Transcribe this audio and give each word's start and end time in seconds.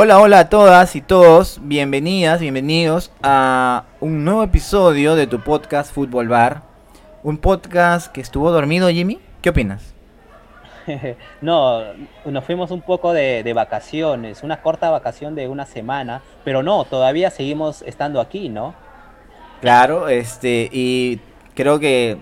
Hola, 0.00 0.20
hola 0.20 0.38
a 0.38 0.48
todas 0.48 0.94
y 0.94 1.00
todos, 1.00 1.58
bienvenidas, 1.60 2.40
bienvenidos 2.40 3.10
a 3.20 3.82
un 3.98 4.24
nuevo 4.24 4.44
episodio 4.44 5.16
de 5.16 5.26
tu 5.26 5.40
podcast 5.40 5.92
Fútbol 5.92 6.28
Bar. 6.28 6.62
Un 7.24 7.36
podcast 7.36 8.12
que 8.12 8.20
estuvo 8.20 8.52
dormido, 8.52 8.88
Jimmy. 8.90 9.18
¿Qué 9.42 9.50
opinas? 9.50 9.92
no, 11.40 11.82
nos 12.24 12.44
fuimos 12.44 12.70
un 12.70 12.80
poco 12.80 13.12
de, 13.12 13.42
de, 13.42 13.52
vacaciones, 13.54 14.44
una 14.44 14.62
corta 14.62 14.88
vacación 14.88 15.34
de 15.34 15.48
una 15.48 15.66
semana, 15.66 16.22
pero 16.44 16.62
no, 16.62 16.84
todavía 16.84 17.32
seguimos 17.32 17.82
estando 17.82 18.20
aquí, 18.20 18.48
¿no? 18.48 18.76
Claro, 19.60 20.08
este, 20.08 20.68
y 20.70 21.18
creo 21.56 21.80
que, 21.80 22.18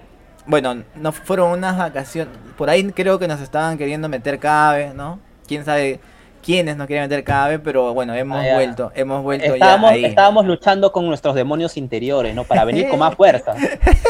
bueno, 0.46 0.82
no 0.94 1.12
fueron 1.12 1.50
unas 1.50 1.76
vacaciones, 1.76 2.34
por 2.56 2.70
ahí 2.70 2.90
creo 2.92 3.18
que 3.18 3.28
nos 3.28 3.42
estaban 3.42 3.76
queriendo 3.76 4.08
meter 4.08 4.38
cabe, 4.38 4.94
¿no? 4.94 5.18
Quién 5.46 5.66
sabe 5.66 6.00
quiénes 6.46 6.76
nos 6.76 6.86
quieren 6.86 7.08
meter 7.08 7.24
cabe, 7.24 7.58
pero 7.58 7.92
bueno, 7.92 8.14
hemos 8.14 8.38
ah, 8.38 8.54
vuelto, 8.54 8.92
hemos 8.94 9.20
vuelto 9.24 9.52
estábamos, 9.52 9.90
ya 9.90 9.96
ahí. 9.96 10.04
Estábamos 10.04 10.46
luchando 10.46 10.92
con 10.92 11.04
nuestros 11.04 11.34
demonios 11.34 11.76
interiores, 11.76 12.36
¿no? 12.36 12.44
Para 12.44 12.64
venir 12.64 12.88
con 12.88 13.00
más 13.00 13.16
fuerza. 13.16 13.54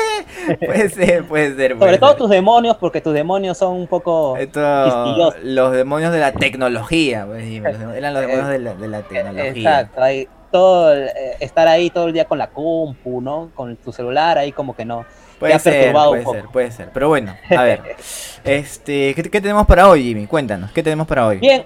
puede 0.60 0.90
ser, 0.90 1.24
puede 1.24 1.56
ser. 1.56 1.78
Sobre 1.78 1.96
todo 1.96 2.14
tus 2.14 2.28
demonios, 2.28 2.76
porque 2.76 3.00
tus 3.00 3.14
demonios 3.14 3.56
son 3.56 3.74
un 3.74 3.86
poco 3.86 4.36
Esto, 4.36 4.60
Los 5.42 5.72
demonios 5.72 6.12
de 6.12 6.20
la 6.20 6.32
tecnología, 6.32 7.24
pues, 7.26 7.42
eran 7.42 8.12
los 8.12 8.20
demonios 8.20 8.48
de 8.50 8.58
la, 8.58 8.74
de 8.74 8.88
la 8.88 9.00
tecnología. 9.00 9.46
Exacto, 9.46 10.02
ahí, 10.02 10.28
todo, 10.52 10.94
eh, 10.94 11.10
estar 11.40 11.66
ahí 11.66 11.88
todo 11.88 12.08
el 12.08 12.12
día 12.12 12.26
con 12.26 12.36
la 12.36 12.48
compu, 12.48 13.22
¿no? 13.22 13.50
Con 13.54 13.76
tu 13.76 13.92
celular 13.92 14.36
ahí 14.36 14.52
como 14.52 14.76
que 14.76 14.84
no. 14.84 15.06
Puede 15.38 15.58
ser, 15.58 15.92
puede 15.92 16.24
ser, 16.24 16.44
puede 16.52 16.70
ser. 16.70 16.90
Pero 16.92 17.08
bueno, 17.08 17.34
a 17.48 17.62
ver. 17.62 17.80
este, 18.44 19.14
¿qué, 19.14 19.22
¿qué, 19.22 19.40
tenemos 19.40 19.66
para 19.66 19.88
hoy, 19.88 20.02
Jimmy? 20.02 20.26
Cuéntanos, 20.26 20.70
¿qué 20.72 20.82
tenemos 20.82 21.06
para 21.06 21.26
hoy? 21.26 21.38
Bien, 21.38 21.64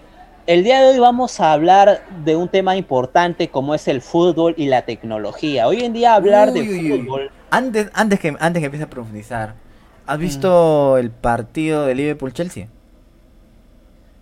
el 0.50 0.64
día 0.64 0.80
de 0.80 0.88
hoy 0.88 0.98
vamos 0.98 1.38
a 1.38 1.52
hablar 1.52 2.02
de 2.24 2.34
un 2.34 2.48
tema 2.48 2.74
importante 2.74 3.50
como 3.50 3.72
es 3.72 3.86
el 3.86 4.00
fútbol 4.00 4.52
y 4.56 4.66
la 4.66 4.82
tecnología. 4.82 5.68
Hoy 5.68 5.84
en 5.84 5.92
día 5.92 6.16
hablar 6.16 6.52
de 6.52 6.64
fútbol... 6.64 7.30
Antes, 7.52 7.88
antes, 7.94 8.18
que, 8.18 8.34
antes 8.40 8.58
que 8.60 8.64
empiece 8.64 8.82
a 8.82 8.90
profundizar, 8.90 9.54
¿has 10.08 10.18
mm. 10.18 10.20
visto 10.20 10.98
el 10.98 11.12
partido 11.12 11.86
de 11.86 11.94
Liverpool-Chelsea? 11.94 12.66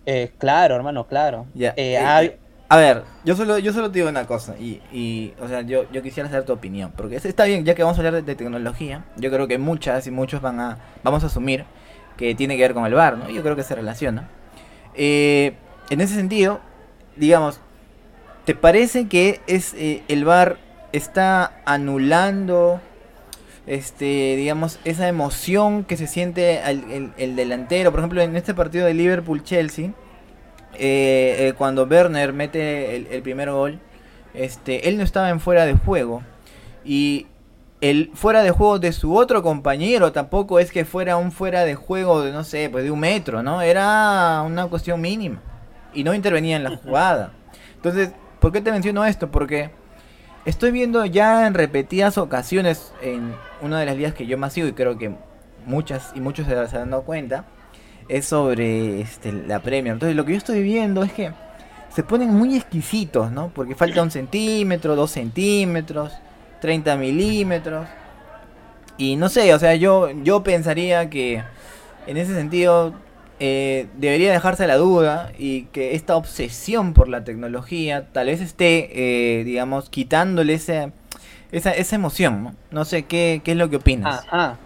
Eh, 0.05 0.31
claro, 0.37 0.75
hermano, 0.75 1.07
claro. 1.07 1.47
Ya. 1.55 1.69
Eh, 1.69 1.95
eh, 1.95 2.37
a 2.67 2.77
ver, 2.77 3.05
yo 3.25 3.35
solo, 3.35 3.57
yo 3.57 3.73
solo 3.73 3.89
te 3.89 3.97
digo 3.97 4.09
una 4.09 4.27
cosa, 4.27 4.55
y, 4.59 4.83
y 4.93 5.33
o 5.41 5.47
sea, 5.47 5.61
yo, 5.61 5.91
yo 5.91 6.03
quisiera 6.03 6.29
saber 6.29 6.45
tu 6.45 6.53
opinión, 6.53 6.93
porque 6.95 7.15
está 7.15 7.45
bien, 7.45 7.65
ya 7.65 7.73
que 7.73 7.81
vamos 7.81 7.97
a 7.97 8.01
hablar 8.05 8.23
de, 8.23 8.35
tecnología, 8.35 9.03
yo 9.15 9.31
creo 9.31 9.47
que 9.47 9.57
muchas 9.57 10.05
y 10.05 10.11
muchos 10.11 10.43
van 10.43 10.59
a, 10.59 10.77
vamos 11.01 11.23
a 11.23 11.25
asumir 11.25 11.65
que 12.17 12.35
tiene 12.35 12.55
que 12.55 12.61
ver 12.61 12.75
con 12.75 12.85
el 12.85 12.93
bar, 12.93 13.17
¿no? 13.17 13.31
Yo 13.31 13.41
creo 13.41 13.55
que 13.55 13.63
se 13.63 13.73
relaciona. 13.73 14.29
Eh, 14.93 15.55
en 15.89 16.01
ese 16.01 16.15
sentido, 16.15 16.59
digamos, 17.15 17.59
¿te 18.45 18.55
parece 18.55 19.07
que 19.07 19.41
es 19.47 19.73
eh, 19.73 20.03
el 20.07 20.25
VAR 20.25 20.57
está 20.91 21.61
anulando 21.65 22.81
este 23.67 24.35
digamos 24.35 24.79
esa 24.83 25.07
emoción 25.07 25.83
que 25.83 25.95
se 25.95 26.07
siente 26.07 26.59
el, 26.67 27.35
delantero 27.35 27.91
por 27.91 27.99
ejemplo 27.99 28.21
en 28.21 28.35
este 28.35 28.55
partido 28.55 28.87
de 28.87 28.95
Liverpool 28.95 29.43
Chelsea 29.43 29.91
eh, 30.73 31.35
eh, 31.39 31.53
cuando 31.55 31.83
Werner 31.83 32.33
mete 32.33 32.95
el, 32.95 33.21
primer 33.21 33.51
gol 33.51 33.79
este 34.33 34.89
él 34.89 34.97
no 34.97 35.03
estaba 35.03 35.29
en 35.29 35.39
fuera 35.39 35.65
de 35.65 35.73
juego. 35.73 36.23
Y 36.85 37.27
el 37.81 38.11
fuera 38.13 38.41
de 38.41 38.51
juego 38.51 38.79
de 38.79 38.91
su 38.91 39.15
otro 39.15 39.43
compañero 39.43 40.11
tampoco 40.11 40.59
es 40.59 40.71
que 40.71 40.85
fuera 40.85 41.17
un 41.17 41.31
fuera 41.31 41.65
de 41.65 41.75
juego 41.75 42.23
de 42.23 42.31
no 42.31 42.43
sé 42.43 42.69
pues 42.69 42.83
de 42.83 42.91
un 42.91 42.99
metro 42.99 43.43
no 43.43 43.61
era 43.61 44.41
una 44.45 44.67
cuestión 44.67 44.99
mínima 44.99 45.41
y 45.93 46.03
no 46.03 46.13
intervenía 46.13 46.55
en 46.55 46.63
la 46.63 46.77
jugada. 46.77 47.33
Entonces, 47.75 48.11
¿por 48.39 48.51
qué 48.51 48.61
te 48.61 48.71
menciono 48.71 49.05
esto? 49.05 49.31
Porque 49.31 49.71
estoy 50.45 50.71
viendo 50.71 51.05
ya 51.05 51.47
en 51.47 51.53
repetidas 51.53 52.17
ocasiones 52.17 52.93
en 53.01 53.33
una 53.61 53.79
de 53.79 53.85
las 53.85 53.95
ligas 53.95 54.13
que 54.13 54.25
yo 54.25 54.37
más 54.37 54.53
sigo 54.53 54.67
y 54.67 54.73
creo 54.73 54.97
que 54.97 55.15
muchas 55.65 56.11
y 56.15 56.21
muchos 56.21 56.47
se, 56.47 56.77
han 56.77 56.89
dado 56.89 57.03
cuenta 57.03 57.45
es 58.07 58.25
sobre 58.25 59.01
este, 59.01 59.31
la 59.31 59.59
Premier. 59.59 59.93
Entonces, 59.93 60.15
lo 60.15 60.25
que 60.25 60.31
yo 60.31 60.37
estoy 60.37 60.63
viendo 60.63 61.03
es 61.03 61.13
que 61.13 61.31
se 61.93 62.03
ponen 62.03 62.33
muy 62.33 62.55
exquisitos, 62.55 63.31
¿no? 63.31 63.51
Porque 63.53 63.75
falta 63.75 64.01
un 64.01 64.11
centímetro, 64.11 64.95
dos 64.95 65.11
centímetros, 65.11 66.13
30 66.61 66.95
milímetros. 66.97 67.87
Y 68.97 69.15
no 69.15 69.29
sé, 69.29 69.53
o 69.53 69.59
sea, 69.59 69.75
yo, 69.75 70.09
yo 70.23 70.43
pensaría 70.43 71.09
que 71.09 71.43
en 72.07 72.17
ese 72.17 72.33
sentido 72.33 72.93
eh, 73.39 73.87
debería 73.97 74.31
dejarse 74.31 74.67
la 74.67 74.75
duda 74.75 75.31
y 75.37 75.63
que 75.65 75.95
esta 75.95 76.15
obsesión 76.15 76.93
por 76.93 77.07
la 77.07 77.23
tecnología 77.23 78.07
tal 78.11 78.27
vez 78.27 78.41
esté, 78.41 78.89
eh, 79.39 79.43
digamos, 79.43 79.89
quitándole 79.89 80.53
esa, 80.53 80.91
esa 81.51 81.95
emoción. 81.95 82.57
¿no? 82.71 82.85
sé, 82.85 83.03
¿qué, 83.03 83.41
¿qué, 83.43 83.51
es 83.51 83.57
lo 83.57 83.69
que 83.69 83.77
opinas? 83.77 84.25
Ajá. 84.27 84.57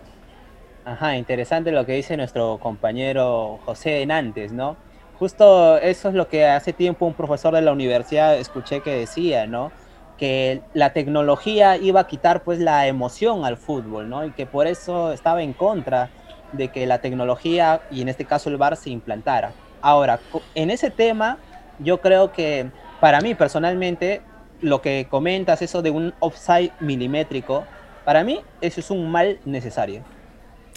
Ajá, 0.85 1.15
interesante 1.15 1.71
lo 1.71 1.85
que 1.85 1.93
dice 1.93 2.17
nuestro 2.17 2.57
compañero 2.61 3.59
José 3.63 4.05
Nantes, 4.05 4.51
¿no? 4.51 4.75
Justo 5.17 5.77
eso 5.77 6.09
es 6.09 6.15
lo 6.15 6.27
que 6.27 6.45
hace 6.45 6.73
tiempo 6.73 7.05
un 7.05 7.13
profesor 7.13 7.53
de 7.53 7.61
la 7.61 7.71
universidad 7.71 8.35
escuché 8.37 8.81
que 8.81 8.91
decía, 8.91 9.47
¿no? 9.47 9.71
Que 10.17 10.61
la 10.73 10.91
tecnología 10.91 11.77
iba 11.77 12.01
a 12.01 12.07
quitar 12.07 12.43
pues 12.43 12.59
la 12.59 12.87
emoción 12.87 13.45
al 13.45 13.55
fútbol, 13.55 14.09
¿no? 14.09 14.25
Y 14.25 14.31
que 14.31 14.45
por 14.45 14.67
eso 14.67 15.13
estaba 15.13 15.41
en 15.41 15.53
contra 15.53 16.09
de 16.53 16.69
que 16.69 16.85
la 16.85 16.99
tecnología 16.99 17.81
y 17.91 18.01
en 18.01 18.09
este 18.09 18.25
caso 18.25 18.49
el 18.49 18.57
VAR 18.57 18.77
se 18.77 18.89
implantara. 18.89 19.51
Ahora, 19.81 20.19
en 20.55 20.69
ese 20.69 20.89
tema, 20.89 21.37
yo 21.79 21.99
creo 21.99 22.31
que 22.31 22.71
para 23.01 23.19
mí 23.19 23.35
personalmente, 23.35 24.21
lo 24.61 24.81
que 24.81 25.07
comentas, 25.09 25.61
eso 25.61 25.81
de 25.81 25.91
un 25.91 26.13
offside 26.19 26.71
milimétrico, 26.79 27.65
para 28.05 28.23
mí 28.23 28.39
eso 28.61 28.79
es 28.79 28.89
un 28.89 29.11
mal 29.11 29.39
necesario. 29.43 30.03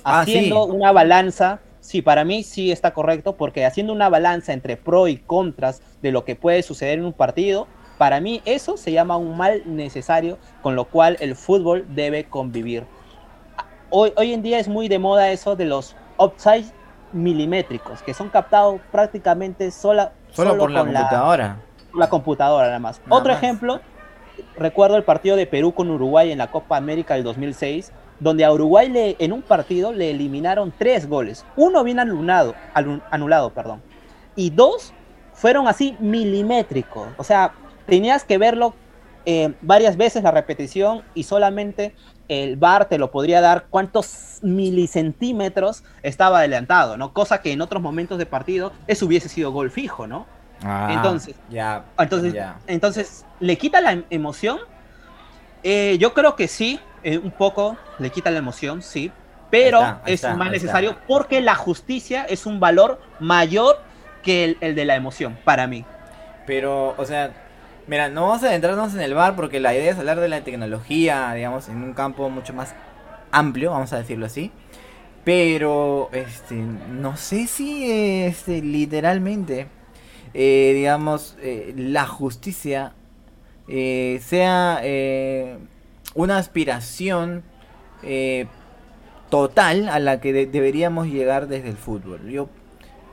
Ah, 0.02 0.20
haciendo 0.20 0.64
una 0.64 0.92
balanza, 0.92 1.60
sí, 1.80 2.02
para 2.02 2.24
mí 2.24 2.42
sí 2.42 2.72
está 2.72 2.92
correcto, 2.92 3.36
porque 3.36 3.64
haciendo 3.64 3.92
una 3.92 4.08
balanza 4.08 4.52
entre 4.52 4.76
pro 4.76 5.08
y 5.08 5.18
contras 5.18 5.82
de 6.02 6.10
lo 6.10 6.24
que 6.24 6.34
puede 6.36 6.62
suceder 6.62 6.98
en 6.98 7.04
un 7.04 7.12
partido, 7.12 7.68
para 7.98 8.20
mí 8.20 8.42
eso 8.44 8.76
se 8.76 8.92
llama 8.92 9.16
un 9.16 9.36
mal 9.36 9.62
necesario 9.64 10.38
con 10.62 10.76
lo 10.76 10.84
cual 10.86 11.16
el 11.20 11.34
fútbol 11.34 11.86
debe 11.94 12.24
convivir 12.24 12.84
hoy, 13.90 14.12
hoy 14.16 14.32
en 14.32 14.42
día 14.42 14.58
es 14.58 14.68
muy 14.68 14.88
de 14.88 14.98
moda 14.98 15.30
eso 15.30 15.56
de 15.56 15.64
los 15.64 15.96
offside 16.16 16.66
milimétricos, 17.12 18.02
que 18.02 18.14
son 18.14 18.28
captados 18.28 18.80
prácticamente 18.92 19.70
sola, 19.70 20.12
solo, 20.30 20.56
por 20.56 20.70
la 20.70 20.80
computadora. 20.80 21.56
La, 21.94 22.08
computadora 22.08 22.66
nada 22.66 22.78
más. 22.78 23.00
Otro 23.08 23.32
ejemplo, 23.32 23.80
recuerdo 24.56 24.96
el 24.96 25.04
partido 25.04 25.36
de 25.36 25.46
Perú 25.46 25.72
con 25.72 25.90
Uruguay 25.90 26.30
en 26.30 26.38
la 26.38 26.50
Copa 26.50 26.76
América 26.76 27.14
del 27.14 27.24
2006, 27.24 27.92
donde 28.20 28.44
a 28.44 28.52
Uruguay 28.52 28.88
le, 28.88 29.16
en 29.18 29.32
un 29.32 29.42
partido 29.42 29.92
le 29.92 30.10
eliminaron 30.10 30.72
tres 30.76 31.08
goles. 31.08 31.44
Uno 31.56 31.84
bien 31.84 31.98
anulado, 31.98 32.54
anulado 33.10 33.50
perdón, 33.50 33.82
y 34.34 34.50
dos 34.50 34.92
fueron 35.32 35.68
así 35.68 35.96
milimétricos. 36.00 37.08
O 37.16 37.24
sea, 37.24 37.52
tenías 37.86 38.24
que 38.24 38.38
verlo 38.38 38.74
eh, 39.24 39.54
varias 39.60 39.96
veces 39.96 40.22
la 40.22 40.30
repetición 40.30 41.02
y 41.14 41.24
solamente 41.24 41.94
el 42.28 42.56
VAR 42.56 42.86
te 42.86 42.98
lo 42.98 43.10
podría 43.10 43.40
dar 43.40 43.66
cuántos 43.70 44.38
milicentímetros 44.42 45.84
estaba 46.02 46.38
adelantado, 46.38 46.96
¿no? 46.96 47.12
Cosa 47.12 47.40
que 47.40 47.52
en 47.52 47.60
otros 47.60 47.82
momentos 47.82 48.18
de 48.18 48.26
partido 48.26 48.72
eso 48.86 49.06
hubiese 49.06 49.28
sido 49.28 49.52
gol 49.52 49.70
fijo, 49.70 50.06
¿no? 50.06 50.26
Ah, 50.62 50.88
entonces, 50.90 51.36
entonces, 51.98 52.34
entonces, 52.66 53.26
¿le 53.40 53.58
quita 53.58 53.80
la 53.80 54.02
emoción? 54.10 54.58
Eh, 55.62 55.96
yo 55.98 56.14
creo 56.14 56.34
que 56.34 56.48
sí, 56.48 56.80
eh, 57.02 57.18
un 57.18 57.30
poco 57.30 57.76
le 57.98 58.10
quita 58.10 58.30
la 58.30 58.38
emoción, 58.38 58.82
sí, 58.82 59.12
pero 59.50 60.00
es 60.06 60.22
más 60.36 60.50
necesario 60.50 60.96
porque 61.06 61.40
la 61.40 61.54
justicia 61.54 62.24
es 62.24 62.46
un 62.46 62.58
valor 62.58 63.00
mayor 63.20 63.80
que 64.22 64.56
el 64.60 64.74
de 64.74 64.84
la 64.84 64.96
emoción, 64.96 65.38
para 65.44 65.66
mí. 65.66 65.84
Pero, 66.46 66.94
o 66.96 67.04
sea, 67.04 67.32
Mira, 67.88 68.08
no 68.08 68.26
vamos 68.26 68.42
a 68.42 68.48
adentrarnos 68.48 68.94
en 68.94 69.00
el 69.00 69.14
bar 69.14 69.36
porque 69.36 69.60
la 69.60 69.72
idea 69.72 69.92
es 69.92 69.98
hablar 69.98 70.18
de 70.18 70.26
la 70.28 70.42
tecnología, 70.42 71.32
digamos, 71.34 71.68
en 71.68 71.84
un 71.84 71.94
campo 71.94 72.28
mucho 72.30 72.52
más 72.52 72.74
amplio, 73.30 73.70
vamos 73.70 73.92
a 73.92 73.98
decirlo 73.98 74.26
así. 74.26 74.50
Pero, 75.22 76.08
este, 76.12 76.56
no 76.56 77.16
sé 77.16 77.46
si, 77.46 78.24
este, 78.24 78.60
literalmente, 78.60 79.68
eh, 80.34 80.72
digamos, 80.74 81.36
eh, 81.40 81.74
la 81.76 82.06
justicia 82.08 82.92
eh, 83.68 84.20
sea 84.20 84.80
una 86.14 86.38
aspiración 86.38 87.44
total 89.30 89.88
a 89.88 90.00
la 90.00 90.20
que 90.20 90.32
deberíamos 90.46 91.06
llegar 91.06 91.46
desde 91.46 91.68
el 91.68 91.76
fútbol. 91.76 92.28
Yo 92.30 92.48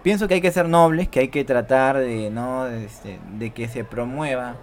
pienso 0.03 0.27
que 0.27 0.35
hay 0.35 0.41
que 0.41 0.51
ser 0.51 0.67
nobles, 0.67 1.07
que 1.07 1.21
hay 1.21 1.27
que 1.29 1.43
tratar 1.43 1.97
de, 1.97 2.29
¿no? 2.29 2.67
Este, 2.67 3.19
de 3.37 3.51
que 3.51 3.67
se 3.67 3.83
promueva 3.83 4.55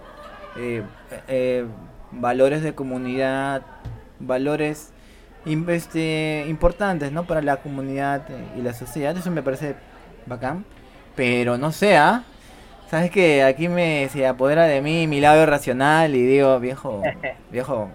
eh, 0.56 0.82
eh, 1.26 1.64
valores 2.12 2.62
de 2.62 2.74
comunidad, 2.74 3.62
valores 4.18 4.92
este, 5.44 6.44
importantes 6.48 7.10
¿no? 7.12 7.24
para 7.24 7.42
la 7.42 7.56
comunidad 7.56 8.22
y 8.56 8.62
la 8.62 8.74
sociedad. 8.74 9.16
Eso 9.16 9.30
me 9.30 9.42
parece 9.42 9.74
bacán. 10.26 10.64
Pero 11.16 11.58
no 11.58 11.72
sea, 11.72 12.24
¿Sabes 12.90 13.12
que 13.12 13.44
Aquí 13.44 13.68
me 13.68 14.08
se 14.08 14.26
apodera 14.26 14.64
de 14.64 14.82
mí 14.82 15.06
mi 15.06 15.20
lado 15.20 15.46
racional 15.46 16.16
y 16.16 16.22
digo, 16.22 16.58
viejo, 16.58 17.00
viejo, 17.52 17.88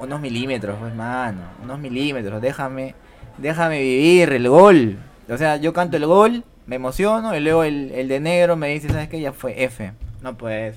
unos 0.00 0.20
milímetros, 0.20 0.76
pues 0.80 0.92
mano, 0.92 1.42
unos 1.62 1.78
milímetros, 1.78 2.42
déjame, 2.42 2.96
déjame 3.38 3.80
vivir 3.80 4.32
el 4.32 4.48
gol. 4.48 4.98
O 5.28 5.36
sea, 5.38 5.56
yo 5.56 5.72
canto 5.72 5.96
el 5.96 6.06
gol, 6.06 6.42
me 6.70 6.76
emociono 6.76 7.34
y 7.34 7.40
luego 7.40 7.64
el, 7.64 8.06
de 8.06 8.20
negro 8.20 8.54
me 8.54 8.68
dice, 8.68 8.88
¿sabes 8.88 9.08
qué? 9.08 9.20
Ya 9.20 9.32
fue 9.32 9.64
F. 9.64 9.92
No 10.22 10.36
puedes. 10.36 10.76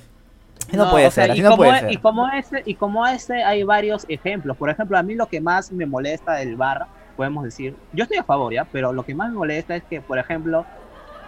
No, 0.72 0.90
puede 0.90 1.12
ser, 1.12 1.30
así 1.30 1.42
no 1.44 1.56
puede 1.56 1.82
ser. 1.82 1.92
Y 1.92 1.98
como, 1.98 2.28
ese, 2.30 2.64
y 2.66 2.74
como 2.74 3.06
ese 3.06 3.44
hay 3.44 3.62
varios 3.62 4.04
ejemplos. 4.10 4.58
Por 4.58 4.72
ejemplo, 4.72 4.98
a 4.98 5.04
mí 5.04 5.14
lo 5.14 5.28
que 5.28 5.40
más 5.40 5.72
me 5.72 5.86
molesta 5.86 6.34
del 6.34 6.56
bar, 6.56 6.88
podemos 7.16 7.44
decir, 7.44 7.76
yo 7.92 8.06
estoy 8.06 8.18
a 8.18 8.24
favor, 8.24 8.52
¿ya? 8.52 8.66
Pero 8.66 8.92
lo 8.92 9.06
que 9.06 9.14
más 9.14 9.30
me 9.30 9.36
molesta 9.36 9.76
es 9.76 9.84
que, 9.84 10.02
por 10.02 10.18
ejemplo, 10.18 10.66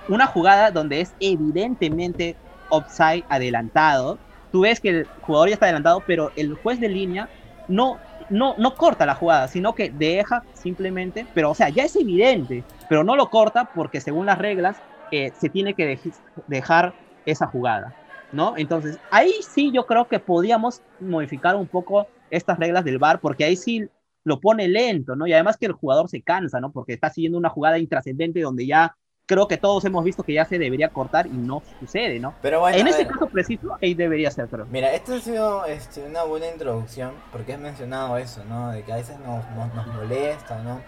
una 0.09 0.25
jugada 0.25 0.71
donde 0.71 1.01
es 1.01 1.13
evidentemente 1.19 2.35
offside 2.69 3.23
adelantado, 3.29 4.17
tú 4.51 4.61
ves 4.61 4.79
que 4.79 4.89
el 4.89 5.07
jugador 5.21 5.49
ya 5.49 5.53
está 5.53 5.67
adelantado, 5.67 6.01
pero 6.07 6.31
el 6.35 6.55
juez 6.55 6.79
de 6.79 6.89
línea 6.89 7.29
no, 7.67 7.99
no, 8.29 8.55
no 8.57 8.75
corta 8.75 9.05
la 9.05 9.15
jugada, 9.15 9.47
sino 9.47 9.73
que 9.75 9.89
deja 9.89 10.43
simplemente, 10.53 11.25
pero 11.33 11.51
o 11.51 11.55
sea, 11.55 11.69
ya 11.69 11.83
es 11.83 11.95
evidente, 11.95 12.63
pero 12.89 13.03
no 13.03 13.15
lo 13.15 13.29
corta 13.29 13.69
porque 13.73 14.01
según 14.01 14.25
las 14.25 14.37
reglas 14.37 14.77
eh, 15.11 15.31
se 15.37 15.49
tiene 15.49 15.73
que 15.73 15.99
dejar 16.47 16.93
esa 17.25 17.47
jugada, 17.47 17.95
¿no? 18.31 18.55
Entonces, 18.57 18.99
ahí 19.11 19.33
sí 19.41 19.71
yo 19.73 19.85
creo 19.85 20.07
que 20.07 20.19
podíamos 20.19 20.81
modificar 20.99 21.55
un 21.55 21.67
poco 21.67 22.07
estas 22.29 22.57
reglas 22.57 22.83
del 22.83 22.97
VAR, 22.97 23.19
porque 23.19 23.45
ahí 23.45 23.55
sí 23.55 23.87
lo 24.23 24.39
pone 24.39 24.67
lento, 24.67 25.15
¿no? 25.15 25.27
Y 25.27 25.33
además 25.33 25.57
que 25.57 25.67
el 25.67 25.73
jugador 25.73 26.09
se 26.09 26.21
cansa, 26.21 26.59
¿no? 26.59 26.71
Porque 26.71 26.93
está 26.93 27.09
siguiendo 27.09 27.37
una 27.37 27.49
jugada 27.49 27.77
intrascendente 27.77 28.41
donde 28.41 28.65
ya 28.65 28.95
creo 29.25 29.47
que 29.47 29.57
todos 29.57 29.83
hemos 29.85 30.03
visto 30.03 30.23
que 30.23 30.33
ya 30.33 30.45
se 30.45 30.57
debería 30.59 30.89
cortar 30.89 31.27
y 31.27 31.31
no 31.31 31.63
sucede, 31.79 32.19
¿no? 32.19 32.33
Pero 32.41 32.59
bueno, 32.59 32.77
en 32.77 32.87
ese 32.87 33.07
caso 33.07 33.27
preciso, 33.27 33.77
ahí 33.81 33.93
debería 33.93 34.29
ser, 34.31 34.47
creo. 34.47 34.65
Mira, 34.69 34.93
esto 34.93 35.15
ha 35.15 35.19
sido 35.19 35.65
este, 35.65 36.03
una 36.03 36.23
buena 36.23 36.47
introducción 36.47 37.13
porque 37.31 37.53
has 37.53 37.59
mencionado 37.59 38.17
eso, 38.17 38.43
¿no? 38.45 38.71
De 38.71 38.83
que 38.83 38.93
a 38.93 38.97
veces 38.97 39.17
nos, 39.19 39.43
nos, 39.51 39.87
molesta, 39.87 40.59
¿no? 40.59 40.81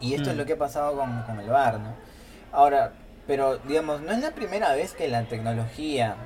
Y 0.00 0.14
esto 0.14 0.30
es 0.30 0.36
mm. 0.36 0.38
lo 0.38 0.46
que 0.46 0.52
ha 0.52 0.58
pasado 0.58 0.96
con, 0.96 1.22
con 1.22 1.40
el 1.40 1.48
bar, 1.48 1.80
¿no? 1.80 1.94
Ahora, 2.52 2.92
pero 3.26 3.58
digamos, 3.58 4.02
no 4.02 4.12
es 4.12 4.20
la 4.20 4.32
primera 4.32 4.74
vez 4.74 4.92
que 4.92 5.08
la 5.08 5.24
tecnología 5.24 6.16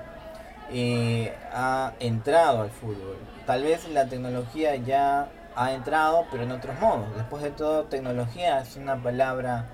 eh, 0.73 1.35
ha 1.53 1.93
entrado 2.01 2.63
al 2.63 2.71
fútbol. 2.71 3.17
Tal 3.47 3.63
vez 3.63 3.89
la 3.89 4.07
tecnología 4.07 4.77
ya 4.77 5.29
ha 5.57 5.73
entrado, 5.73 6.27
pero 6.31 6.43
en 6.45 6.53
otros 6.53 6.79
modos. 6.81 7.15
Después 7.17 7.43
de 7.43 7.51
todo, 7.51 7.85
tecnología 7.85 8.61
es 8.61 8.77
una 8.77 9.03
palabra 9.03 9.67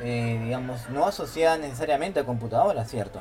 eh, 0.00 0.40
digamos, 0.44 0.88
no 0.90 1.06
asociada 1.06 1.58
necesariamente 1.58 2.20
a 2.20 2.24
computadora, 2.24 2.84
¿cierto? 2.84 3.20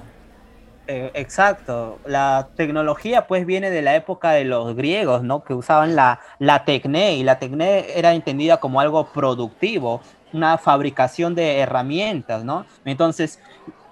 Eh, 0.87 1.11
exacto. 1.15 1.99
La 2.05 2.49
tecnología 2.55 3.27
pues 3.27 3.45
viene 3.45 3.69
de 3.69 3.81
la 3.81 3.95
época 3.95 4.31
de 4.31 4.45
los 4.45 4.75
griegos, 4.75 5.21
¿no? 5.21 5.43
Que 5.43 5.53
usaban 5.53 5.95
la, 5.95 6.21
la 6.39 6.63
tecné 6.63 7.15
y 7.15 7.23
la 7.23 7.39
tecné 7.39 7.97
era 7.97 8.13
entendida 8.13 8.57
como 8.57 8.79
algo 8.79 9.07
productivo, 9.11 10.01
una 10.31 10.57
fabricación 10.57 11.35
de 11.35 11.59
herramientas, 11.59 12.43
¿no? 12.45 12.65
Entonces, 12.85 13.39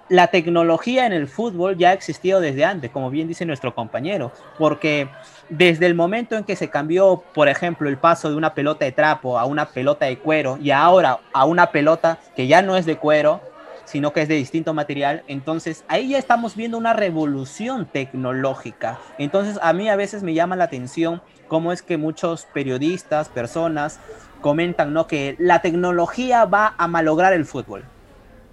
la 0.08 0.28
tecnología 0.28 1.06
en 1.06 1.12
el 1.12 1.26
fútbol 1.26 1.76
ya 1.76 1.90
ha 1.90 1.92
existido 1.92 2.40
desde 2.40 2.64
antes, 2.64 2.90
como 2.90 3.10
bien 3.10 3.28
dice 3.28 3.44
nuestro 3.44 3.74
compañero, 3.74 4.32
porque 4.58 5.08
desde 5.48 5.86
el 5.86 5.94
momento 5.94 6.36
en 6.36 6.44
que 6.44 6.56
se 6.56 6.68
cambió, 6.68 7.24
por 7.34 7.48
ejemplo, 7.48 7.88
el 7.88 7.98
paso 7.98 8.30
de 8.30 8.36
una 8.36 8.54
pelota 8.54 8.84
de 8.84 8.92
trapo 8.92 9.38
a 9.38 9.44
una 9.44 9.66
pelota 9.66 10.06
de 10.06 10.18
cuero 10.18 10.58
y 10.60 10.70
ahora 10.70 11.18
a 11.32 11.44
una 11.44 11.70
pelota 11.72 12.18
que 12.36 12.46
ya 12.46 12.62
no 12.62 12.76
es 12.76 12.86
de 12.86 12.96
cuero, 12.96 13.40
sino 13.84 14.12
que 14.12 14.22
es 14.22 14.28
de 14.28 14.34
distinto 14.34 14.74
material, 14.74 15.22
entonces 15.28 15.84
ahí 15.86 16.08
ya 16.08 16.18
estamos 16.18 16.56
viendo 16.56 16.76
una 16.76 16.92
revolución 16.92 17.86
tecnológica. 17.86 18.98
Entonces 19.16 19.58
a 19.62 19.72
mí 19.72 19.88
a 19.88 19.96
veces 19.96 20.24
me 20.24 20.34
llama 20.34 20.56
la 20.56 20.64
atención 20.64 21.22
cómo 21.46 21.72
es 21.72 21.82
que 21.82 21.96
muchos 21.96 22.46
periodistas, 22.52 23.28
personas, 23.28 24.00
comentan 24.40 24.92
¿no? 24.92 25.06
que 25.06 25.36
la 25.38 25.62
tecnología 25.62 26.44
va 26.44 26.74
a 26.78 26.88
malograr 26.88 27.32
el 27.32 27.44
fútbol 27.44 27.84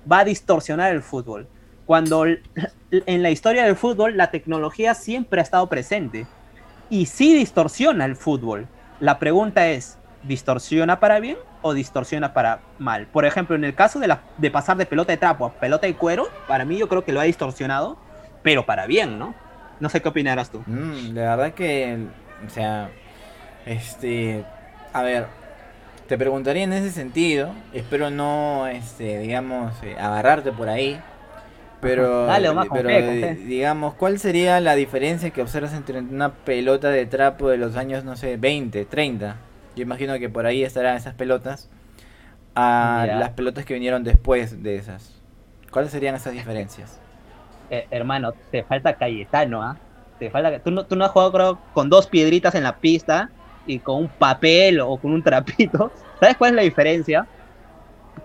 va 0.10 0.20
a 0.20 0.26
distorsionar 0.26 0.92
el 0.92 1.02
fútbol. 1.02 1.48
Cuando 1.86 2.26
en 2.26 3.24
la 3.24 3.30
historia 3.30 3.66
del 3.66 3.76
fútbol 3.76 4.16
la 4.16 4.32
tecnología 4.32 4.94
siempre 4.94 5.42
ha 5.42 5.44
estado 5.44 5.68
presente 5.68 6.26
y 6.90 7.08
sí 7.08 7.34
distorsiona 7.36 8.06
el 8.06 8.16
fútbol. 8.16 8.68
La 9.00 9.20
pregunta 9.20 9.68
es, 9.68 9.98
¿distorsiona 10.24 11.00
para 11.00 11.20
bien 11.20 11.38
o 11.62 11.74
distorsiona 11.74 12.34
para 12.34 12.62
mal? 12.80 13.08
Por 13.08 13.26
ejemplo, 13.26 13.56
en 13.56 13.64
el 13.64 13.76
caso 13.76 14.00
de, 14.00 14.52
pasar 14.52 14.78
de 14.78 14.86
pelota 14.86 15.12
de 15.12 15.18
trapo 15.18 15.46
a 15.46 15.54
pelota 15.54 15.88
de 15.88 15.96
cuero, 15.96 16.30
para 16.48 16.66
mí 16.66 16.78
yo 16.78 16.88
creo 16.88 17.04
que 17.04 17.12
lo 17.12 17.20
ha 17.20 17.24
distorsionado, 17.24 17.98
pero 18.44 18.66
para 18.66 18.86
bien, 18.86 19.20
¿no? 19.20 19.34
No 19.80 19.90
sé 19.90 20.02
qué 20.02 20.10
opinarás 20.10 20.52
tú. 20.52 20.64
Mm, 20.66 21.16
la 21.16 21.36
verdad 21.36 21.54
que, 21.54 21.98
o 22.46 22.50
sea, 22.50 22.90
este, 23.66 24.46
a 24.94 25.02
ver, 25.02 25.28
te 26.14 26.18
preguntaría 26.20 26.62
en 26.62 26.74
ese 26.74 26.92
sentido, 26.92 27.56
espero 27.74 28.12
no, 28.12 28.68
este, 28.68 29.18
digamos, 29.18 29.74
eh, 29.82 29.96
agarrarte 30.00 30.52
por 30.52 30.70
ahí, 30.70 31.02
pero, 31.82 32.28
pero 32.72 33.34
digamos, 33.48 33.96
¿cuál 33.96 34.20
sería 34.20 34.60
la 34.60 34.76
diferencia 34.76 35.32
que 35.32 35.42
observas 35.42 35.74
entre 35.74 35.98
una 35.98 36.32
pelota 36.32 36.90
de 36.90 37.08
trapo 37.08 37.50
de 37.50 37.58
los 37.58 37.78
años, 37.78 38.04
no 38.04 38.16
sé, 38.16 38.38
20, 38.38 38.86
30? 38.86 39.38
Yo 39.76 39.82
imagino 39.82 40.20
que 40.20 40.30
por 40.30 40.46
ahí 40.46 40.64
estarán 40.64 40.98
esas 40.98 41.16
pelotas, 41.16 41.68
a 42.54 43.08
las 43.10 43.32
pelotas 43.32 43.66
que 43.66 43.74
vinieron 43.74 44.04
después 44.04 44.62
de 44.62 44.76
esas. 44.76 45.20
¿Cuáles 45.72 45.90
serían 45.90 46.14
esas 46.14 46.34
diferencias? 46.34 47.00
Eh, 47.72 47.88
hermano, 47.90 48.34
te 48.52 48.62
falta 48.62 48.94
Cayetano, 48.98 49.64
¿ah? 49.64 49.78
Te 50.20 50.30
falta, 50.30 50.60
tú 50.60 50.70
no, 50.70 50.86
tú 50.86 50.96
no 50.96 51.06
has 51.06 51.12
jugado 51.12 51.32
creo, 51.32 51.60
con 51.74 51.90
dos 51.90 52.06
piedritas 52.06 52.54
en 52.54 52.62
la 52.62 52.76
pista 52.78 53.32
y 53.66 53.80
con 53.82 53.98
un 54.04 54.10
papel 54.10 54.80
o 54.82 55.00
con 55.00 55.14
un 55.14 55.24
trapito. 55.24 55.94
¿Sabes 56.20 56.38
cuál 56.38 56.52
es 56.52 56.56
la 56.56 56.62
diferencia? 56.64 57.30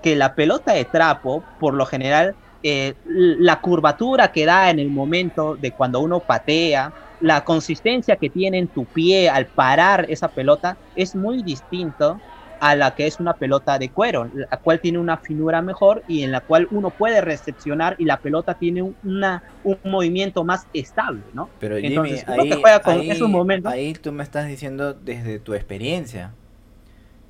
Que 0.03 0.17
la 0.17 0.35
pelota 0.35 0.73
de 0.75 0.85
trapo, 0.85 1.47
por 1.59 1.75
lo 1.75 1.87
general, 1.87 2.37
eh, 2.63 2.97
la 3.05 3.61
curvatura 3.61 4.33
que 4.33 4.45
da 4.47 4.71
en 4.71 4.79
el 4.79 4.91
momento 4.91 5.57
de 5.57 5.75
cuando 5.75 6.01
uno 6.01 6.25
patea, 6.25 6.95
la 7.21 7.43
consistencia 7.45 8.17
que 8.17 8.31
tiene 8.31 8.59
en 8.59 8.69
tu 8.69 8.87
pie 8.87 9.29
al 9.29 9.49
parar 9.49 10.07
esa 10.09 10.33
pelota 10.33 10.79
es 10.95 11.15
muy 11.17 11.43
distinto 11.43 12.23
a 12.61 12.75
la 12.75 12.95
que 12.95 13.07
es 13.07 13.21
una 13.21 13.35
pelota 13.35 13.79
de 13.79 13.91
cuero, 13.91 14.31
la 14.35 14.57
cual 14.59 14.81
tiene 14.81 14.99
una 14.99 15.17
finura 15.17 15.63
mejor 15.63 16.03
y 16.09 16.23
en 16.23 16.33
la 16.33 16.41
cual 16.41 16.69
uno 16.71 16.91
puede 16.91 17.21
recepcionar 17.21 17.97
y 17.99 18.05
la 18.05 18.19
pelota 18.19 18.55
tiene 18.55 18.83
una, 19.05 19.43
un 19.65 19.79
movimiento 19.85 20.45
más 20.45 20.67
estable, 20.73 21.23
¿no? 21.33 21.49
Pero 21.61 21.77
Entonces, 21.77 22.27
ahí, 22.29 22.51
juega 22.53 22.81
con 22.81 23.01
esos 23.01 23.29
momentos. 23.29 23.73
ahí 23.73 23.93
tú 23.95 24.13
me 24.13 24.23
estás 24.23 24.47
diciendo 24.49 24.95
desde 24.95 25.39
tu 25.39 25.55
experiencia. 25.55 26.33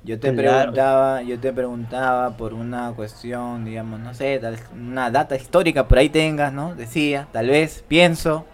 Yo 0.03 0.17
te 0.19 0.31
preguntaba, 0.31 1.21
yo 1.23 1.37
te 1.39 1.51
preguntaba 1.51 2.37
por 2.37 2.53
una 2.53 2.93
cuestión, 2.93 3.65
digamos, 3.65 3.99
no 3.99 4.13
sé, 4.13 4.39
tal, 4.39 4.57
una 4.73 5.11
data 5.11 5.35
histórica 5.35 5.87
por 5.87 5.97
ahí 5.97 6.09
tengas, 6.09 6.53
¿no? 6.53 6.73
Decía, 6.73 7.27
tal 7.33 7.47
vez, 7.49 7.83
pienso, 7.87 8.45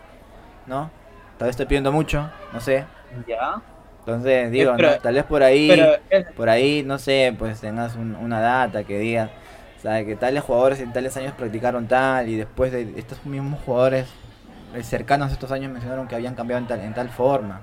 ¿no? 0.65 0.89
Tal 1.37 1.47
vez 1.47 1.51
estoy 1.51 1.67
pidiendo 1.67 1.91
mucho, 1.91 2.29
no 2.51 2.59
sé. 2.59 2.85
Ya. 3.27 3.61
Entonces, 4.05 4.51
digo, 4.51 4.73
tal 5.01 5.15
vez 5.15 5.23
por 5.23 5.41
ahí, 5.41 5.71
por 6.37 6.47
ahí, 6.47 6.83
no 6.85 6.99
sé, 6.99 7.35
pues 7.39 7.59
tengas 7.59 7.95
una 7.95 8.39
data 8.39 8.83
que 8.83 8.99
diga, 8.99 9.31
¿sabes? 9.81 10.05
Que 10.05 10.15
tales 10.15 10.43
jugadores 10.43 10.79
en 10.79 10.93
tales 10.93 11.17
años 11.17 11.33
practicaron 11.35 11.87
tal 11.87 12.29
y 12.29 12.35
después 12.35 12.71
de 12.71 12.93
estos 12.97 13.25
mismos 13.25 13.59
jugadores 13.65 14.05
eh, 14.75 14.83
cercanos 14.83 15.31
a 15.31 15.33
estos 15.33 15.51
años 15.51 15.71
mencionaron 15.71 16.07
que 16.07 16.13
habían 16.13 16.35
cambiado 16.35 16.61
en 16.61 16.67
tal, 16.67 16.81
en 16.81 16.93
tal 16.93 17.09
forma. 17.09 17.61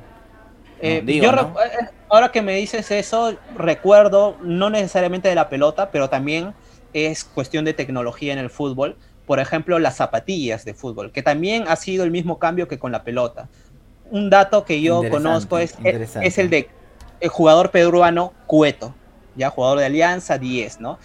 Eh, 0.81 1.05
yo 1.07 1.31
eh, 1.31 1.89
ahora 2.09 2.33
que 2.33 2.43
me 2.43 2.57
dices 2.57 2.91
eso, 2.91 3.37
recuerdo, 3.57 4.37
no 4.43 4.69
necesariamente 4.69 5.29
de 5.29 5.37
la 5.37 5.49
pelota, 5.49 5.93
pero 5.93 6.11
también 6.11 6.55
es 6.93 7.23
cuestión 7.23 7.65
de 7.65 7.73
tecnología 7.73 8.33
en 8.33 8.41
el 8.41 8.51
fútbol. 8.51 8.97
Por 9.27 9.39
ejemplo, 9.39 9.79
las 9.79 9.95
zapatillas 9.95 10.65
de 10.65 10.75
fútbol, 10.75 11.13
que 11.13 11.23
también 11.23 11.67
ha 11.69 11.77
sido 11.77 12.03
el 12.03 12.11
mismo 12.11 12.41
cambio 12.41 12.67
que 12.67 12.81
con 12.81 12.91
la 12.91 13.05
pelota 13.05 13.49
un 14.13 14.31
dato 14.31 14.65
que 14.65 14.81
yo 14.81 15.03
conozco 15.11 15.59
es, 15.59 15.75
es 15.83 16.39
el 16.39 16.51
de 16.51 16.69
el 17.21 17.29
jugador 17.29 17.71
peruano 17.71 18.33
Cueto, 18.47 18.95
ya 19.37 19.49
jugador 19.49 19.79
de 19.79 19.87
Alianza 19.87 20.39
10, 20.39 20.81
¿no? 20.81 20.99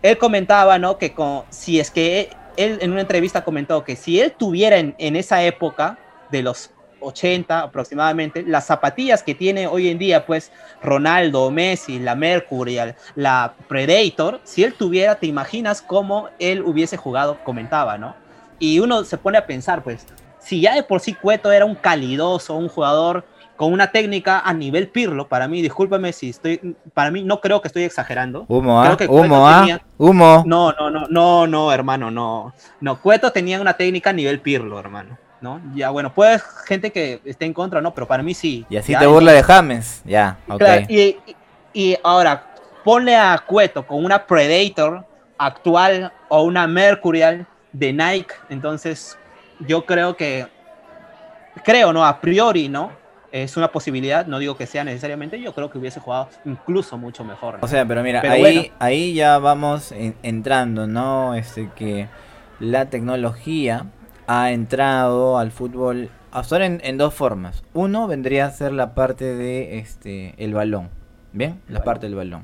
Él 0.00 0.16
comentaba, 0.16 0.78
¿no? 0.78 0.98
Que 0.98 1.12
con, 1.12 1.42
si 1.50 1.78
es 1.78 1.90
que 1.90 2.30
él, 2.56 2.78
en 2.80 2.92
una 2.92 3.02
entrevista 3.02 3.44
comentó 3.44 3.84
que 3.84 3.96
si 3.96 4.20
él 4.20 4.32
tuviera 4.32 4.78
en, 4.78 4.94
en 4.98 5.16
esa 5.16 5.42
época 5.42 5.98
de 6.30 6.42
los 6.42 6.70
80 7.00 7.60
aproximadamente, 7.60 8.42
las 8.44 8.66
zapatillas 8.66 9.22
que 9.22 9.34
tiene 9.34 9.66
hoy 9.66 9.88
en 9.88 9.98
día, 9.98 10.24
pues 10.24 10.52
Ronaldo, 10.82 11.50
Messi, 11.50 11.98
la 11.98 12.14
Mercury, 12.14 12.78
la 13.16 13.54
Predator, 13.68 14.40
si 14.44 14.64
él 14.64 14.74
tuviera, 14.74 15.16
te 15.16 15.26
imaginas 15.26 15.82
cómo 15.82 16.28
él 16.38 16.62
hubiese 16.62 16.96
jugado, 16.96 17.42
comentaba, 17.44 17.98
¿no? 17.98 18.14
Y 18.58 18.78
uno 18.78 19.04
se 19.04 19.18
pone 19.18 19.38
a 19.38 19.46
pensar, 19.46 19.82
pues, 19.82 20.06
si 20.42 20.60
ya 20.60 20.74
de 20.74 20.82
por 20.82 21.00
sí 21.00 21.14
Cueto 21.14 21.50
era 21.52 21.64
un 21.64 21.74
calidoso, 21.74 22.54
un 22.56 22.68
jugador 22.68 23.24
con 23.56 23.72
una 23.72 23.92
técnica 23.92 24.40
a 24.40 24.52
nivel 24.52 24.88
Pirlo, 24.88 25.28
para 25.28 25.46
mí, 25.46 25.62
discúlpame 25.62 26.12
si 26.12 26.30
estoy, 26.30 26.74
para 26.94 27.10
mí 27.10 27.22
no 27.22 27.40
creo 27.40 27.60
que 27.60 27.68
estoy 27.68 27.84
exagerando. 27.84 28.44
Humo, 28.48 28.80
Creo 28.82 28.92
¿ah? 28.94 28.96
que 28.96 29.06
Humo, 29.06 29.46
¿ah? 29.48 29.60
tenía- 29.60 29.80
Humo. 29.98 30.42
No, 30.46 30.72
no, 30.72 30.90
no, 30.90 31.06
no, 31.08 31.46
no, 31.46 31.72
hermano, 31.72 32.10
no. 32.10 32.52
No, 32.80 33.00
Cueto 33.00 33.30
tenía 33.30 33.60
una 33.60 33.74
técnica 33.74 34.10
a 34.10 34.12
nivel 34.14 34.40
Pirlo, 34.40 34.78
hermano. 34.78 35.16
¿No? 35.40 35.60
Ya, 35.74 35.90
bueno, 35.90 36.14
puede 36.14 36.40
gente 36.66 36.92
que 36.92 37.20
esté 37.24 37.46
en 37.46 37.52
contra, 37.52 37.80
¿no? 37.80 37.92
Pero 37.92 38.06
para 38.06 38.22
mí 38.22 38.32
sí. 38.32 38.64
Y 38.70 38.76
así 38.76 38.92
Ya, 38.92 39.00
te 39.00 39.06
burla 39.08 39.32
de 39.32 39.42
James. 39.42 40.00
Ya, 40.04 40.38
ok. 40.48 40.58
Claro, 40.58 40.86
y- 40.88 41.16
y 41.72 41.96
ahora, 42.04 42.46
ponle 42.84 43.16
a 43.16 43.36
Cueto 43.44 43.84
con 43.84 44.04
una 44.04 44.24
Predator 44.24 45.04
actual 45.38 46.12
o 46.28 46.42
una 46.42 46.68
Mercurial 46.68 47.44
de 47.72 47.92
Nike, 47.92 48.34
entonces 48.50 49.18
yo 49.66 49.84
creo 49.86 50.16
que, 50.16 50.46
creo, 51.64 51.92
¿no? 51.92 52.04
A 52.04 52.20
priori, 52.20 52.68
¿no? 52.68 52.90
Es 53.30 53.56
una 53.56 53.68
posibilidad, 53.68 54.26
no 54.26 54.38
digo 54.38 54.56
que 54.56 54.66
sea 54.66 54.84
necesariamente, 54.84 55.40
yo 55.40 55.54
creo 55.54 55.70
que 55.70 55.78
hubiese 55.78 56.00
jugado 56.00 56.28
incluso 56.44 56.98
mucho 56.98 57.24
mejor. 57.24 57.54
¿no? 57.54 57.60
O 57.62 57.68
sea, 57.68 57.86
pero 57.86 58.02
mira, 58.02 58.20
Pero 58.20 58.34
ahí, 58.34 58.40
bueno. 58.40 58.62
ahí 58.78 59.14
ya 59.14 59.38
vamos 59.38 59.90
en- 59.92 60.14
entrando, 60.22 60.86
¿no? 60.86 61.34
Este 61.34 61.70
que 61.74 62.08
la 62.60 62.90
tecnología 62.90 63.86
ha 64.26 64.50
entrado 64.52 65.38
al 65.38 65.50
fútbol 65.50 66.10
hasta 66.30 66.56
ahora 66.56 66.66
en, 66.66 66.80
en 66.84 66.98
dos 66.98 67.14
formas. 67.14 67.62
Uno 67.72 68.06
vendría 68.06 68.46
a 68.46 68.50
ser 68.50 68.72
la 68.72 68.94
parte 68.94 69.24
de 69.34 69.78
este 69.78 70.34
el 70.36 70.52
balón, 70.52 70.90
¿bien? 71.32 71.60
La 71.68 71.82
parte 71.84 72.06
del 72.06 72.14
balón. 72.14 72.42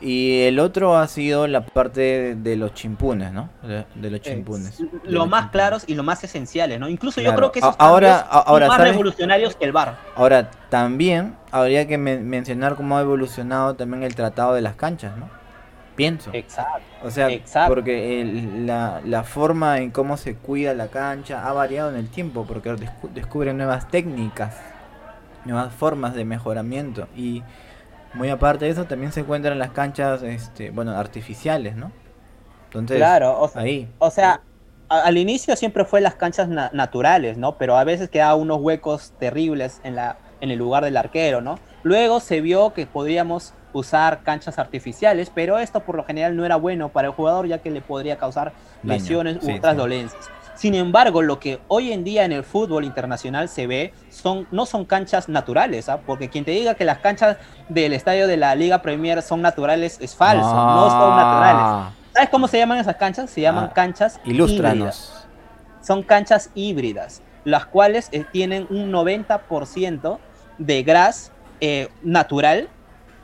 Y 0.00 0.42
el 0.42 0.60
otro 0.60 0.96
ha 0.96 1.08
sido 1.08 1.48
la 1.48 1.66
parte 1.66 2.36
de, 2.36 2.56
los 2.56 2.72
chimpunes, 2.74 3.32
¿no? 3.32 3.48
De, 3.62 3.84
de 3.96 4.10
los 4.10 4.20
Eh, 4.20 4.22
chimpunes. 4.22 4.78
de 4.78 4.84
lo 4.84 4.90
los 5.20 5.28
más 5.28 5.40
chimpunes. 5.40 5.50
claros 5.50 5.84
y 5.88 5.94
lo 5.96 6.04
más 6.04 6.22
esenciales, 6.22 6.78
¿no? 6.78 6.88
Incluso 6.88 7.20
yo 7.20 7.34
creo 7.34 7.50
que 7.50 7.58
esos 7.58 7.74
ahora- 7.78 8.18
ahora, 8.20 8.66
son 8.66 8.68
más 8.68 8.76
¿sabes? 8.76 8.92
revolucionarios 8.92 9.56
que 9.56 9.64
el 9.64 9.72
VAR. 9.72 9.96
Ahora, 10.14 10.50
también 10.68 11.34
habría 11.50 11.88
que 11.88 11.98
men- 11.98 12.28
mencionar 12.28 12.76
cómo 12.76 12.96
ha 12.96 13.00
evolucionado 13.00 13.74
también 13.74 14.04
el 14.04 14.14
tratado 14.14 14.54
de 14.54 14.60
las 14.62 14.76
canchas, 14.76 15.16
¿no? 15.16 15.28
Pienso. 15.96 16.30
Exacto. 16.32 16.80
O 17.02 17.10
sea, 17.10 17.28
Exacto. 17.30 17.74
porque 17.74 18.20
el- 18.20 18.66
la, 18.68 19.00
la 19.04 19.24
forma 19.24 19.78
en 19.78 19.90
cómo 19.90 20.16
se 20.16 20.36
cuida 20.36 20.74
la 20.74 20.86
cancha 20.86 21.44
ha 21.48 21.52
variado 21.52 21.90
en 21.90 21.96
el 21.96 22.08
tiempo, 22.08 22.44
porque 22.46 22.70
descu- 22.72 23.10
descubren 23.12 23.56
nuevas 23.56 23.88
técnicas, 23.88 24.54
nuevas 25.44 25.72
formas 25.72 26.14
de 26.14 26.24
mejoramiento. 26.24 27.08
Y 27.16 27.42
muy 28.18 28.28
aparte 28.30 28.64
de 28.66 28.72
eso, 28.72 28.84
también 28.84 29.12
se 29.12 29.20
encuentran 29.20 29.58
las 29.58 29.70
canchas, 29.70 30.22
este, 30.22 30.70
bueno, 30.70 30.92
artificiales, 30.92 31.76
¿no? 31.76 31.92
Entonces, 32.64 32.98
Claro, 32.98 33.40
o 33.40 33.48
sea, 33.48 33.62
ahí. 33.62 33.88
O 33.98 34.10
sea, 34.10 34.40
al 34.88 35.18
inicio 35.18 35.54
siempre 35.56 35.84
fue 35.84 36.00
las 36.00 36.14
canchas 36.16 36.48
na- 36.48 36.70
naturales, 36.72 37.36
¿no? 37.38 37.56
Pero 37.58 37.76
a 37.76 37.84
veces 37.84 38.08
quedaba 38.10 38.34
unos 38.34 38.60
huecos 38.60 39.12
terribles 39.18 39.80
en, 39.84 39.94
la, 39.96 40.18
en 40.40 40.50
el 40.50 40.58
lugar 40.58 40.84
del 40.84 40.96
arquero, 40.96 41.40
¿no? 41.40 41.58
Luego 41.82 42.20
se 42.20 42.40
vio 42.40 42.72
que 42.74 42.86
podríamos 42.86 43.54
usar 43.72 44.22
canchas 44.22 44.58
artificiales, 44.58 45.30
pero 45.34 45.58
esto 45.58 45.80
por 45.80 45.94
lo 45.96 46.04
general 46.04 46.36
no 46.36 46.44
era 46.44 46.56
bueno 46.56 46.88
para 46.88 47.08
el 47.08 47.14
jugador 47.14 47.46
ya 47.46 47.58
que 47.58 47.70
le 47.70 47.82
podría 47.82 48.16
causar 48.16 48.52
lesiones 48.82 49.38
u 49.42 49.46
sí, 49.46 49.52
otras 49.52 49.74
sí. 49.74 49.78
dolencias. 49.78 50.30
Sin 50.58 50.74
embargo, 50.74 51.22
lo 51.22 51.38
que 51.38 51.60
hoy 51.68 51.92
en 51.92 52.02
día 52.02 52.24
en 52.24 52.32
el 52.32 52.42
fútbol 52.42 52.82
internacional 52.84 53.48
se 53.48 53.68
ve 53.68 53.92
son, 54.10 54.48
no 54.50 54.66
son 54.66 54.84
canchas 54.84 55.28
naturales, 55.28 55.88
¿ah? 55.88 56.00
porque 56.04 56.28
quien 56.30 56.44
te 56.44 56.50
diga 56.50 56.74
que 56.74 56.84
las 56.84 56.98
canchas 56.98 57.36
del 57.68 57.92
estadio 57.92 58.26
de 58.26 58.36
la 58.36 58.56
Liga 58.56 58.82
Premier 58.82 59.22
son 59.22 59.40
naturales 59.40 59.98
es 60.00 60.16
falso, 60.16 60.52
no 60.52 60.90
son 60.90 61.16
naturales. 61.16 61.62
Ah, 61.64 61.90
¿Sabes 62.12 62.30
cómo 62.30 62.48
se 62.48 62.58
llaman 62.58 62.78
esas 62.78 62.96
canchas? 62.96 63.30
Se 63.30 63.40
llaman 63.40 63.66
Ah, 63.66 63.72
canchas 63.72 64.16
híbridas. 64.24 64.34
Ilústranos. 64.34 65.26
Son 65.80 66.02
canchas 66.02 66.50
híbridas, 66.56 67.22
las 67.44 67.64
cuales 67.64 68.08
eh, 68.10 68.24
tienen 68.32 68.66
un 68.68 68.90
90% 68.90 70.18
de 70.58 70.82
gras 70.82 71.30
eh, 71.60 71.88
natural 72.02 72.68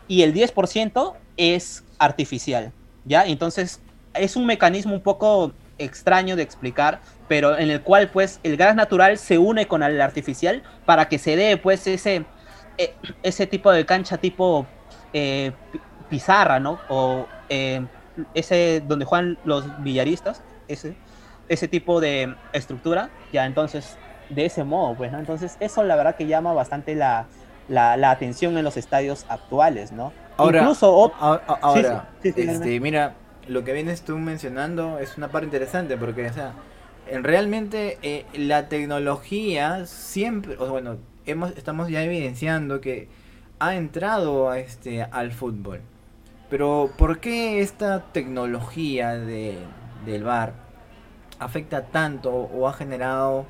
y 0.06 0.22
el 0.22 0.32
10% 0.32 1.14
es 1.36 1.82
artificial, 1.98 2.70
¿ya? 3.04 3.26
Entonces, 3.26 3.80
es 4.14 4.36
un 4.36 4.46
mecanismo 4.46 4.94
un 4.94 5.00
poco 5.02 5.52
extraño 5.78 6.36
de 6.36 6.42
explicar, 6.42 7.00
pero 7.28 7.56
en 7.58 7.70
el 7.70 7.82
cual, 7.82 8.08
pues, 8.10 8.40
el 8.42 8.56
gas 8.56 8.74
natural 8.74 9.18
se 9.18 9.38
une 9.38 9.66
con 9.66 9.82
el 9.82 10.00
artificial 10.00 10.62
para 10.84 11.08
que 11.08 11.18
se 11.18 11.36
dé, 11.36 11.56
pues, 11.56 11.86
ese, 11.86 12.24
eh, 12.78 12.94
ese 13.22 13.46
tipo 13.46 13.70
de 13.72 13.84
cancha 13.86 14.18
tipo 14.18 14.66
eh, 15.12 15.52
pi- 15.72 15.80
pizarra, 16.10 16.60
¿no? 16.60 16.78
O 16.88 17.26
eh, 17.48 17.84
ese 18.34 18.82
donde 18.86 19.04
juegan 19.04 19.38
los 19.44 19.64
billaristas, 19.82 20.42
ese, 20.68 20.96
ese 21.48 21.68
tipo 21.68 22.00
de 22.00 22.34
estructura, 22.52 23.10
ya 23.32 23.44
entonces 23.46 23.96
de 24.30 24.46
ese 24.46 24.64
modo, 24.64 24.94
pues, 24.96 25.12
¿no? 25.12 25.18
Entonces 25.18 25.56
eso 25.60 25.82
la 25.84 25.96
verdad 25.96 26.16
que 26.16 26.26
llama 26.26 26.52
bastante 26.52 26.94
la, 26.94 27.26
la, 27.68 27.96
la 27.96 28.10
atención 28.10 28.56
en 28.58 28.64
los 28.64 28.76
estadios 28.76 29.26
actuales, 29.28 29.92
¿no? 29.92 30.12
Ahora, 30.36 30.60
Incluso 30.60 31.12
ahora, 31.62 32.08
sí, 32.22 32.32
sí, 32.32 32.40
este, 32.42 32.80
mira, 32.80 33.14
lo 33.48 33.64
que 33.64 33.72
vienes 33.72 34.02
tú 34.02 34.18
mencionando 34.18 34.98
es 34.98 35.16
una 35.16 35.28
parte 35.28 35.46
interesante 35.46 35.96
porque, 35.96 36.26
o 36.26 36.32
sea, 36.32 36.54
en 37.06 37.24
realmente 37.24 37.98
eh, 38.02 38.24
la 38.34 38.68
tecnología 38.68 39.86
siempre, 39.86 40.56
o 40.58 40.66
bueno, 40.68 40.96
hemos, 41.26 41.52
estamos 41.56 41.88
ya 41.88 42.02
evidenciando 42.02 42.80
que 42.80 43.08
ha 43.58 43.74
entrado 43.74 44.50
a 44.50 44.58
este, 44.58 45.02
al 45.02 45.32
fútbol. 45.32 45.80
Pero, 46.50 46.90
¿por 46.96 47.20
qué 47.20 47.60
esta 47.60 48.04
tecnología 48.12 49.14
de, 49.14 49.58
del 50.04 50.24
VAR 50.24 50.52
afecta 51.38 51.86
tanto 51.86 52.30
o 52.30 52.68
ha 52.68 52.72
generado 52.72 53.46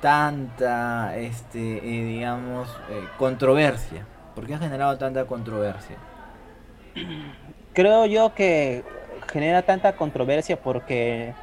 tanta, 0.00 1.16
este, 1.16 1.78
eh, 1.78 2.04
digamos, 2.04 2.68
eh, 2.90 3.06
controversia? 3.18 4.06
¿Por 4.34 4.46
qué 4.46 4.54
ha 4.54 4.58
generado 4.58 4.98
tanta 4.98 5.26
controversia? 5.26 5.96
creo 7.72 8.06
yo 8.06 8.34
que 8.34 8.84
genera 9.28 9.62
tanta 9.62 9.94
controversia 9.96 10.60
porque 10.60 11.34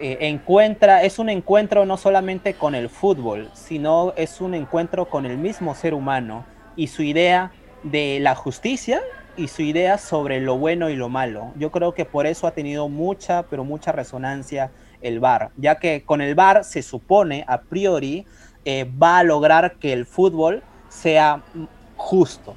eh, 0.00 0.18
encuentra, 0.20 1.02
es 1.04 1.18
un 1.18 1.28
encuentro 1.28 1.86
no 1.86 1.96
solamente 1.96 2.54
con 2.54 2.74
el 2.74 2.88
fútbol, 2.88 3.50
sino 3.54 4.12
es 4.16 4.40
un 4.40 4.54
encuentro 4.54 5.08
con 5.08 5.24
el 5.24 5.38
mismo 5.38 5.74
ser 5.74 5.94
humano 5.94 6.44
y 6.74 6.88
su 6.88 7.02
idea 7.02 7.52
de 7.84 8.18
la 8.20 8.34
justicia 8.34 9.00
y 9.36 9.48
su 9.48 9.62
idea 9.62 9.98
sobre 9.98 10.40
lo 10.40 10.58
bueno 10.58 10.90
y 10.90 10.96
lo 10.96 11.08
malo. 11.08 11.52
Yo 11.56 11.70
creo 11.70 11.94
que 11.94 12.04
por 12.04 12.26
eso 12.26 12.46
ha 12.46 12.52
tenido 12.52 12.88
mucha, 12.88 13.44
pero 13.44 13.64
mucha 13.64 13.92
resonancia 13.92 14.70
el 15.00 15.20
VAR, 15.20 15.50
ya 15.56 15.76
que 15.78 16.02
con 16.02 16.20
el 16.20 16.34
VAR 16.34 16.64
se 16.64 16.82
supone 16.82 17.44
a 17.46 17.60
priori 17.60 18.26
eh, 18.64 18.90
va 19.00 19.18
a 19.18 19.24
lograr 19.24 19.74
que 19.74 19.92
el 19.92 20.06
fútbol 20.06 20.62
sea 20.88 21.42
justo. 21.96 22.54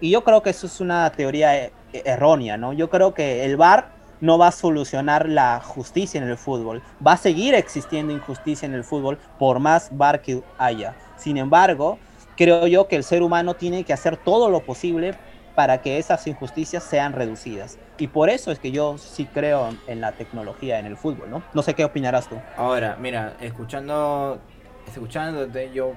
Y 0.00 0.10
yo 0.10 0.24
creo 0.24 0.42
que 0.42 0.50
eso 0.50 0.66
es 0.66 0.80
una 0.80 1.08
teoría 1.10 1.56
eh, 1.56 1.72
errónea, 1.92 2.56
¿no? 2.56 2.72
Yo 2.72 2.90
creo 2.90 3.14
que 3.14 3.44
el 3.44 3.56
VAR 3.56 3.93
no 4.24 4.38
va 4.38 4.48
a 4.48 4.52
solucionar 4.52 5.28
la 5.28 5.60
justicia 5.60 6.18
en 6.18 6.26
el 6.26 6.38
fútbol. 6.38 6.82
Va 7.06 7.12
a 7.12 7.16
seguir 7.18 7.54
existiendo 7.54 8.10
injusticia 8.10 8.64
en 8.64 8.72
el 8.72 8.82
fútbol 8.82 9.18
por 9.38 9.58
más 9.58 9.90
VAR 9.92 10.22
que 10.22 10.42
haya. 10.56 10.96
Sin 11.16 11.36
embargo, 11.36 11.98
creo 12.34 12.66
yo 12.66 12.88
que 12.88 12.96
el 12.96 13.04
ser 13.04 13.22
humano 13.22 13.52
tiene 13.52 13.84
que 13.84 13.92
hacer 13.92 14.16
todo 14.16 14.48
lo 14.48 14.60
posible 14.60 15.14
para 15.54 15.82
que 15.82 15.98
esas 15.98 16.26
injusticias 16.26 16.82
sean 16.82 17.12
reducidas. 17.12 17.78
Y 17.98 18.08
por 18.08 18.30
eso 18.30 18.50
es 18.50 18.58
que 18.58 18.72
yo 18.72 18.96
sí 18.96 19.26
creo 19.26 19.68
en 19.86 20.00
la 20.00 20.12
tecnología 20.12 20.78
en 20.78 20.86
el 20.86 20.96
fútbol, 20.96 21.30
¿no? 21.30 21.42
No 21.52 21.62
sé 21.62 21.74
qué 21.74 21.84
opinarás 21.84 22.26
tú. 22.26 22.36
Ahora, 22.56 22.96
mira, 22.98 23.34
escuchando, 23.40 24.40
escuchándote, 24.88 25.70
yo 25.74 25.92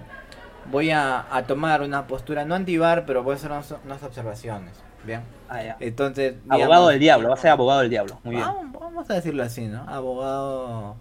voy 0.70 0.92
a, 0.92 1.26
tomar 1.48 1.82
una 1.82 2.08
postura 2.08 2.44
no 2.44 2.56
antivar, 2.56 3.06
pero 3.06 3.24
voy 3.24 3.34
a 3.34 3.36
hacer 3.38 3.52
unas, 3.52 3.74
unas 3.86 4.04
observaciones, 4.04 4.74
¿bien? 5.08 5.22
Ah, 5.50 5.64
ya. 5.64 5.78
Entonces, 5.80 6.36
Abogado 6.48 6.68
digamos- 6.68 6.90
del 6.92 7.00
diablo, 7.00 7.28
va 7.30 7.34
a 7.34 7.38
ser 7.38 7.50
abogado 7.52 7.80
del 7.80 7.90
diablo. 7.90 8.20
Muy 8.24 8.36
bien. 8.36 8.46
Vamos, 8.48 8.80
vamos 8.80 9.10
a 9.10 9.14
decirlo 9.16 9.42
así, 9.44 9.66
¿no? 9.66 9.84
Abogado 9.90 10.96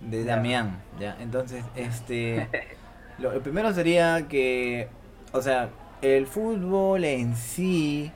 de. 0.00 0.24
Damián, 0.24 0.82
¿ya? 1.00 1.16
Entonces, 1.20 1.64
este, 1.76 2.48
lo, 3.18 3.32
lo 3.32 3.40
primero 3.42 3.72
sería 3.72 4.26
que, 4.28 4.88
o 5.32 5.40
sea, 5.40 5.70
el 6.02 6.26
fútbol 6.26 7.04
en 7.04 7.36
sí, 7.36 8.10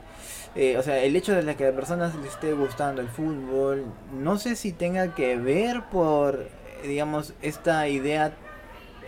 eh, 0.57 0.77
o 0.77 0.83
sea, 0.83 0.99
el 0.99 1.15
hecho 1.17 1.35
de 1.35 1.43
la 1.43 1.55
que 1.55 1.65
a 1.67 1.71
la 1.71 1.77
persona 1.77 2.13
le 2.21 2.27
esté 2.29 2.53
gustando 2.53 3.01
el 3.01 3.09
fútbol, 3.09 3.85
no 4.13 4.39
sé 4.39 4.57
si 4.57 4.73
tenga 4.73 5.15
que 5.15 5.37
ver 5.37 5.83
por, 5.85 6.49
digamos, 6.83 7.33
esta 7.43 7.87
idea, 7.89 8.33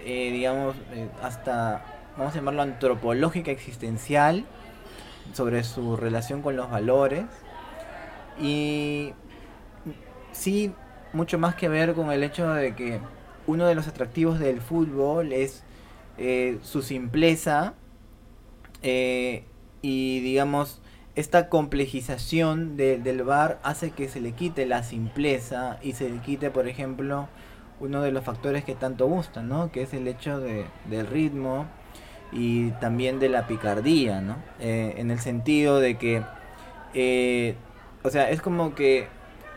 eh, 0.05 0.31
digamos, 0.31 0.77
eh, 0.93 1.09
hasta, 1.23 1.83
vamos 2.17 2.33
a 2.35 2.37
llamarlo 2.37 2.63
antropológica 2.63 3.51
existencial, 3.51 4.45
sobre 5.33 5.65
su 5.65 5.97
relación 5.97 6.43
con 6.43 6.57
los 6.57 6.71
valores. 6.71 7.25
Y 8.41 9.13
sí, 10.33 10.73
mucho 11.13 11.39
más 11.39 11.55
que 11.55 11.69
ver 11.69 11.95
con 11.95 12.11
el 12.13 12.23
hecho 12.23 12.49
de 12.53 12.75
que 12.75 13.01
uno 13.47 13.67
de 13.67 13.75
los 13.75 13.89
atractivos 13.89 14.39
del 14.39 14.61
fútbol 14.61 15.33
es 15.33 15.65
eh, 16.19 16.59
su 16.63 16.83
simpleza 16.83 17.75
eh, 18.83 19.45
y 19.83 20.21
digamos 20.21 20.81
esta 21.17 21.49
complejización 21.49 22.77
de- 22.77 22.99
del 22.99 23.23
bar 23.25 23.59
hace 23.63 23.91
que 23.91 24.09
se 24.09 24.21
le 24.21 24.33
quite 24.33 24.67
la 24.67 24.83
simpleza 24.85 25.79
y 25.83 25.93
se 25.95 26.09
le 26.11 26.19
quite 26.21 26.51
por 26.51 26.69
ejemplo 26.69 27.29
uno 27.81 28.03
de 28.03 28.13
los 28.13 28.25
factores 28.25 28.65
que 28.65 28.75
tanto 28.75 29.07
gustan, 29.07 29.49
¿no? 29.49 29.71
Que 29.73 29.83
es 29.83 29.95
el 29.95 30.09
hecho 30.09 30.41
de, 30.41 30.67
del 30.85 31.07
ritmo 31.07 31.67
y 32.33 32.71
también 32.73 33.19
de 33.21 33.29
la 33.29 33.47
picardía, 33.47 34.21
¿no? 34.21 34.37
Eh, 34.61 34.95
en 34.99 35.11
el 35.11 35.19
sentido 35.19 35.81
de 35.81 35.97
que, 35.97 36.23
eh, 36.95 37.55
o 38.03 38.11
sea, 38.11 38.31
es 38.31 38.41
como 38.41 38.75
que 38.75 39.09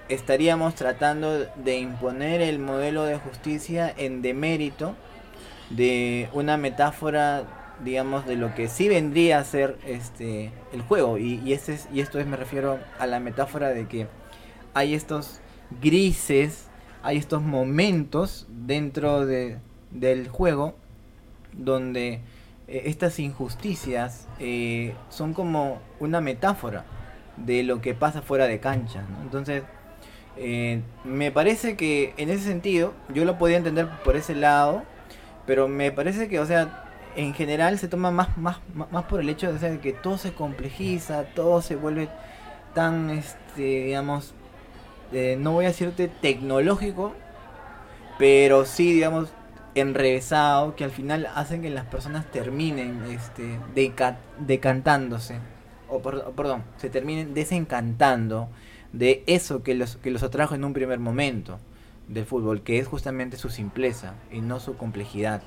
estaríamos 0.09 0.75
tratando 0.75 1.45
de 1.55 1.77
imponer 1.77 2.41
el 2.41 2.59
modelo 2.59 3.03
de 3.03 3.17
justicia 3.17 3.93
en 3.95 4.21
demérito 4.21 4.95
de 5.69 6.29
una 6.33 6.57
metáfora 6.57 7.43
digamos 7.83 8.25
de 8.27 8.35
lo 8.35 8.53
que 8.53 8.67
sí 8.67 8.89
vendría 8.89 9.39
a 9.39 9.43
ser 9.43 9.77
este 9.87 10.51
el 10.73 10.81
juego 10.81 11.17
y, 11.17 11.41
y, 11.45 11.53
este 11.53 11.73
es, 11.73 11.87
y 11.93 12.01
esto 12.01 12.19
es 12.19 12.27
me 12.27 12.35
refiero 12.37 12.77
a 12.99 13.07
la 13.07 13.19
metáfora 13.19 13.69
de 13.69 13.87
que 13.87 14.07
hay 14.73 14.93
estos 14.93 15.39
grises 15.81 16.67
hay 17.03 17.17
estos 17.17 17.41
momentos 17.41 18.47
dentro 18.49 19.25
de, 19.25 19.57
del 19.91 20.27
juego 20.27 20.75
donde 21.53 22.21
eh, 22.71 22.83
estas 22.85 23.19
injusticias 23.19 24.27
eh, 24.39 24.95
son 25.09 25.33
como 25.33 25.79
una 25.99 26.21
metáfora 26.21 26.85
de 27.35 27.63
lo 27.63 27.81
que 27.81 27.93
pasa 27.93 28.21
fuera 28.21 28.47
de 28.47 28.61
cancha. 28.61 29.03
Entonces, 29.21 29.63
eh, 30.37 30.81
me 31.03 31.31
parece 31.31 31.75
que 31.75 32.13
en 32.15 32.29
ese 32.29 32.45
sentido, 32.45 32.93
yo 33.13 33.25
lo 33.25 33.37
podía 33.37 33.57
entender 33.57 33.89
por 34.05 34.15
ese 34.15 34.35
lado, 34.35 34.83
pero 35.45 35.67
me 35.67 35.91
parece 35.91 36.29
que, 36.29 36.39
o 36.39 36.45
sea, 36.45 36.85
en 37.17 37.33
general 37.33 37.77
se 37.77 37.89
toma 37.89 38.09
más, 38.09 38.37
más, 38.37 38.59
más 38.73 39.03
por 39.03 39.19
el 39.19 39.27
hecho 39.27 39.51
de, 39.51 39.79
que 39.79 39.91
todo 39.91 40.17
se 40.17 40.31
complejiza, 40.31 41.25
todo 41.35 41.61
se 41.61 41.75
vuelve 41.75 42.07
tan, 42.73 43.09
este, 43.09 43.85
digamos, 43.85 44.33
no 45.39 45.51
voy 45.51 45.65
a 45.65 45.69
decirte 45.69 46.07
tecnológico, 46.07 47.11
pero 48.17 48.63
sí, 48.63 48.93
digamos, 48.93 49.33
enrevesado, 49.75 50.75
que 50.75 50.83
al 50.83 50.91
final 50.91 51.27
hacen 51.35 51.61
que 51.61 51.69
las 51.69 51.85
personas 51.85 52.29
terminen 52.31 53.03
este, 53.09 53.59
decantándose, 54.39 55.39
o, 55.89 56.01
perdón, 56.01 56.63
se 56.77 56.89
terminen 56.89 57.33
desencantando 57.33 58.49
de 58.93 59.23
eso 59.27 59.63
que 59.63 59.75
los, 59.75 59.97
que 59.97 60.11
los 60.11 60.23
atrajo 60.23 60.55
en 60.55 60.63
un 60.63 60.73
primer 60.73 60.99
momento 60.99 61.59
del 62.07 62.25
fútbol, 62.25 62.61
que 62.61 62.79
es 62.79 62.87
justamente 62.87 63.37
su 63.37 63.49
simpleza 63.49 64.13
y 64.31 64.41
no 64.41 64.59
su 64.59 64.75
complejidad. 64.75 65.41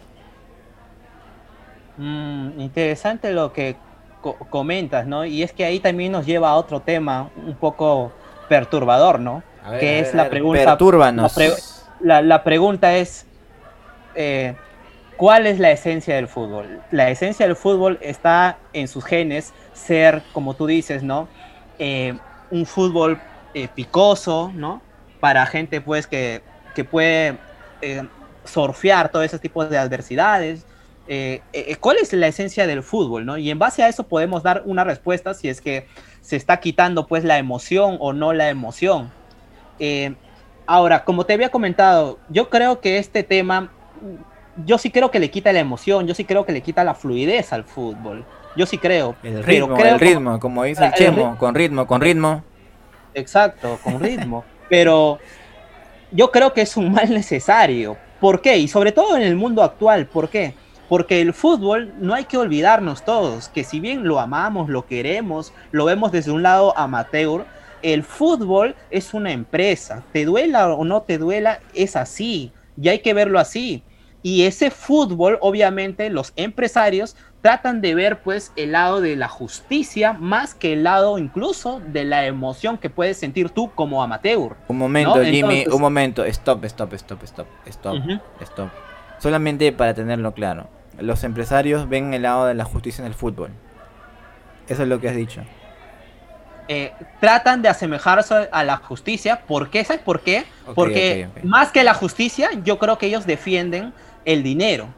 Mm, 1.96 2.60
interesante 2.60 3.32
lo 3.32 3.52
que 3.52 3.76
comentas, 4.50 5.06
¿no? 5.06 5.24
Y 5.24 5.42
es 5.42 5.52
que 5.52 5.64
ahí 5.64 5.80
también 5.80 6.12
nos 6.12 6.24
lleva 6.24 6.50
a 6.50 6.54
otro 6.54 6.80
tema 6.80 7.30
un 7.36 7.54
poco 7.54 8.12
perturbador, 8.48 9.20
¿no? 9.20 9.42
que 9.80 10.00
es 10.00 10.14
la 10.14 10.28
pregunta. 10.28 10.76
La, 12.00 12.22
la, 12.22 12.44
pregunta 12.44 12.96
es: 12.96 13.26
eh, 14.14 14.54
¿cuál 15.16 15.46
es 15.46 15.58
la 15.58 15.70
esencia 15.70 16.16
del 16.16 16.28
fútbol? 16.28 16.80
La 16.90 17.10
esencia 17.10 17.46
del 17.46 17.56
fútbol 17.56 17.98
está 18.00 18.58
en 18.72 18.88
sus 18.88 19.04
genes, 19.04 19.52
ser, 19.72 20.22
como 20.32 20.54
tú 20.54 20.66
dices, 20.66 21.02
¿no? 21.02 21.28
Eh, 21.78 22.16
un 22.50 22.66
fútbol 22.66 23.20
eh, 23.54 23.68
picoso, 23.74 24.52
¿no? 24.54 24.82
Para 25.20 25.46
gente, 25.46 25.80
pues, 25.80 26.06
que, 26.06 26.42
que 26.74 26.84
puede 26.84 27.38
surfear 28.44 29.10
todo 29.10 29.22
ese 29.22 29.38
tipo 29.38 29.64
de 29.66 29.76
adversidades. 29.76 30.64
¿Cuál 31.80 31.98
es 31.98 32.12
la 32.14 32.28
esencia 32.28 32.66
del 32.66 32.82
fútbol, 32.82 33.26
no? 33.26 33.36
Y 33.36 33.50
en 33.50 33.58
base 33.58 33.82
a 33.82 33.88
eso 33.88 34.04
podemos 34.04 34.42
dar 34.42 34.62
una 34.64 34.84
respuesta 34.84 35.34
si 35.34 35.48
es 35.48 35.60
que 35.60 35.86
se 36.22 36.36
está 36.36 36.60
quitando, 36.60 37.06
pues, 37.06 37.24
la 37.24 37.38
emoción 37.38 37.98
o 38.00 38.14
no 38.14 38.32
la 38.32 38.48
emoción. 38.48 39.12
Eh, 39.78 40.14
ahora, 40.66 41.04
como 41.04 41.26
te 41.26 41.34
había 41.34 41.50
comentado, 41.50 42.18
yo 42.28 42.48
creo 42.48 42.80
que 42.80 42.98
este 42.98 43.22
tema, 43.22 43.70
yo 44.64 44.78
sí 44.78 44.90
creo 44.90 45.10
que 45.10 45.18
le 45.18 45.30
quita 45.30 45.52
la 45.52 45.60
emoción, 45.60 46.06
yo 46.06 46.14
sí 46.14 46.24
creo 46.24 46.46
que 46.46 46.52
le 46.52 46.60
quita 46.60 46.84
la 46.84 46.94
fluidez 46.94 47.52
al 47.52 47.64
fútbol. 47.64 48.24
Yo 48.56 48.66
sí 48.66 48.78
creo. 48.78 49.16
El 49.22 49.42
ritmo, 49.42 49.76
el 49.76 49.98
ritmo, 49.98 50.38
como, 50.38 50.64
dice 50.64 50.84
el 50.86 50.92
Chemo, 50.92 51.36
con 51.38 51.54
ritmo, 51.54 51.86
con 51.86 52.00
ritmo. 52.00 52.44
Exacto, 53.14 53.78
con 53.82 54.00
ritmo. 54.00 54.44
pero 54.68 55.18
yo 56.10 56.30
creo 56.30 56.52
que 56.52 56.62
es 56.62 56.76
un 56.76 56.92
mal 56.92 57.10
necesario. 57.10 57.96
¿Por 58.20 58.40
qué? 58.40 58.58
Y 58.58 58.68
sobre 58.68 58.92
todo 58.92 59.16
en 59.16 59.22
el 59.22 59.36
mundo 59.36 59.62
actual, 59.62 60.06
¿por 60.06 60.28
qué? 60.28 60.54
Porque 60.88 61.20
el 61.20 61.34
fútbol 61.34 61.92
no 61.98 62.14
hay 62.14 62.24
que 62.24 62.38
olvidarnos 62.38 63.04
todos, 63.04 63.48
que 63.48 63.64
si 63.64 63.80
bien 63.80 64.06
lo 64.06 64.20
amamos, 64.20 64.68
lo 64.68 64.86
queremos, 64.86 65.52
lo 65.72 65.84
vemos 65.84 66.12
desde 66.12 66.30
un 66.30 66.42
lado 66.42 66.76
amateur, 66.78 67.44
el 67.82 68.02
fútbol 68.02 68.74
es 68.90 69.12
una 69.12 69.32
empresa, 69.32 70.02
te 70.12 70.24
duela 70.24 70.72
o 70.72 70.84
no 70.84 71.02
te 71.02 71.18
duela, 71.18 71.60
es 71.74 71.96
así, 71.96 72.52
y 72.80 72.88
hay 72.88 73.00
que 73.00 73.14
verlo 73.14 73.38
así. 73.38 73.82
Y 74.26 74.46
ese 74.46 74.70
fútbol, 74.70 75.36
obviamente, 75.42 76.08
los 76.08 76.32
empresarios 76.36 77.14
tratan 77.42 77.82
de 77.82 77.94
ver 77.94 78.22
pues 78.22 78.52
el 78.56 78.72
lado 78.72 79.02
de 79.02 79.16
la 79.16 79.28
justicia 79.28 80.14
más 80.14 80.54
que 80.54 80.72
el 80.72 80.82
lado 80.82 81.18
incluso 81.18 81.82
de 81.88 82.06
la 82.06 82.24
emoción 82.24 82.78
que 82.78 82.88
puedes 82.88 83.18
sentir 83.18 83.50
tú 83.50 83.70
como 83.74 84.02
amateur. 84.02 84.56
Un 84.66 84.78
momento, 84.78 85.22
Jimmy, 85.22 85.66
un 85.70 85.78
momento, 85.78 86.24
stop, 86.24 86.64
stop, 86.64 86.94
stop, 86.94 87.22
stop, 87.22 87.48
stop, 87.66 87.98
stop. 88.40 88.70
Solamente 89.18 89.70
para 89.72 89.92
tenerlo 89.92 90.32
claro, 90.32 90.68
los 90.98 91.22
empresarios 91.22 91.86
ven 91.90 92.14
el 92.14 92.22
lado 92.22 92.46
de 92.46 92.54
la 92.54 92.64
justicia 92.64 93.02
en 93.02 93.08
el 93.08 93.14
fútbol. 93.14 93.50
Eso 94.68 94.84
es 94.84 94.88
lo 94.88 95.00
que 95.00 95.10
has 95.10 95.16
dicho. 95.16 95.42
Eh, 96.66 96.94
tratan 97.20 97.60
de 97.60 97.68
asemejarse 97.68 98.48
a 98.50 98.64
la 98.64 98.78
justicia. 98.78 99.42
¿Por 99.46 99.68
qué? 99.68 99.84
¿Sabes 99.84 100.00
por 100.00 100.20
qué? 100.20 100.46
Porque 100.74 101.28
más 101.42 101.70
que 101.72 101.84
la 101.84 101.92
justicia, 101.92 102.48
yo 102.64 102.78
creo 102.78 102.96
que 102.96 103.04
ellos 103.04 103.26
defienden 103.26 103.92
el 104.24 104.42
dinero. 104.42 104.88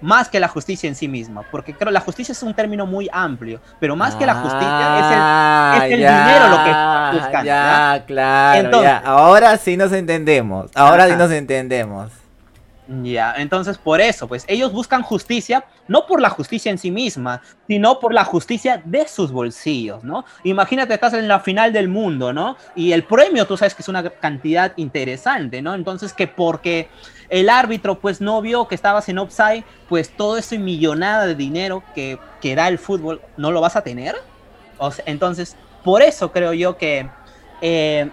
Más 0.00 0.28
que 0.28 0.38
la 0.38 0.48
justicia 0.48 0.86
en 0.86 0.94
sí 0.94 1.08
misma. 1.08 1.42
Porque 1.50 1.72
creo 1.72 1.90
la 1.90 2.00
justicia 2.00 2.32
es 2.32 2.42
un 2.42 2.52
término 2.52 2.84
muy 2.84 3.08
amplio. 3.12 3.60
Pero 3.80 3.96
más 3.96 4.14
que 4.16 4.26
la 4.26 4.34
justicia 4.34 4.98
es 4.98 5.06
el, 5.12 5.18
ah, 5.18 5.84
dinero 5.88 6.48
lo 6.48 6.64
que 6.64 7.18
buscan. 7.18 7.44
Ya, 7.46 8.04
claro. 8.06 9.00
Ahora 9.04 9.56
sí 9.56 9.76
nos 9.76 9.92
entendemos. 9.92 10.70
Ahora 10.74 11.08
sí 11.08 11.16
nos 11.16 11.30
entendemos. 11.30 12.10
Ya, 12.86 13.34
entonces 13.38 13.78
por 13.78 14.02
eso, 14.02 14.28
pues 14.28 14.44
ellos 14.46 14.70
buscan 14.70 15.02
justicia, 15.02 15.64
no 15.88 16.06
por 16.06 16.20
la 16.20 16.28
justicia 16.28 16.70
en 16.70 16.76
sí 16.76 16.90
misma, 16.90 17.40
sino 17.66 17.98
por 17.98 18.12
la 18.12 18.24
justicia 18.24 18.82
de 18.84 19.08
sus 19.08 19.32
bolsillos, 19.32 20.04
¿no? 20.04 20.26
Imagínate, 20.42 20.92
estás 20.92 21.14
en 21.14 21.26
la 21.26 21.40
final 21.40 21.72
del 21.72 21.88
mundo, 21.88 22.34
¿no? 22.34 22.58
Y 22.74 22.92
el 22.92 23.04
premio, 23.04 23.46
tú 23.46 23.56
sabes 23.56 23.74
que 23.74 23.80
es 23.80 23.88
una 23.88 24.02
cantidad 24.02 24.74
interesante, 24.76 25.62
¿no? 25.62 25.74
Entonces 25.74 26.12
que 26.12 26.26
porque 26.26 26.90
el 27.28 27.48
árbitro 27.48 27.98
pues 27.98 28.20
no 28.20 28.40
vio 28.40 28.68
que 28.68 28.74
estabas 28.74 29.08
en 29.08 29.18
offside, 29.18 29.64
pues 29.88 30.10
todo 30.10 30.36
ese 30.36 30.58
millonada 30.58 31.26
de 31.26 31.34
dinero 31.34 31.82
que, 31.94 32.18
que 32.40 32.54
da 32.54 32.68
el 32.68 32.78
fútbol, 32.78 33.20
¿no 33.36 33.52
lo 33.52 33.60
vas 33.60 33.76
a 33.76 33.82
tener? 33.82 34.16
Entonces, 35.06 35.56
por 35.82 36.02
eso 36.02 36.32
creo 36.32 36.52
yo 36.52 36.76
que... 36.76 37.08
Eh, 37.60 38.10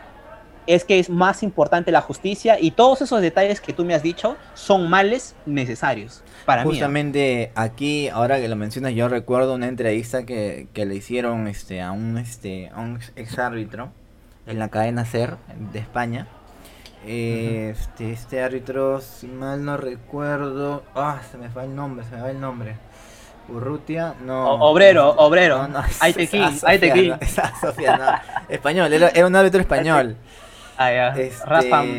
es 0.67 0.85
que 0.85 0.99
es 0.99 1.09
más 1.09 1.43
importante 1.43 1.91
la 1.91 2.01
justicia 2.01 2.57
y 2.59 2.71
todos 2.71 3.01
esos 3.01 3.21
detalles 3.21 3.59
que 3.59 3.73
tú 3.73 3.83
me 3.83 3.93
has 3.93 4.03
dicho 4.03 4.37
son 4.53 4.89
males 4.89 5.35
necesarios 5.45 6.23
para 6.45 6.63
mí. 6.63 6.69
Justamente 6.69 7.51
aquí, 7.55 8.09
ahora 8.09 8.39
que 8.39 8.47
lo 8.47 8.55
mencionas, 8.55 8.93
yo 8.93 9.09
recuerdo 9.09 9.55
una 9.55 9.67
entrevista 9.67 10.25
que, 10.25 10.67
le 10.73 10.95
hicieron 10.95 11.47
este, 11.47 11.81
a 11.81 11.91
un 11.91 12.17
este 12.17 12.71
un 12.75 12.99
ex 13.15 13.39
árbitro 13.39 13.91
en 14.47 14.59
la 14.59 14.69
cadena 14.69 15.05
SER 15.05 15.37
de 15.73 15.79
España. 15.79 16.27
Este, 17.05 18.11
este 18.11 18.41
árbitro, 18.41 19.01
si 19.01 19.27
mal 19.27 19.63
no 19.65 19.77
recuerdo, 19.77 20.83
ah, 20.95 21.19
se 21.29 21.37
me 21.37 21.47
va 21.47 21.63
el 21.63 21.75
nombre, 21.75 22.05
se 22.05 22.15
me 22.15 22.21
va 22.21 22.31
el 22.31 22.39
nombre. 22.39 22.75
Urrutia, 23.49 24.13
no. 24.23 24.53
obrero, 24.53 25.09
obrero. 25.17 25.67
No, 25.67 25.81
Español, 28.49 28.93
era, 28.93 29.27
un 29.27 29.35
árbitro 29.35 29.61
español. 29.61 30.15
Ah, 30.77 31.13
este, 31.15 31.45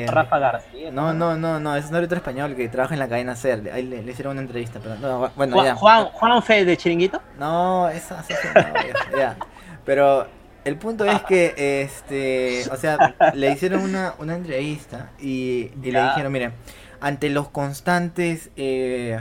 Rafa, 0.09 0.39
García. 0.41 0.91
No, 0.91 1.15
no, 1.15 1.37
no, 1.37 1.61
no, 1.61 1.77
es 1.77 1.89
un 1.89 1.95
árbitro 1.95 2.17
español 2.17 2.57
que 2.57 2.69
trabaja 2.69 2.95
en 2.95 2.99
la 2.99 3.09
cadena 3.09 3.37
SER. 3.37 3.71
Ahí 3.73 3.85
le, 3.85 3.99
hicieron 3.99 4.33
una 4.33 4.41
entrevista, 4.41 4.81
pero 4.83 4.97
bueno, 5.37 5.55
Juan, 5.55 5.67
ya. 5.67 5.77
Juan, 5.77 6.07
Juan 6.07 6.43
Fe 6.43 6.65
de 6.65 6.77
Chiringuito? 6.77 7.21
No, 7.39 7.89
esa, 7.91 8.25
no, 8.55 9.17
ya, 9.17 9.37
Pero 9.85 10.27
el 10.65 10.77
punto 10.77 11.05
es 11.05 11.23
que, 11.23 11.83
este, 11.83 12.71
o 12.71 12.77
sea, 12.77 13.15
le 13.35 13.53
hicieron 13.53 13.83
una, 13.83 14.15
una 14.19 14.37
entrevista 14.37 15.11
y, 15.21 15.71
le 15.83 16.03
dijeron, 16.03 16.33
miren, 16.33 16.53
ante 17.01 17.31
los 17.31 17.49
constantes 17.49 18.51
eh, 18.57 19.21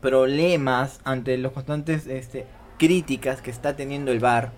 problemas, 0.00 1.00
ante 1.04 1.38
los 1.38 1.52
constantes 1.52 2.06
este, 2.06 2.46
críticas 2.78 3.40
que 3.40 3.50
está 3.50 3.76
teniendo 3.76 4.12
el 4.12 4.20
VAR, 4.20 4.52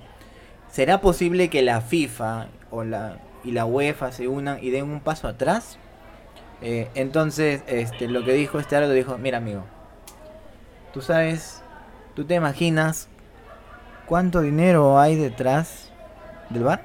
¿será 0.71 1.01
posible 1.01 1.49
que 1.49 1.63
la 1.63 1.81
FIFA 1.81 2.49
o 2.71 2.85
la 2.85 3.19
y 3.45 3.53
la 3.53 3.65
UEFA 3.65 4.13
se 4.13 4.29
unan 4.29 4.59
y 4.63 4.71
den 4.71 4.85
un 4.85 5.01
paso 5.01 5.29
atrás. 5.29 5.79
Eh, 6.61 6.89
entonces, 6.95 7.63
este, 7.67 8.09
lo 8.09 8.25
que 8.25 8.33
dijo 8.33 8.59
este 8.59 8.77
árbitro 8.77 8.95
dijo, 8.95 9.19
mira 9.19 9.39
amigo, 9.39 9.65
tú 10.93 11.01
sabes, 11.01 11.63
tú 12.15 12.25
te 12.25 12.35
imaginas 12.35 13.09
cuánto 14.13 14.43
dinero 14.43 15.01
hay 15.01 15.17
detrás 15.17 15.91
del 16.51 16.65
bar. 16.65 16.83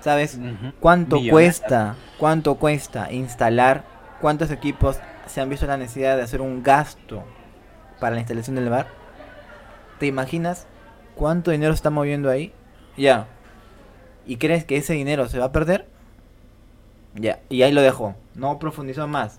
¿Sabes 0.00 0.38
cuánto 0.80 1.18
cuesta, 1.28 1.94
cuánto 2.16 2.54
cuesta 2.54 3.12
instalar, 3.12 3.84
cuántos 4.22 4.50
equipos 4.50 4.98
se 5.26 5.42
han 5.42 5.50
visto 5.50 5.66
la 5.66 5.76
necesidad 5.76 6.16
de 6.16 6.22
hacer 6.22 6.40
un 6.40 6.62
gasto 6.62 7.22
para 8.00 8.14
la 8.14 8.20
instalación 8.20 8.56
del 8.56 8.70
bar. 8.70 8.86
¿Te 9.98 10.06
imaginas 10.06 10.66
cuánto 11.16 11.50
dinero 11.50 11.74
se 11.74 11.80
está 11.80 11.90
moviendo 11.90 12.30
ahí? 12.30 12.54
Ya. 12.96 13.26
¿Y 14.24 14.38
crees 14.38 14.64
que 14.64 14.78
ese 14.78 14.94
dinero 14.94 15.28
se 15.28 15.38
va 15.38 15.44
a 15.44 15.52
perder? 15.52 15.86
Ya, 17.14 17.40
y 17.50 17.60
ahí 17.60 17.72
lo 17.72 17.82
dejo. 17.82 18.14
No 18.34 18.58
profundizó 18.58 19.06
más. 19.06 19.38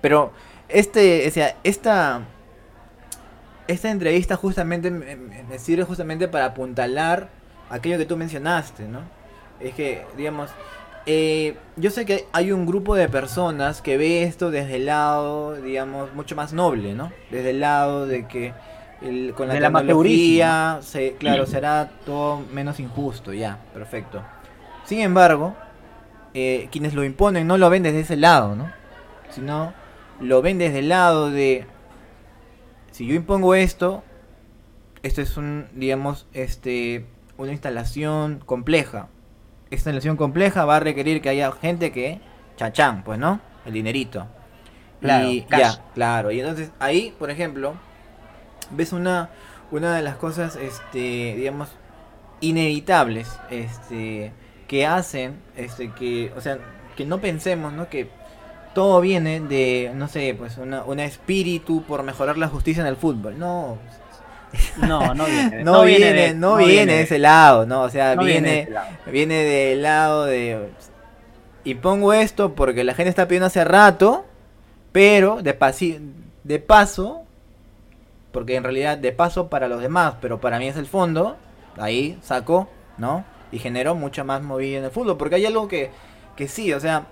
Pero 0.00 0.32
este, 0.68 1.28
o 1.28 1.30
sea, 1.30 1.54
esta 1.62 2.22
esta 3.68 3.90
entrevista 3.90 4.36
justamente 4.36 4.90
me, 4.90 5.58
sirve 5.58 5.84
justamente 5.84 6.26
para 6.26 6.46
apuntalar 6.46 7.28
aquello 7.70 7.98
que 7.98 8.06
tú 8.06 8.16
mencionaste, 8.16 8.88
¿no? 8.88 9.00
Es 9.60 9.74
que, 9.74 10.04
digamos, 10.16 10.50
eh, 11.04 11.54
yo 11.76 11.90
sé 11.90 12.06
que 12.06 12.26
hay 12.32 12.50
un 12.50 12.66
grupo 12.66 12.94
de 12.94 13.08
personas 13.08 13.82
que 13.82 13.98
ve 13.98 14.22
esto 14.22 14.50
desde 14.50 14.76
el 14.76 14.86
lado, 14.86 15.54
digamos, 15.56 16.14
mucho 16.14 16.34
más 16.34 16.52
noble, 16.52 16.94
¿no? 16.94 17.12
Desde 17.30 17.50
el 17.50 17.60
lado 17.60 18.06
de 18.06 18.26
que 18.26 18.54
con 19.36 19.48
la 19.48 19.54
tecnología, 19.54 20.78
se, 20.80 21.14
claro, 21.14 21.46
será 21.46 21.90
todo 22.04 22.42
menos 22.52 22.80
injusto, 22.80 23.32
ya, 23.32 23.58
perfecto. 23.72 24.22
Sin 24.84 25.00
embargo, 25.00 25.54
eh, 26.34 26.68
quienes 26.72 26.94
lo 26.94 27.04
imponen 27.04 27.46
no 27.46 27.58
lo 27.58 27.68
ven 27.70 27.82
desde 27.82 28.00
ese 28.00 28.16
lado, 28.16 28.56
¿no? 28.56 28.72
Sino 29.30 29.74
lo 30.20 30.40
ven 30.40 30.58
desde 30.58 30.80
el 30.80 30.88
lado 30.88 31.30
de 31.30 31.66
si 32.98 33.06
yo 33.06 33.14
impongo 33.14 33.54
esto, 33.54 34.02
esto 35.04 35.22
es 35.22 35.36
un, 35.36 35.68
digamos, 35.72 36.26
este, 36.32 37.06
una 37.36 37.52
instalación 37.52 38.42
compleja. 38.44 39.06
Esta 39.66 39.90
instalación 39.90 40.16
compleja 40.16 40.64
va 40.64 40.78
a 40.78 40.80
requerir 40.80 41.22
que 41.22 41.28
haya 41.28 41.52
gente 41.52 41.92
que, 41.92 42.20
chachán, 42.56 43.04
pues, 43.04 43.20
¿no? 43.20 43.40
El 43.64 43.74
dinerito. 43.74 44.26
Claro, 45.00 45.28
y, 45.28 45.46
ya, 45.48 45.80
claro. 45.94 46.32
Y 46.32 46.40
entonces 46.40 46.72
ahí, 46.80 47.14
por 47.20 47.30
ejemplo, 47.30 47.74
ves 48.72 48.92
una, 48.92 49.30
una 49.70 49.94
de 49.94 50.02
las 50.02 50.16
cosas, 50.16 50.56
este, 50.56 51.36
digamos, 51.36 51.68
inevitables, 52.40 53.30
este, 53.48 54.32
que 54.66 54.86
hacen, 54.86 55.36
este, 55.54 55.92
que, 55.92 56.32
o 56.36 56.40
sea, 56.40 56.58
que 56.96 57.06
no 57.06 57.20
pensemos, 57.20 57.72
¿no? 57.72 57.88
Que 57.88 58.10
todo 58.78 59.00
viene 59.00 59.40
de, 59.40 59.90
no 59.92 60.06
sé, 60.06 60.36
pues 60.38 60.56
una, 60.56 60.84
un 60.84 61.00
espíritu 61.00 61.82
por 61.82 62.04
mejorar 62.04 62.38
la 62.38 62.46
justicia 62.46 62.80
en 62.80 62.86
el 62.86 62.94
fútbol. 62.94 63.36
No. 63.36 63.76
No, 64.86 65.16
no 65.16 65.24
viene. 65.24 65.64
no, 65.64 65.82
viene, 65.82 66.32
no, 66.32 66.56
viene, 66.58 66.92
de 66.92 67.00
ese 67.02 67.18
lado, 67.18 67.66
¿no? 67.66 67.82
O 67.82 67.90
sea, 67.90 68.14
viene, 68.14 68.68
viene, 69.06 69.34
del 69.34 69.82
lado 69.82 70.26
de... 70.26 70.68
Y 71.64 71.74
pongo 71.74 72.12
esto 72.12 72.54
porque 72.54 72.84
la 72.84 72.94
gente 72.94 73.10
está 73.10 73.26
pidiendo 73.26 73.46
hace 73.46 73.64
rato, 73.64 74.26
pero 74.92 75.42
de, 75.42 75.56
de 76.44 76.58
paso, 76.60 77.22
porque 78.30 78.54
en 78.54 78.62
realidad 78.62 78.96
de 78.96 79.10
paso 79.10 79.48
para 79.48 79.66
los 79.66 79.82
demás, 79.82 80.14
pero 80.20 80.40
para 80.40 80.60
mí 80.60 80.68
es 80.68 80.76
el 80.76 80.86
fondo, 80.86 81.36
ahí 81.78 82.16
saco, 82.22 82.68
¿no? 82.96 83.24
Y 83.50 83.58
generó 83.58 83.96
mucha 83.96 84.22
más 84.22 84.40
movida 84.40 84.78
en 84.78 84.84
el 84.84 84.92
fútbol, 84.92 85.16
porque 85.16 85.34
hay 85.34 85.46
algo 85.46 85.66
que, 85.66 85.90
que 86.36 86.46
sí, 86.46 86.72
o 86.72 86.78
sea, 86.78 87.06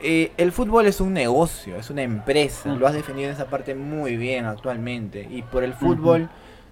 eh, 0.00 0.32
el 0.36 0.52
fútbol 0.52 0.86
es 0.86 1.00
un 1.00 1.12
negocio, 1.12 1.76
es 1.76 1.90
una 1.90 2.02
empresa. 2.02 2.74
Lo 2.74 2.86
has 2.86 2.94
definido 2.94 3.28
en 3.28 3.34
esa 3.34 3.46
parte 3.46 3.74
muy 3.74 4.16
bien 4.16 4.44
actualmente. 4.44 5.26
Y 5.30 5.42
por 5.42 5.64
el 5.64 5.74
fútbol 5.74 6.28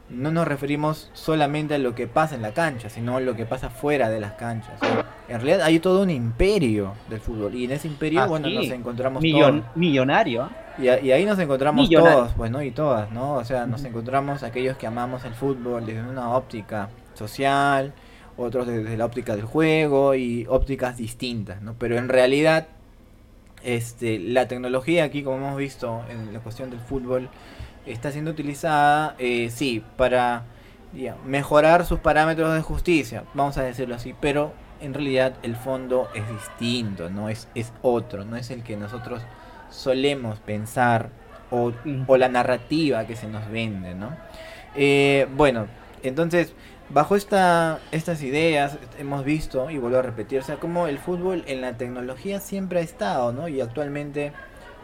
no 0.09 0.31
nos 0.31 0.47
referimos 0.47 1.11
solamente 1.15 1.75
a 1.75 1.79
lo 1.79 1.95
que 1.95 2.07
pasa 2.07 2.37
en 2.37 2.43
la 2.43 2.53
cancha, 2.53 2.89
sino 2.89 3.17
a 3.17 3.21
lo 3.21 3.35
que 3.35 3.45
pasa 3.45 3.71
fuera 3.71 4.09
de 4.09 4.21
las 4.21 4.33
canchas. 4.33 4.79
en 5.29 5.41
realidad 5.41 5.62
hay 5.62 5.81
todo 5.81 6.03
un 6.03 6.11
imperio 6.11 6.93
del 7.11 7.21
fútbol. 7.21 7.55
Y 7.55 7.65
en 7.65 7.73
ese 7.73 7.89
imperio, 7.89 8.23
ah, 8.23 8.27
bueno, 8.27 8.49
nos 8.49 8.71
encontramos 8.71 9.23
todos. 9.23 9.62
Millonario. 9.75 10.49
Y, 10.79 10.89
ahí 10.89 11.25
nos 11.25 11.39
encontramos 11.39 11.89
todos, 11.91 12.33
pues, 12.35 12.51
¿no? 12.51 12.62
Y 12.62 12.71
todas, 12.71 13.11
¿no? 13.11 13.35
O 13.35 13.45
sea, 13.45 13.67
nos 13.67 13.83
encontramos 13.85 14.43
aquellos 14.43 14.77
que 14.77 14.87
amamos 14.87 15.25
el 15.25 15.35
fútbol 15.35 15.85
desde 15.85 16.03
una 16.03 16.31
óptica 16.37 16.91
social, 17.15 17.93
otros 18.37 18.67
desde 18.67 18.97
la 18.97 19.07
óptica 19.07 19.35
del 19.35 19.47
juego 19.47 20.15
y 20.15 20.47
ópticas 20.49 20.97
distintas, 20.97 21.62
¿no? 21.62 21.75
Pero 21.79 21.97
en 21.97 22.09
realidad 22.09 22.69
este, 23.62 24.19
la 24.19 24.49
tecnología 24.49 25.05
aquí, 25.05 25.23
como 25.23 25.38
hemos 25.38 25.57
visto 25.57 26.03
en 26.11 26.33
la 26.33 26.40
cuestión 26.40 26.71
del 26.71 26.81
fútbol, 26.81 27.29
está 27.87 28.11
siendo 28.11 28.31
utilizada, 28.31 29.14
eh, 29.19 29.51
sí, 29.51 29.83
para 29.97 30.45
mejorar 31.27 31.85
sus 31.85 31.99
parámetros 32.01 32.55
de 32.55 32.62
justicia, 32.62 33.25
vamos 33.35 33.59
a 33.59 33.62
decirlo 33.62 33.95
así, 33.95 34.14
pero 34.19 34.53
en 34.81 34.95
realidad 34.95 35.35
el 35.42 35.57
fondo 35.57 36.09
es 36.14 36.23
distinto, 36.31 37.11
no 37.11 37.29
es, 37.29 37.49
es 37.55 37.73
otro, 37.83 38.25
no 38.25 38.37
es 38.37 38.51
el 38.51 38.62
que 38.62 38.77
nosotros 38.77 39.23
solemos 39.71 40.38
pensar 40.40 41.11
o, 41.51 41.73
o 42.07 42.16
la 42.16 42.29
narrativa 42.29 43.07
que 43.07 43.16
se 43.16 43.29
nos 43.29 43.49
vende, 43.51 43.95
¿no? 43.95 44.11
Eh, 44.75 45.27
bueno, 45.37 45.66
entonces 46.03 46.55
bajo 46.90 47.16
esta, 47.16 47.81
estas 47.92 48.22
ideas 48.22 48.79
hemos 48.99 49.25
visto, 49.25 49.70
y 49.70 49.79
vuelvo 49.79 49.99
a 49.99 50.03
repetir, 50.03 50.38
o 50.38 50.42
sea, 50.42 50.57
como 50.57 50.87
el 50.87 50.99
fútbol 50.99 51.44
en 51.46 51.61
la 51.61 51.77
tecnología 51.77 52.40
siempre 52.40 52.81
ha 52.81 52.83
estado, 52.83 53.33
¿no? 53.33 53.49
Y 53.49 53.61
actualmente 53.61 54.33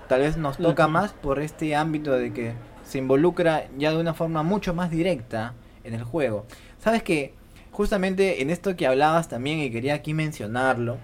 tal 0.09 0.21
vez 0.21 0.37
nos 0.37 0.59
toca 0.59 0.89
más 0.89 1.13
por 1.13 1.41
este 1.41 1.75
ámbito 1.77 2.13
de 2.13 2.33
que 2.33 2.53
se 2.85 2.99
involucra 2.99 3.67
ya 3.79 3.91
de 3.93 3.99
una 3.99 4.15
forma 4.15 4.43
mucho 4.43 4.75
más 4.75 4.91
directa 4.91 5.55
en 5.85 5.95
el 5.95 6.03
juego. 6.03 6.45
Sabes 6.79 7.03
que 7.03 7.35
justamente 7.71 8.43
en 8.43 8.51
esto 8.51 8.77
que 8.77 8.87
hablabas 8.87 9.29
también, 9.29 9.61
y 9.61 9.71
quería 9.71 9.95
aquí 9.95 10.13
mencionarlo, 10.13 10.99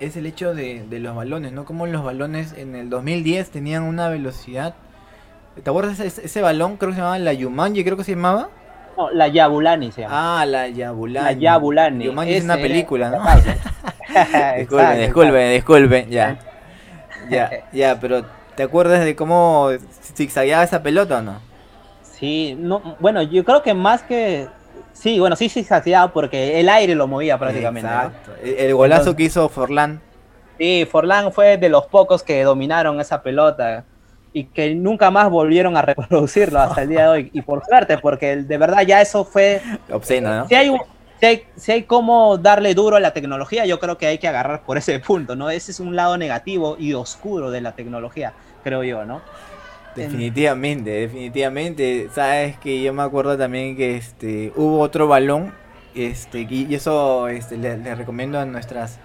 es 0.00 0.16
el 0.16 0.26
hecho 0.26 0.54
de, 0.54 0.84
los 0.90 1.14
balones, 1.14 1.52
¿no? 1.52 1.64
Como 1.64 1.86
los 1.86 2.04
balones 2.04 2.52
en 2.52 2.74
el 2.74 2.90
2010 2.90 3.50
tenían 3.50 3.84
una 3.84 4.08
velocidad... 4.08 4.74
¿Te 5.62 5.70
acuerdas 5.70 6.00
ese, 6.00 6.26
ese 6.26 6.42
balón? 6.42 6.76
Creo 6.78 6.90
que 6.90 6.96
se 6.96 7.00
llamaba 7.00 7.18
la 7.20 7.32
Yumanji, 7.32 7.84
creo 7.84 7.96
que 7.96 8.02
se 8.02 8.16
llamaba. 8.16 8.50
No, 8.96 9.10
la 9.10 9.28
Yabulani 9.28 9.92
se 9.92 10.02
llama. 10.02 10.42
Ah, 10.42 10.46
la 10.46 10.68
Yabulani. 10.68 11.24
La 11.24 11.32
Yabulani. 11.32 12.06
es 12.28 12.44
una 12.44 12.56
película, 12.56 13.10
¿no? 13.10 13.24
disculpen, 14.58 15.00
disculpen, 15.00 15.52
disculpen, 15.52 16.10
ya. 16.10 16.38
Ya, 17.30 17.50
ya, 17.72 17.98
pero 17.98 18.22
¿te 18.54 18.64
acuerdas 18.64 19.02
de 19.02 19.16
cómo 19.16 19.70
zigzagueaba 20.14 20.62
esa 20.62 20.82
pelota 20.82 21.20
o 21.20 21.22
no? 21.22 21.38
Sí, 22.02 22.54
no, 22.58 22.96
bueno, 23.00 23.22
yo 23.22 23.42
creo 23.46 23.62
que 23.62 23.72
más 23.72 24.02
que 24.02 24.46
Sí, 24.94 25.18
bueno, 25.18 25.36
sí 25.36 25.48
zigzagueaba 25.48 26.12
porque 26.12 26.60
el 26.60 26.68
aire 26.68 26.94
lo 26.94 27.06
movía 27.06 27.36
prácticamente. 27.36 27.88
Exacto. 27.88 28.32
El, 28.42 28.74
golazo 28.74 29.14
que 29.16 29.24
hizo 29.24 29.48
Forlán. 29.48 30.00
Sí, 30.56 30.86
Forlán 30.90 31.32
fue 31.32 31.58
de 31.58 31.68
los 31.68 31.86
pocos 31.86 32.22
que 32.22 32.42
dominaron 32.44 33.00
esa 33.00 33.20
pelota 33.22 33.84
y 34.34 34.44
que 34.46 34.74
nunca 34.74 35.12
más 35.12 35.30
volvieron 35.30 35.76
a 35.76 35.82
reproducirlo 35.82 36.60
hasta 36.60 36.82
el 36.82 36.88
día 36.90 37.02
de 37.04 37.08
hoy. 37.08 37.30
Y 37.32 37.40
por 37.40 37.64
suerte, 37.64 37.96
porque 37.98 38.36
de 38.36 38.58
verdad 38.58 38.82
ya 38.82 39.00
eso 39.00 39.24
fue... 39.24 39.62
Obsceno, 39.90 40.34
¿no? 40.34 40.48
Si 40.48 40.54
hay, 41.24 41.42
si 41.56 41.72
hay, 41.72 41.84
cómo 41.84 42.36
darle 42.36 42.74
duro 42.74 42.96
a 42.96 43.00
la 43.00 43.14
tecnología, 43.14 43.64
yo 43.64 43.78
creo 43.78 43.96
que 43.96 44.06
hay 44.06 44.18
que 44.18 44.26
agarrar 44.28 44.64
por 44.64 44.76
ese 44.76 44.98
punto, 44.98 45.36
¿no? 45.36 45.48
Ese 45.48 45.70
es 45.70 45.78
un 45.80 45.94
lado 45.94 46.18
negativo 46.18 46.76
y 46.78 46.92
oscuro 46.92 47.52
de 47.52 47.60
la 47.60 47.72
tecnología, 47.72 48.34
creo 48.64 48.82
yo, 48.82 49.04
¿no? 49.04 49.22
Definitivamente, 49.94 50.90
definitivamente. 50.90 52.08
Sabes 52.12 52.58
que 52.58 52.82
yo 52.82 52.92
me 52.92 53.04
acuerdo 53.04 53.38
también 53.38 53.76
que 53.76 53.96
este 53.96 54.52
hubo 54.56 54.80
otro 54.80 55.06
balón, 55.06 55.54
este, 55.94 56.40
y 56.50 56.74
eso 56.74 57.28
este, 57.28 57.56
le, 57.56 57.94
recomiendo 57.94 58.40
a 58.40 58.44
nuestras 58.44 58.98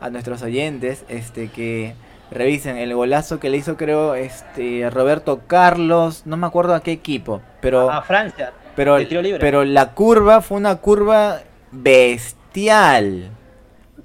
a 0.00 0.08
nuestros 0.10 0.42
oyentes, 0.42 1.04
este, 1.08 1.48
que 1.48 1.94
Revisen 2.30 2.76
el 2.76 2.94
golazo 2.94 3.40
que 3.40 3.48
le 3.48 3.56
hizo, 3.56 3.76
creo, 3.76 4.14
este 4.14 4.88
Roberto 4.90 5.40
Carlos, 5.46 6.22
no 6.26 6.36
me 6.36 6.46
acuerdo 6.46 6.74
a 6.74 6.80
qué 6.80 6.92
equipo, 6.92 7.40
pero 7.60 7.90
a 7.90 8.02
Francia. 8.02 8.52
Pero, 8.76 8.96
pero 9.40 9.64
la 9.64 9.92
curva 9.92 10.40
fue 10.40 10.58
una 10.58 10.76
curva 10.76 11.40
bestial. 11.72 13.30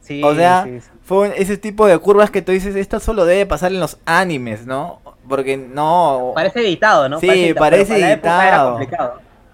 Sí, 0.02 0.22
o 0.24 0.34
sea, 0.34 0.68
fue 1.04 1.34
ese 1.40 1.58
tipo 1.58 1.86
de 1.86 1.98
curvas 2.00 2.32
que 2.32 2.42
tú 2.42 2.52
dices, 2.52 2.76
esto 2.76 3.00
solo 3.00 3.26
debe 3.26 3.46
pasar 3.46 3.72
en 3.72 3.80
los 3.80 3.98
animes, 4.06 4.66
¿no? 4.66 5.00
Porque 5.28 5.58
no... 5.58 6.32
Parece 6.34 6.62
editado, 6.62 7.08
¿no? 7.08 7.20
Sí, 7.20 7.54
parece, 7.58 8.00
editado. 8.00 8.80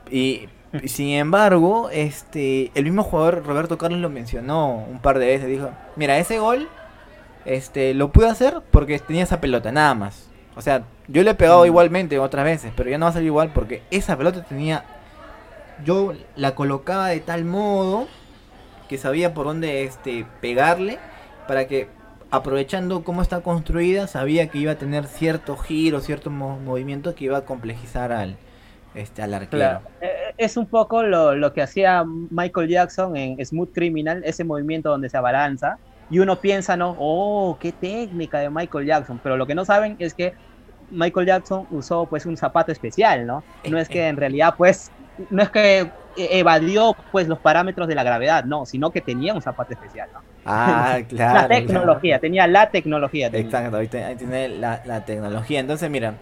Y, 0.10 0.48
y, 0.82 0.88
sin 0.88 1.10
embargo, 1.10 1.90
este, 1.92 2.72
el 2.76 2.86
mismo 2.86 3.04
jugador 3.04 3.46
Roberto 3.46 3.78
Carlos 3.78 4.00
lo 4.00 4.10
mencionó 4.10 4.86
un 4.90 5.00
par 5.00 5.20
de 5.20 5.26
veces, 5.28 5.48
dijo, 5.48 5.70
mira, 5.96 6.18
ese 6.18 6.40
gol 6.40 6.68
este, 7.46 7.94
lo 7.94 8.12
pude 8.12 8.28
hacer 8.28 8.62
porque 8.72 9.00
tenía 9.00 9.24
esa 9.24 9.42
pelota, 9.42 9.72
nada 9.72 9.94
más. 9.94 10.30
O 10.56 10.62
sea, 10.62 10.84
yo 11.08 11.24
le 11.24 11.32
he 11.32 11.36
pegado 11.36 11.64
mm. 11.64 11.68
igualmente 11.68 12.20
otras 12.20 12.46
veces, 12.46 12.74
pero 12.76 12.90
ya 12.90 12.98
no 12.98 13.06
va 13.06 13.12
a 13.12 13.14
salir 13.14 13.28
igual 13.28 13.52
porque 13.54 13.82
esa 13.92 14.18
pelota 14.18 14.44
tenía. 14.44 14.84
Yo 15.86 16.14
la 16.36 16.56
colocaba 16.56 17.08
de 17.08 17.22
tal 17.22 17.46
modo 17.46 18.08
que 18.90 18.98
sabía 18.98 19.34
por 19.34 19.46
dónde 19.46 19.84
este, 19.84 20.26
pegarle 20.42 21.00
para 21.48 21.68
que 21.68 21.88
aprovechando 22.32 23.04
cómo 23.04 23.22
está 23.22 23.42
construida 23.42 24.08
sabía 24.08 24.48
que 24.50 24.58
iba 24.58 24.74
a 24.74 24.76
tener 24.76 25.06
cierto 25.06 25.56
giro, 25.58 26.02
cierto 26.02 26.30
movimiento 26.30 27.16
que 27.16 27.26
iba 27.26 27.38
a 27.38 27.46
complejizar 27.46 28.12
al, 28.12 28.36
este, 28.94 29.22
al 29.22 29.34
arquero. 29.34 29.82
Eh, 30.02 30.34
es 30.38 30.58
un 30.58 30.66
poco 30.66 31.04
lo, 31.04 31.36
lo, 31.36 31.54
que 31.54 31.62
hacía 31.62 32.04
Michael 32.04 32.68
Jackson 32.68 33.16
en 33.16 33.44
Smooth 33.44 33.72
Criminal, 33.74 34.22
ese 34.26 34.44
movimiento 34.44 34.90
donde 34.90 35.10
se 35.10 35.18
abalanza 35.18 35.78
y 36.10 36.20
uno 36.20 36.38
piensa, 36.38 36.76
¿no? 36.76 36.96
Oh, 37.00 37.58
qué 37.60 37.72
técnica 37.72 38.40
de 38.40 38.50
Michael 38.50 38.86
Jackson. 38.86 39.20
Pero 39.22 39.38
lo 39.38 39.46
que 39.46 39.56
no 39.56 39.66
saben 39.66 39.96
es 40.00 40.14
que 40.14 40.34
Michael 40.92 41.28
Jackson 41.28 41.68
usó 41.72 42.06
pues 42.06 42.26
un 42.26 42.36
zapato 42.36 42.72
especial, 42.72 43.26
¿no? 43.26 43.44
No 43.70 43.78
es 43.78 43.88
que 43.88 44.08
en 44.08 44.18
realidad 44.18 44.56
pues, 44.58 44.92
no 45.30 45.44
es 45.44 45.50
que 45.50 45.92
evadió 46.18 46.96
pues 47.12 47.28
los 47.28 47.40
parámetros 47.40 47.88
de 47.88 47.96
la 47.96 48.04
gravedad, 48.04 48.44
no, 48.44 48.66
sino 48.66 48.90
que 48.90 49.02
tenía 49.02 49.34
un 49.34 49.42
zapato 49.42 49.74
especial, 49.74 50.10
¿no? 50.14 50.22
Ah, 50.46 51.00
claro. 51.08 51.42
la 51.42 51.48
tecnología, 51.48 52.20
tenía 52.20 52.48
la 52.48 52.70
tecnología. 52.70 53.30
Exacto, 53.32 53.78
ahí, 53.78 53.88
tiene 53.88 54.50
la, 54.50 54.82
la, 54.86 55.06
tecnología. 55.06 55.60
Entonces, 55.60 55.90
mira, 55.92 56.16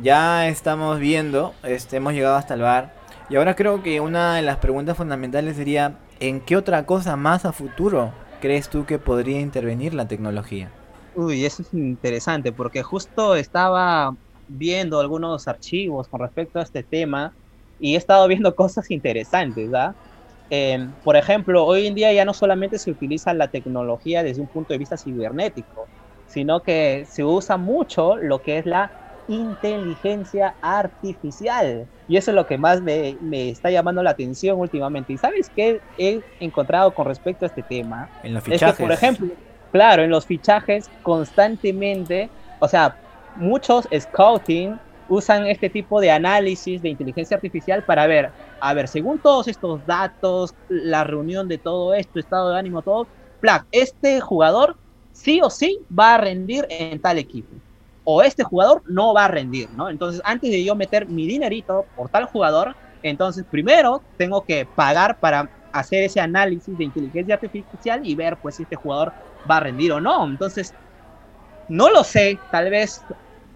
ya 0.00 0.48
estamos 0.48 0.98
viendo, 0.98 1.54
este, 1.62 1.96
hemos 1.96 2.14
llegado 2.14 2.36
hasta 2.36 2.54
el 2.54 2.62
bar. 2.62 2.94
Y 3.28 3.36
ahora 3.36 3.54
creo 3.54 3.82
que 3.82 4.00
una 4.00 4.36
de 4.36 4.42
las 4.42 4.56
preguntas 4.56 4.96
fundamentales 4.96 5.56
sería, 5.56 5.94
¿en 6.18 6.40
qué 6.40 6.56
otra 6.56 6.86
cosa 6.86 7.16
más 7.16 7.44
a 7.44 7.52
futuro 7.52 8.12
crees 8.40 8.68
tú 8.70 8.86
que 8.86 8.98
podría 8.98 9.40
intervenir 9.40 9.94
la 9.94 10.08
tecnología? 10.08 10.76
Uy, 11.12 11.44
eso 11.44 11.62
es 11.62 11.72
interesante 11.72 12.52
porque 12.52 12.82
justo 12.82 13.34
estaba 13.34 14.16
viendo 14.46 15.00
algunos 15.00 15.48
archivos 15.48 16.08
con 16.08 16.20
respecto 16.20 16.58
a 16.58 16.62
este 16.62 16.84
tema 16.84 17.36
y 17.78 17.94
he 17.94 17.96
estado 17.98 18.26
viendo 18.28 18.54
cosas 18.56 18.90
interesantes, 18.90 19.70
¿verdad? 19.70 19.96
Em, 20.50 20.96
por 21.02 21.16
ejemplo, 21.16 21.64
hoy 21.66 21.86
en 21.86 21.94
día 21.94 22.12
ya 22.12 22.24
no 22.24 22.34
solamente 22.34 22.78
se 22.78 22.90
utiliza 22.90 23.34
la 23.34 23.50
tecnología 23.50 24.22
desde 24.22 24.42
un 24.42 24.48
punto 24.50 24.74
de 24.74 24.78
vista 24.78 24.96
cibernético, 24.98 25.90
sino 26.26 26.62
que 26.62 27.04
se 27.06 27.24
usa 27.24 27.56
mucho 27.56 28.16
lo 28.18 28.42
que 28.42 28.58
es 28.58 28.66
la 28.66 28.94
inteligencia 29.30 30.54
artificial. 30.60 31.86
Y 32.08 32.16
eso 32.16 32.32
es 32.32 32.34
lo 32.34 32.46
que 32.46 32.58
más 32.58 32.82
me, 32.82 33.16
me, 33.20 33.50
está 33.50 33.70
llamando 33.70 34.02
la 34.02 34.10
atención 34.10 34.58
últimamente. 34.58 35.12
¿Y 35.12 35.18
sabes 35.18 35.50
qué 35.54 35.80
he 35.96 36.20
encontrado 36.40 36.92
con 36.92 37.06
respecto 37.06 37.44
a 37.44 37.48
este 37.48 37.62
tema? 37.62 38.10
En 38.22 38.34
los 38.34 38.42
fichajes. 38.42 38.68
Es 38.68 38.76
que, 38.76 38.82
por 38.82 38.92
ejemplo, 38.92 39.28
claro, 39.70 40.02
en 40.02 40.10
los 40.10 40.26
fichajes 40.26 40.90
constantemente, 41.02 42.28
o 42.58 42.66
sea, 42.66 42.96
muchos 43.36 43.88
scouting 43.96 44.78
usan 45.08 45.46
este 45.46 45.70
tipo 45.70 46.00
de 46.00 46.10
análisis 46.10 46.82
de 46.82 46.88
inteligencia 46.88 47.36
artificial 47.36 47.84
para 47.84 48.06
ver, 48.06 48.30
a 48.60 48.74
ver, 48.74 48.88
según 48.88 49.18
todos 49.18 49.48
estos 49.48 49.84
datos, 49.86 50.54
la 50.68 51.04
reunión 51.04 51.48
de 51.48 51.58
todo 51.58 51.94
esto, 51.94 52.18
estado 52.18 52.50
de 52.50 52.58
ánimo, 52.58 52.82
todo, 52.82 53.06
plac, 53.40 53.66
este 53.70 54.20
jugador 54.20 54.76
sí 55.12 55.40
o 55.42 55.50
sí 55.50 55.78
va 55.96 56.14
a 56.14 56.18
rendir 56.18 56.66
en 56.68 57.00
tal 57.00 57.18
equipo. 57.18 57.54
O 58.12 58.22
este 58.22 58.42
jugador 58.42 58.82
no 58.88 59.14
va 59.14 59.26
a 59.26 59.28
rendir, 59.28 59.70
¿no? 59.76 59.88
Entonces, 59.88 60.20
antes 60.24 60.50
de 60.50 60.64
yo 60.64 60.74
meter 60.74 61.06
mi 61.06 61.28
dinerito 61.28 61.86
por 61.94 62.08
tal 62.08 62.24
jugador, 62.24 62.74
entonces 63.04 63.44
primero 63.48 64.02
tengo 64.16 64.42
que 64.44 64.66
pagar 64.66 65.20
para 65.20 65.48
hacer 65.70 66.02
ese 66.02 66.18
análisis 66.18 66.76
de 66.76 66.82
inteligencia 66.82 67.34
artificial 67.34 68.00
y 68.02 68.16
ver 68.16 68.36
pues 68.36 68.56
si 68.56 68.64
este 68.64 68.74
jugador 68.74 69.12
va 69.48 69.58
a 69.58 69.60
rendir 69.60 69.92
o 69.92 70.00
no. 70.00 70.26
Entonces, 70.26 70.74
no 71.68 71.88
lo 71.88 72.02
sé, 72.02 72.36
tal 72.50 72.68
vez 72.68 73.00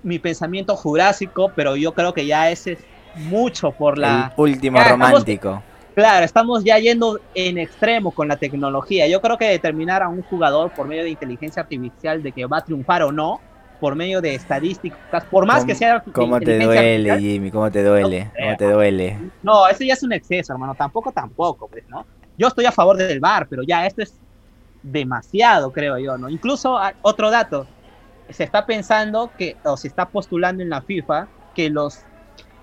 mi 0.05 0.21
pensamiento 0.21 0.77
jurásico, 0.77 1.51
pero 1.57 1.75
yo 1.75 1.93
creo 1.93 2.15
que 2.15 2.25
ya 2.25 2.49
ese 2.49 2.75
es 2.75 2.79
mucho 3.17 3.73
por 3.73 3.99
la... 3.99 4.33
último 4.37 4.79
romántico. 4.85 5.65
claro, 5.97 6.25
estamos 6.25 6.63
ya 6.63 6.79
yendo 6.79 7.19
en 7.35 7.59
extremo 7.59 8.13
con 8.13 8.29
la 8.29 8.37
tecnología. 8.37 9.09
Yo 9.09 9.21
creo 9.21 9.37
que 9.37 9.47
determinar 9.47 10.05
a 10.05 10.09
un 10.09 10.23
jugador 10.23 10.71
por 10.71 10.87
medio 10.87 11.03
de 11.03 11.11
inteligencia 11.11 11.63
artificial 11.63 12.23
de 12.23 12.31
que 12.31 12.47
va 12.47 12.59
a 12.59 12.65
triunfar 12.65 13.03
o 13.03 13.11
no, 13.11 13.41
por 13.81 13.95
medio 13.95 14.21
de 14.21 14.35
estadísticas, 14.35 15.25
por 15.25 15.47
más 15.47 15.65
que 15.65 15.75
sea... 15.75 16.03
¿Cómo 16.13 16.41
te 16.41 16.59
duele, 16.59 17.19
Jimmy? 17.19 17.51
¿Cómo 17.51 17.71
te 17.71 17.83
duele? 17.83 18.31
¿Cómo 18.39 18.57
te 18.57 18.71
duele? 18.71 19.19
No, 19.43 19.67
eso 19.69 19.85
ya 19.85 19.95
es 19.95 20.03
un 20.03 20.13
exceso, 20.13 20.53
hermano. 20.53 20.75
Tampoco, 20.75 21.13
tampoco, 21.13 21.69
pues, 21.69 21.85
¿no? 21.89 22.07
Yo 22.37 22.49
estoy 22.49 22.65
a 22.67 22.73
favor 22.73 22.97
del 22.97 23.21
VAR, 23.21 23.47
pero 23.49 23.63
ya 23.63 23.87
esto 23.87 24.03
es 24.03 24.15
demasiado, 24.83 25.73
creo 25.73 25.99
yo, 25.99 26.19
¿no? 26.19 26.29
Incluso 26.29 26.77
ah, 26.77 26.93
otro 27.03 27.31
dato, 27.31 27.67
se 28.31 28.45
está 28.45 28.67
pensando 28.67 29.31
que, 29.37 29.57
o 29.65 29.77
se 29.77 29.89
está 29.89 30.09
postulando 30.09 30.63
en 30.63 30.71
la 30.71 30.83
FIFA, 30.83 31.27
que 31.55 31.71
los, 31.71 32.01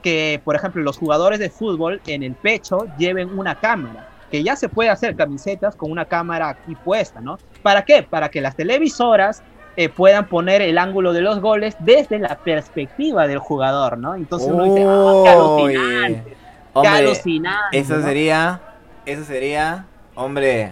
que 0.02 0.41
por 0.43 0.56
ejemplo 0.56 0.82
los 0.82 0.97
jugadores 0.97 1.39
de 1.39 1.50
fútbol 1.50 2.02
en 2.08 2.24
el 2.24 2.34
pecho 2.36 2.86
lleven 2.97 3.38
una 3.38 3.56
cámara, 3.56 4.08
que 4.30 4.43
ya 4.43 4.56
se 4.56 4.69
puede 4.69 4.89
hacer 4.89 5.15
camisetas 5.15 5.76
con 5.76 5.91
una 5.91 6.06
cámara 6.06 6.50
aquí 6.50 6.76
puesta, 6.76 7.19
¿no? 7.21 7.38
¿Para 7.62 7.84
qué? 7.84 8.04
Para 8.04 8.30
que 8.30 8.41
las 8.41 8.56
televisoras 8.56 9.43
eh, 9.75 9.89
puedan 9.89 10.27
poner 10.27 10.62
el 10.62 10.77
ángulo 10.77 11.13
de 11.13 11.21
los 11.21 11.39
goles 11.39 11.75
desde 11.79 12.19
la 12.19 12.38
perspectiva 12.38 13.27
del 13.27 13.39
jugador, 13.39 13.97
¿no? 13.97 14.15
Entonces 14.15 14.49
uno 14.51 14.65
dice, 14.65 14.86
oh, 14.86 15.23
qué 15.23 15.29
alucinante, 15.29 16.38
qué 16.81 16.88
alucinante. 16.88 17.77
Eso 17.77 18.01
sería, 18.01 18.62
eso 19.05 19.23
sería, 19.23 19.86
hombre, 20.15 20.71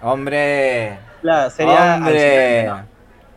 hombre, 0.00 0.98
claro, 1.20 1.50
sería 1.50 1.94
hombre. 1.96 2.70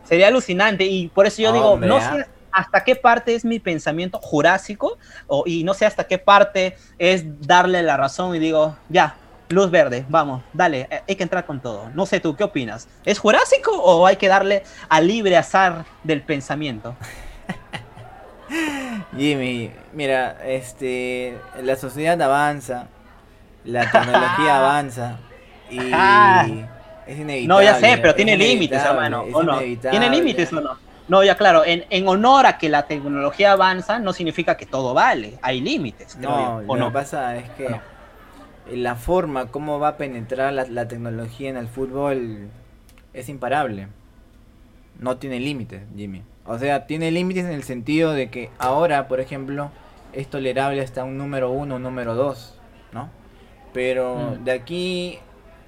Sería 0.04 0.28
alucinante 0.28 0.84
y 0.84 1.08
por 1.08 1.26
eso 1.26 1.42
yo 1.42 1.52
digo, 1.52 1.76
no 1.76 2.00
sé 2.00 2.26
hasta 2.50 2.82
qué 2.82 2.96
parte 2.96 3.34
es 3.34 3.44
mi 3.44 3.58
pensamiento 3.58 4.18
jurásico 4.20 4.96
o, 5.26 5.44
y 5.46 5.64
no 5.64 5.74
sé 5.74 5.86
hasta 5.86 6.04
qué 6.04 6.18
parte 6.18 6.76
es 6.98 7.24
darle 7.46 7.82
la 7.82 7.96
razón 7.96 8.34
y 8.34 8.38
digo, 8.38 8.76
ya, 8.88 9.16
luz 9.48 9.70
verde, 9.70 10.04
vamos, 10.08 10.42
dale, 10.52 10.88
eh, 10.90 11.02
hay 11.08 11.16
que 11.16 11.22
entrar 11.22 11.46
con 11.46 11.60
todo. 11.60 11.90
No 11.94 12.06
sé 12.06 12.20
tú, 12.20 12.36
¿qué 12.36 12.44
opinas? 12.44 12.88
¿Es 13.04 13.18
jurásico 13.18 13.72
o 13.72 14.06
hay 14.06 14.16
que 14.16 14.28
darle 14.28 14.62
al 14.88 15.06
libre 15.06 15.36
azar 15.36 15.84
del 16.04 16.22
pensamiento? 16.22 16.96
Jimmy, 19.16 19.70
mira, 19.92 20.38
este, 20.44 21.38
la 21.62 21.76
sociedad 21.76 22.20
avanza, 22.20 22.88
la 23.64 23.90
tecnología 23.90 24.58
avanza 24.58 25.18
y... 25.70 25.78
Ah. 25.92 26.46
Es 27.06 27.18
inevitable. 27.18 27.48
No, 27.48 27.62
ya 27.62 27.74
sé, 27.76 27.98
pero 28.02 28.14
tiene 28.14 28.36
límites, 28.36 28.84
hermano. 28.84 29.24
¿o 29.32 29.42
no? 29.42 29.60
¿Tiene 29.60 30.10
límites 30.10 30.52
o 30.52 30.60
no? 30.60 30.76
No, 31.08 31.24
ya 31.24 31.36
claro, 31.36 31.64
en, 31.64 31.86
en, 31.88 32.06
honor 32.06 32.44
a 32.44 32.58
que 32.58 32.68
la 32.68 32.82
tecnología 32.82 33.52
avanza, 33.52 33.98
no 33.98 34.12
significa 34.12 34.58
que 34.58 34.66
todo 34.66 34.92
vale. 34.92 35.38
Hay 35.40 35.62
límites. 35.62 36.18
No, 36.18 36.60
lo 36.60 36.86
que 36.88 36.92
pasa 36.92 37.36
es 37.36 37.48
que 37.50 37.80
la 38.72 38.96
forma 38.96 39.46
como 39.46 39.78
va 39.78 39.88
a 39.88 39.96
penetrar 39.96 40.52
la, 40.52 40.66
la, 40.66 40.88
tecnología 40.88 41.50
en 41.50 41.56
el 41.56 41.68
fútbol 41.68 42.48
es 43.14 43.28
imparable. 43.28 43.88
No 44.98 45.16
tiene 45.16 45.40
límites, 45.40 45.82
Jimmy. 45.96 46.22
O 46.44 46.58
sea, 46.58 46.86
tiene 46.86 47.10
límites 47.10 47.44
en 47.44 47.52
el 47.52 47.62
sentido 47.62 48.12
de 48.12 48.30
que 48.30 48.50
ahora, 48.58 49.06
por 49.08 49.20
ejemplo, 49.20 49.70
es 50.12 50.28
tolerable 50.28 50.80
hasta 50.80 51.04
un 51.04 51.18
número 51.18 51.50
uno, 51.50 51.76
un 51.76 51.82
número 51.82 52.14
dos, 52.14 52.58
¿no? 52.92 53.10
Pero 53.72 54.16
mm. 54.16 54.44
de 54.44 54.52
aquí 54.52 55.18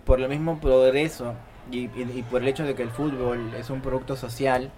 por 0.04 0.20
el 0.20 0.28
mismo 0.28 0.58
progreso 0.58 1.34
y, 1.70 1.88
por 2.22 2.42
el 2.42 2.48
hecho 2.48 2.64
de 2.64 2.74
que 2.74 2.82
el 2.82 2.90
fútbol 2.90 3.52
es 3.54 3.70
un 3.70 3.80
producto 3.80 4.16
social, 4.16 4.70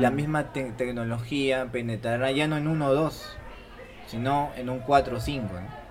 la 0.00 0.10
misma 0.10 0.52
tecnología 0.52 1.68
penetrará 1.70 2.30
ya 2.30 2.46
no 2.46 2.58
en 2.58 2.66
uno 2.66 2.88
o 2.88 2.94
dos, 2.94 3.36
sino 4.06 4.50
en 4.56 4.68
un 4.68 4.80
4 4.80 5.16
o 5.16 5.20
5. 5.20 5.46
¿no? 5.54 5.87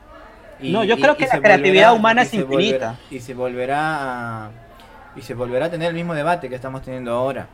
No, 0.62 0.84
yo 0.84 0.98
creo 0.98 1.18
que 1.18 1.28
la 1.28 1.40
creatividad 1.40 1.94
humana 1.94 2.24
es 2.24 2.34
infinita. 2.34 2.98
y 3.10 3.20
se 3.20 3.34
volverá 3.34 4.46
a, 4.46 4.52
y 5.16 5.22
se 5.22 5.34
volverá 5.34 5.66
a 5.66 5.70
tener 5.72 5.90
el 5.90 5.96
mismo 5.96 6.14
debate 6.14 6.50
que 6.50 6.56
estamos 6.56 6.82
teniendo 6.82 7.12
ahora. 7.12 7.48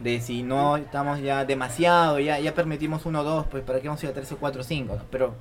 De 0.00 0.20
si 0.20 0.42
no 0.42 0.78
estamos 0.78 1.20
ya 1.20 1.44
demasiado, 1.44 2.18
ya, 2.18 2.38
ya 2.38 2.54
permitimos 2.54 3.04
uno 3.04 3.20
o 3.20 3.24
dos, 3.24 3.46
pues 3.46 3.62
para 3.62 3.80
qué 3.80 3.88
vamos 3.88 4.02
a 4.02 4.06
ir 4.06 4.12
a 4.12 4.14
3 4.14 4.32
o 4.32 4.36
4 4.38 4.60
o 4.60 4.64
5. 4.64 4.98
Pero 5.10 5.34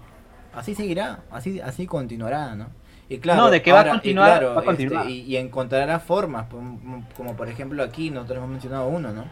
así 0.53 0.75
seguirá, 0.75 1.21
así, 1.31 1.61
así 1.61 1.87
continuará, 1.87 2.55
¿no? 2.55 2.67
Y 3.07 3.17
claro, 3.17 3.43
no, 3.43 3.49
de 3.49 3.61
que 3.61 3.71
va 3.71 3.81
a 3.81 3.89
continuar, 3.89 4.45
va 4.45 4.51
a 4.51 4.53
este, 4.55 4.65
continuar. 4.65 5.09
y, 5.09 5.35
encontrará 5.37 5.99
formas, 5.99 6.45
como 7.17 7.35
por 7.35 7.49
ejemplo 7.49 7.81
aquí, 7.81 8.11
nosotros 8.11 8.37
hemos 8.37 8.49
mencionado 8.49 8.87
uno, 8.87 9.11
¿no? 9.11 9.25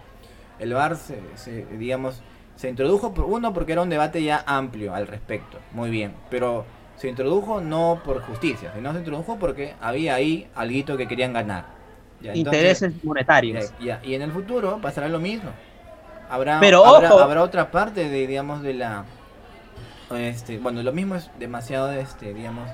El 0.58 0.74
VAR, 0.74 0.96
se, 0.96 1.66
digamos, 1.78 2.24
se 2.56 2.70
introdujo 2.70 3.14
por 3.14 3.26
uno 3.26 3.54
porque 3.54 3.74
era 3.74 3.84
un 3.84 3.90
debate 3.90 4.24
ya 4.24 4.44
amplio 4.48 4.96
al 4.96 5.06
respecto, 5.06 5.60
muy 5.74 5.92
bien, 5.92 6.14
pero 6.32 6.66
se 6.98 7.08
introdujo 7.08 7.62
no 7.62 8.02
por 8.04 8.22
justicia, 8.22 8.72
sino 8.76 8.92
se 8.92 9.00
introdujo 9.00 9.38
porque 9.40 9.76
había 9.80 10.16
ahí 10.16 10.48
algo 10.56 10.98
que 10.98 11.08
querían 11.08 11.34
ganar. 11.34 11.66
Intereses 12.34 12.94
monetarios. 13.04 13.72
y 13.80 14.14
en 14.14 14.22
el 14.22 14.32
futuro 14.32 14.80
pasará 14.82 15.08
lo 15.08 15.20
mismo. 15.20 15.52
Habrá, 16.30 16.60
pero 16.60 16.86
habrá, 16.86 17.10
habrá 17.10 17.42
otra 17.42 17.72
parte 17.72 18.10
de, 18.10 18.28
digamos, 18.28 18.62
de 18.62 18.74
la... 18.74 19.06
Este, 20.12 20.58
bueno, 20.58 20.84
lo 20.84 20.92
mismo 20.92 21.16
es 21.16 21.30
demasiado, 21.40 21.92
este, 21.92 22.34
digamos, 22.34 22.70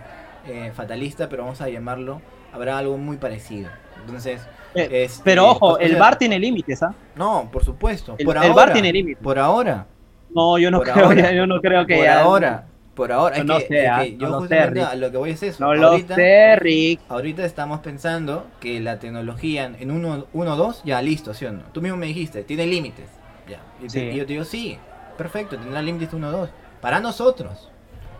eh, 0.48 0.72
fatalista, 0.74 1.30
pero 1.30 1.44
vamos 1.44 1.62
a 1.62 1.70
llamarlo, 1.70 2.22
habrá 2.52 2.78
algo 2.78 2.98
muy 2.98 3.18
parecido. 3.18 3.70
Entonces, 4.02 4.42
eh, 4.74 5.04
este, 5.04 5.22
pero 5.24 5.50
ojo, 5.50 5.78
el 5.80 5.96
bar 5.98 6.18
tiene 6.18 6.40
límites, 6.40 6.82
¿ah? 6.82 6.94
No, 7.16 7.50
por 7.52 7.64
supuesto. 7.64 8.16
El, 8.18 8.26
por 8.26 8.38
ahora, 8.38 8.54
bar 8.54 8.74
tiene 8.74 8.92
límites. 8.92 9.24
Por 9.24 9.38
ahora. 9.38 9.86
No, 10.34 10.58
yo 10.58 10.72
no 10.72 10.82
creo, 10.82 11.14
yo 11.32 11.46
no 11.46 11.62
creo 11.62 11.86
que 11.86 11.98
por 11.98 12.08
ahora. 12.08 12.66
Por 12.94 13.12
ahora, 13.12 13.44
no 13.44 13.58
es 13.58 13.64
que, 13.66 13.88
¿ah? 13.88 14.06
yo 14.06 14.40
justamente 14.40 14.82
a 14.82 14.96
lo 14.96 15.10
que 15.10 15.18
voy 15.18 15.32
es 15.32 15.42
eso. 15.42 15.64
No 15.64 15.72
ahorita, 15.72 16.10
lo 16.10 16.16
sé, 16.16 16.56
Rick. 16.58 17.02
Ahorita 17.10 17.44
estamos 17.44 17.80
pensando 17.80 18.46
que 18.60 18.80
la 18.80 19.00
tecnología 19.00 19.66
en 19.66 19.90
1 19.90 20.28
1 20.32 20.56
2 20.56 20.82
ya 20.86 21.02
listo, 21.02 21.34
¿sí 21.34 21.46
o 21.46 21.52
no? 21.52 21.64
Tú 21.72 21.82
mismo 21.82 21.98
me 21.98 22.06
dijiste, 22.06 22.44
tiene 22.44 22.68
límites. 22.68 23.10
Ya. 23.50 23.60
Y, 23.82 24.16
yo 24.16 24.26
te 24.28 24.34
digo, 24.34 24.46
sí, 24.46 24.78
perfecto, 25.18 25.58
tendrá 25.58 25.82
límites 25.82 26.14
1 26.14 26.32
2 26.32 26.50
para 26.82 27.00
nosotros, 27.00 27.70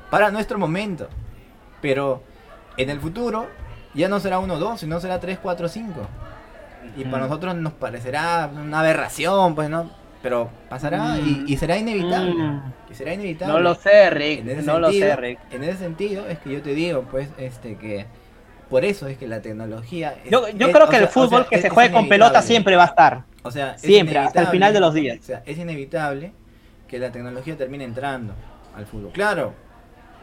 para 0.10 0.32
nuestro 0.32 0.58
momento. 0.58 1.08
Pero 1.80 2.24
en 2.76 2.90
el 2.90 3.00
futuro 3.00 3.48
ya 3.94 4.10
no 4.10 4.20
será 4.20 4.40
1 4.40 4.58
2, 4.58 4.80
sino 4.80 5.00
será 5.00 5.20
3 5.20 5.38
4 5.38 5.68
5. 5.68 6.08
Y 6.98 7.04
para 7.06 7.28
nosotros 7.28 7.56
nos 7.56 7.74
parecerá 7.74 8.50
una 8.54 8.80
aberración, 8.80 9.54
pues, 9.54 9.70
¿no? 9.70 9.90
Pero 10.24 10.50
pasará 10.70 11.20
y, 11.20 11.44
y, 11.48 11.58
será 11.58 11.78
inevitable. 11.78 12.34
Mm. 12.34 12.74
Y 12.90 12.96
será 12.96 13.14
inevitable. 13.14 13.54
No 13.54 13.60
lo 13.60 13.76
sé, 13.76 14.10
Rick. 14.10 14.44
No 14.64 14.80
lo 14.80 14.92
sé, 14.92 15.16
Rick. 15.16 15.40
En 15.52 15.64
ese 15.64 15.78
sentido 15.78 16.26
es 16.28 16.40
que 16.40 16.54
yo 16.54 16.62
te 16.64 16.74
digo, 16.74 17.06
pues, 17.12 17.30
este 17.38 17.76
que 17.76 18.08
por 18.70 18.86
eso 18.86 19.06
es 19.08 19.20
que 19.20 19.28
la 19.28 19.42
tecnología. 19.42 20.16
yo, 20.28 20.50
yo 20.50 20.72
creo 20.72 20.90
que 20.90 20.96
el 20.96 21.08
fútbol 21.08 21.46
que 21.48 21.62
se 21.62 21.70
juegue 21.70 21.94
con 21.94 22.10
pelota 22.10 22.42
siempre 22.42 22.76
va 22.76 22.84
a 22.84 22.88
estar. 22.88 23.24
O 23.44 23.52
sea, 23.52 23.78
siempre, 23.78 24.18
hasta 24.18 24.42
el 24.42 24.48
final 24.48 24.74
de 24.74 24.80
los 24.80 24.94
días. 24.94 25.20
O 25.20 25.24
sea, 25.24 25.44
es 25.46 25.58
inevitable 25.58 26.32
que 26.88 26.98
la 26.98 27.12
tecnología 27.12 27.58
termine 27.58 27.84
entrando 27.84 28.34
al 28.76 28.86
fútbol. 28.86 29.12
Claro, 29.12 29.54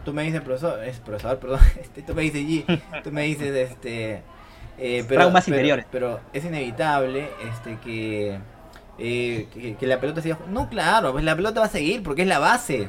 tú 0.04 0.12
me 0.12 0.22
dices, 0.22 0.40
profesor, 0.40 0.82
es 0.82 0.98
profesor, 0.98 1.38
perdón, 1.38 1.60
este, 1.80 2.02
tú 2.02 2.14
me 2.14 2.22
dices, 2.22 2.42
G, 2.42 3.02
tú 3.04 3.12
me 3.12 3.22
dices, 3.22 3.70
este. 3.70 4.22
Eh, 4.78 5.04
pero, 5.08 5.20
Traumas 5.20 5.44
pero, 5.44 5.84
Pero 5.92 6.20
es 6.32 6.44
inevitable 6.44 7.28
este, 7.46 7.76
que, 7.84 8.38
eh, 9.00 9.76
que, 9.78 9.86
la 9.86 9.98
pelota 9.98 10.20
siga. 10.20 10.38
No, 10.48 10.68
claro, 10.68 11.12
pues 11.12 11.24
la 11.24 11.34
pelota 11.34 11.60
va 11.60 11.66
a 11.66 11.70
seguir 11.70 12.02
porque 12.02 12.22
es 12.22 12.28
la 12.28 12.38
base. 12.38 12.88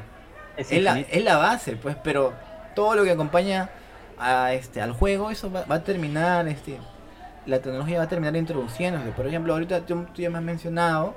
Es, 0.57 0.71
la, 0.83 0.99
es 0.99 1.23
la 1.23 1.37
base, 1.37 1.77
pues, 1.77 1.95
pero 2.03 2.33
todo 2.75 2.95
lo 2.95 3.03
que 3.03 3.11
acompaña 3.11 3.69
a 4.19 4.53
este, 4.53 4.81
al 4.81 4.91
juego, 4.91 5.31
eso 5.31 5.51
va, 5.51 5.65
a 5.67 5.83
terminar, 5.83 6.47
este, 6.47 6.77
la 7.45 7.59
tecnología 7.59 7.97
va 7.97 8.03
a 8.03 8.07
terminar 8.09 8.35
introduciéndose. 8.35 9.11
Por 9.11 9.25
ejemplo, 9.25 9.53
ahorita 9.53 9.85
tú, 9.85 10.05
ya 10.15 10.29
me 10.29 10.37
has 10.37 10.43
mencionado 10.43 11.15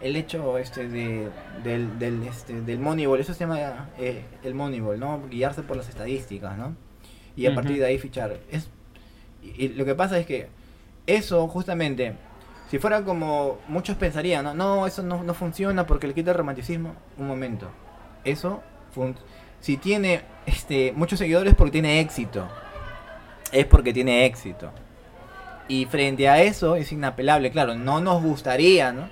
el 0.00 0.14
hecho 0.14 0.58
este 0.58 0.88
de, 0.88 1.28
del, 1.64 1.98
del, 1.98 2.22
este, 2.24 2.60
del 2.60 2.78
Moneyball, 2.78 3.18
eso 3.18 3.32
se 3.32 3.40
llama 3.40 3.88
eh, 3.98 4.24
el 4.44 4.54
Moneyball, 4.54 5.00
¿no? 5.00 5.26
Guiarse 5.28 5.62
por 5.62 5.76
las 5.76 5.88
estadísticas, 5.88 6.56
¿no? 6.56 6.76
Y 7.34 7.46
a 7.46 7.54
partir 7.54 7.78
de 7.78 7.86
ahí 7.86 7.98
fichar. 7.98 8.38
Es, 8.50 8.68
y, 9.42 9.68
lo 9.68 9.84
que 9.84 9.94
pasa 9.94 10.18
es 10.18 10.26
que 10.26 10.48
eso 11.06 11.48
justamente, 11.48 12.14
si 12.70 12.78
fuera 12.78 13.02
como 13.02 13.58
muchos 13.68 13.96
pensarían, 13.96 14.44
no, 14.44 14.54
no 14.54 14.86
eso 14.86 15.02
no, 15.02 15.22
no 15.22 15.34
funciona 15.34 15.86
porque 15.86 16.06
le 16.06 16.14
quita 16.14 16.32
el 16.32 16.36
romanticismo, 16.36 16.94
un 17.16 17.28
momento. 17.28 17.68
Eso, 18.24 18.62
si 19.60 19.76
tiene 19.76 20.22
este, 20.46 20.92
muchos 20.92 21.18
seguidores 21.18 21.54
porque 21.54 21.72
tiene 21.72 22.00
éxito. 22.00 22.48
Es 23.52 23.66
porque 23.66 23.92
tiene 23.92 24.26
éxito. 24.26 24.70
Y 25.68 25.86
frente 25.86 26.28
a 26.28 26.42
eso 26.42 26.76
es 26.76 26.92
inapelable, 26.92 27.50
claro, 27.50 27.74
no 27.74 28.00
nos 28.00 28.22
gustaría, 28.22 28.92
¿no? 28.92 29.08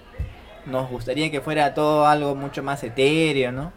Nos 0.66 0.88
gustaría 0.88 1.30
que 1.30 1.40
fuera 1.40 1.74
todo 1.74 2.06
algo 2.06 2.34
mucho 2.34 2.62
más 2.62 2.82
etéreo, 2.84 3.52
¿no? 3.52 3.72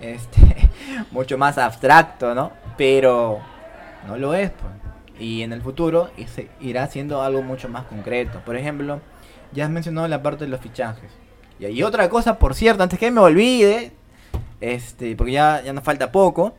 Este, 0.00 0.68
mucho 1.10 1.38
más 1.38 1.58
abstracto, 1.58 2.34
¿no? 2.34 2.52
Pero 2.76 3.40
no 4.06 4.16
lo 4.16 4.34
es, 4.34 4.50
pues. 4.50 4.79
Y 5.20 5.42
en 5.42 5.52
el 5.52 5.60
futuro 5.60 6.10
irá 6.60 6.86
siendo 6.88 7.22
algo 7.22 7.42
mucho 7.42 7.68
más 7.68 7.84
concreto. 7.84 8.40
Por 8.44 8.56
ejemplo, 8.56 9.00
ya 9.52 9.66
has 9.66 9.70
mencionado 9.70 10.08
la 10.08 10.22
parte 10.22 10.44
de 10.44 10.50
los 10.50 10.60
fichajes. 10.60 11.10
Y 11.58 11.66
hay 11.66 11.82
otra 11.82 12.08
cosa, 12.08 12.38
por 12.38 12.54
cierto, 12.54 12.82
antes 12.82 12.98
que 12.98 13.10
me 13.10 13.20
olvide, 13.20 13.92
este, 14.62 15.14
porque 15.14 15.32
ya, 15.32 15.62
ya 15.62 15.72
nos 15.74 15.84
falta 15.84 16.10
poco. 16.10 16.54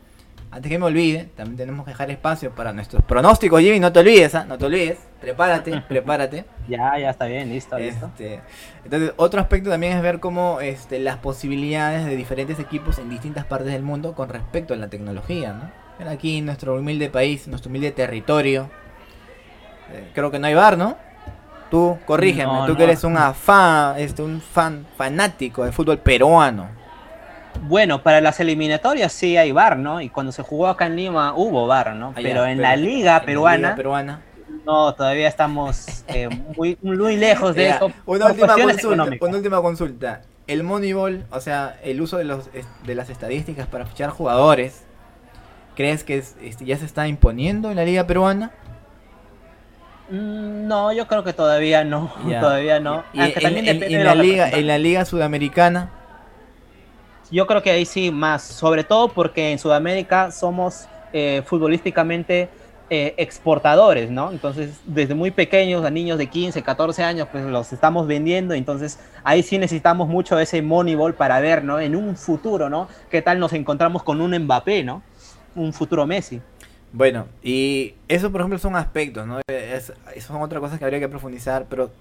Antes 0.52 0.70
que 0.70 0.78
me 0.78 0.86
olvide, 0.86 1.30
también 1.36 1.56
tenemos 1.56 1.86
que 1.86 1.92
dejar 1.92 2.12
espacio 2.12 2.54
para 2.54 2.74
nuestros 2.74 3.02
pronósticos, 3.04 3.62
Jimmy. 3.62 3.80
No 3.80 3.92
te 3.92 4.00
olvides, 4.00 4.36
¿ah? 4.36 4.46
No 4.46 4.58
te 4.58 4.66
olvides. 4.66 5.00
Prepárate, 5.22 5.82
prepárate. 5.88 6.46
Ya, 6.68 7.00
ya 7.00 7.10
está 7.10 7.26
bien, 7.26 7.50
listo, 7.50 7.80
listo. 7.80 8.08
Este, 8.08 8.42
entonces, 8.84 9.14
otro 9.16 9.40
aspecto 9.40 9.70
también 9.70 9.94
es 9.96 10.04
ver 10.04 10.20
cómo 10.20 10.60
este, 10.60 11.00
las 11.00 11.18
posibilidades 11.18 12.06
de 12.06 12.18
diferentes 12.18 12.60
equipos 12.60 13.00
en 13.00 13.10
distintas 13.10 13.46
partes 13.46 13.72
del 13.72 13.82
mundo 13.82 14.14
con 14.14 14.28
respecto 14.30 14.74
a 14.74 14.78
la 14.78 14.90
tecnología, 14.90 15.54
¿no? 15.54 15.81
Aquí 16.08 16.40
en 16.40 16.46
nuestro 16.46 16.76
humilde 16.76 17.10
país, 17.10 17.48
nuestro 17.48 17.70
humilde 17.70 17.92
territorio. 17.92 18.70
Eh, 19.92 20.10
creo 20.14 20.32
que 20.32 20.40
no 20.40 20.48
hay 20.48 20.56
bar, 20.56 20.78
¿no? 20.78 20.98
Tú, 21.70 21.98
corrígeme, 22.06 22.52
tú 22.68 22.76
que 22.76 22.84
eres 22.84 23.04
un 23.04 23.18
afán, 23.18 23.98
este, 23.98 24.22
un 24.22 24.42
fan 24.42 24.86
fanático 24.98 25.64
de 25.64 25.72
fútbol 25.72 26.00
peruano. 26.00 26.68
Bueno, 27.62 28.02
para 28.02 28.20
las 28.20 28.40
eliminatorias 28.40 29.12
sí 29.12 29.38
hay 29.38 29.52
bar, 29.52 29.78
¿no? 29.78 30.02
Y 30.02 30.10
cuando 30.10 30.32
se 30.32 30.42
jugó 30.42 30.68
acá 30.68 30.88
en 30.88 30.96
Lima 30.96 31.34
hubo 31.34 31.68
bar, 31.68 31.96
¿no? 31.96 32.10
Ah, 32.10 32.20
pero, 32.22 32.46
en, 32.46 32.62
la 32.62 32.76
liga 32.76 33.22
peruana, 33.22 33.76
peruana, 33.76 34.22
no, 34.66 34.94
todavía 34.94 35.28
estamos 35.28 36.04
eh, 36.08 36.30
muy, 36.58 36.78
muy 36.82 37.18
lejos 37.18 37.56
de 37.56 37.70
eso. 37.70 37.92
Una 38.06 38.28
última, 38.28 38.54
consulta, 38.54 39.04
una 39.22 39.38
última 39.38 39.62
consulta. 39.62 40.22
El 40.48 40.64
Moneyball, 40.64 41.26
o 41.32 41.40
sea, 41.40 41.80
el 41.84 42.02
uso 42.02 42.18
de, 42.18 42.26
los, 42.26 42.50
de 42.84 42.96
las 42.96 43.10
estadísticas 43.10 43.68
para 43.68 43.86
fichar 43.86 44.10
jugadores, 44.10 44.84
¿crees 45.76 46.04
que 46.04 46.18
este, 46.18 46.66
ya 46.66 46.78
se 46.78 46.86
está 46.86 47.08
imponiendo 47.08 47.70
en 47.70 47.76
la 47.78 47.86
liga 47.86 48.06
peruana? 48.08 48.52
Mm, 50.10 50.68
no, 50.68 50.92
yo 50.92 51.08
creo 51.08 51.24
que 51.24 51.34
todavía 51.34 51.84
no, 51.84 52.12
todavía 52.40 52.80
no. 52.80 53.04
Y, 53.14 53.22
en, 53.22 54.04
la 54.04 54.16
liga, 54.16 54.50
en 54.50 54.68
la 54.68 54.78
liga 54.78 55.06
sudamericana 55.06 55.92
yo 57.32 57.48
creo 57.48 57.64
que 57.64 57.72
ahí 57.72 57.86
sí 57.86 58.12
más, 58.12 58.44
sobre 58.44 58.84
todo 58.84 59.08
porque 59.08 59.52
en 59.52 59.60
Sudamérica 59.60 60.32
somos 60.32 60.88
eh, 61.14 61.42
futbolísticamente 61.46 62.50
eh, 62.90 63.14
exportadores, 63.18 64.12
¿no? 64.12 64.32
Entonces, 64.32 64.82
desde 64.86 65.16
muy 65.16 65.32
pequeños, 65.32 65.86
a 65.86 65.90
niños 65.90 66.18
de 66.18 66.28
15, 66.28 66.62
14 66.62 67.04
años, 67.04 67.30
pues 67.32 67.46
los 67.46 67.72
estamos 67.72 68.06
vendiendo, 68.06 68.54
entonces 68.54 69.00
ahí 69.24 69.44
sí 69.44 69.58
necesitamos 69.58 70.10
mucho 70.10 70.38
ese 70.40 70.62
Moneyball 70.62 71.14
para 71.14 71.40
ver, 71.40 71.64
¿no? 71.64 71.80
En 71.80 71.96
un 71.96 72.18
futuro, 72.18 72.70
¿no? 72.70 72.90
¿Qué 73.10 73.22
tal 73.22 73.40
nos 73.40 73.54
encontramos 73.54 74.04
con 74.04 74.20
un 74.20 74.38
Mbappé, 74.38 74.84
¿no? 74.84 75.02
Un 75.56 75.74
futuro 75.74 76.06
Messi. 76.06 76.42
Bueno, 76.94 77.28
y 77.42 77.96
eso, 78.08 78.32
por 78.32 78.42
ejemplo, 78.42 78.60
son 78.60 78.76
aspectos, 78.76 79.26
¿no? 79.26 79.40
Es, 79.48 79.94
son 80.20 80.42
otras 80.42 80.60
cosas 80.60 80.78
que 80.78 80.84
habría 80.84 81.00
que 81.00 81.08
profundizar, 81.08 81.66
pero 81.70 81.92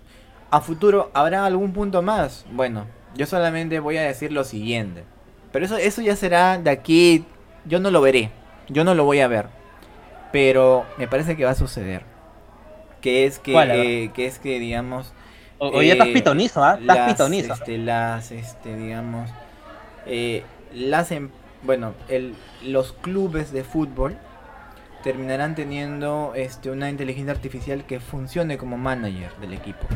a 0.51 0.61
futuro, 0.61 1.11
¿habrá 1.15 1.47
algún 1.47 1.73
punto 1.73 2.03
más? 2.03 2.45
Bueno, 2.51 2.87
yo 3.15 3.27
solamente 3.27 3.79
voy 3.79 3.99
a 3.99 4.03
decir 4.03 4.33
lo 4.33 4.43
siguiente. 4.45 5.05
Pero 5.53 5.65
eso, 5.65 5.77
eso 5.77 6.03
ya 6.03 6.17
será 6.17 6.59
de 6.59 6.71
aquí. 6.71 7.25
Yo 7.65 7.81
no 7.81 7.91
lo 7.91 8.01
veré. 8.01 8.31
Yo 8.69 8.85
no 8.85 8.95
lo 8.95 9.05
voy 9.05 9.21
a 9.21 9.29
ver. 9.29 9.47
Pero 10.33 10.87
me 10.97 11.09
parece 11.09 11.37
que 11.37 11.45
va 11.45 11.51
a 11.51 11.57
suceder. 11.57 12.03
Que 13.01 13.27
es 13.27 13.39
que, 13.39 13.55
eh, 13.55 14.11
que 14.13 14.27
es 14.27 14.39
que 14.39 14.59
digamos. 14.59 15.13
Oye, 15.59 15.89
ya 15.89 15.93
estás 15.95 16.09
eh, 16.09 16.13
pitonizo, 16.13 16.65
¿ah? 16.65 16.79
Estás 16.81 17.11
pitonizo. 17.11 17.53
Este, 17.53 17.79
las, 17.79 18.31
este, 18.31 18.77
digamos. 18.77 19.31
Eh, 20.07 20.43
las, 20.73 21.11
em, 21.11 21.31
bueno, 21.63 21.95
el, 22.09 22.35
los 22.63 22.93
clubes 22.93 23.53
de 23.53 23.65
fútbol 23.65 24.17
terminarán 25.03 25.55
teniendo 25.55 26.33
este, 26.35 26.71
una 26.71 26.91
inteligencia 26.91 27.33
artificial 27.33 27.85
que 27.85 28.01
funcione 28.01 28.59
como 28.59 28.77
manager 28.77 29.35
del 29.41 29.55
equipo. 29.55 29.87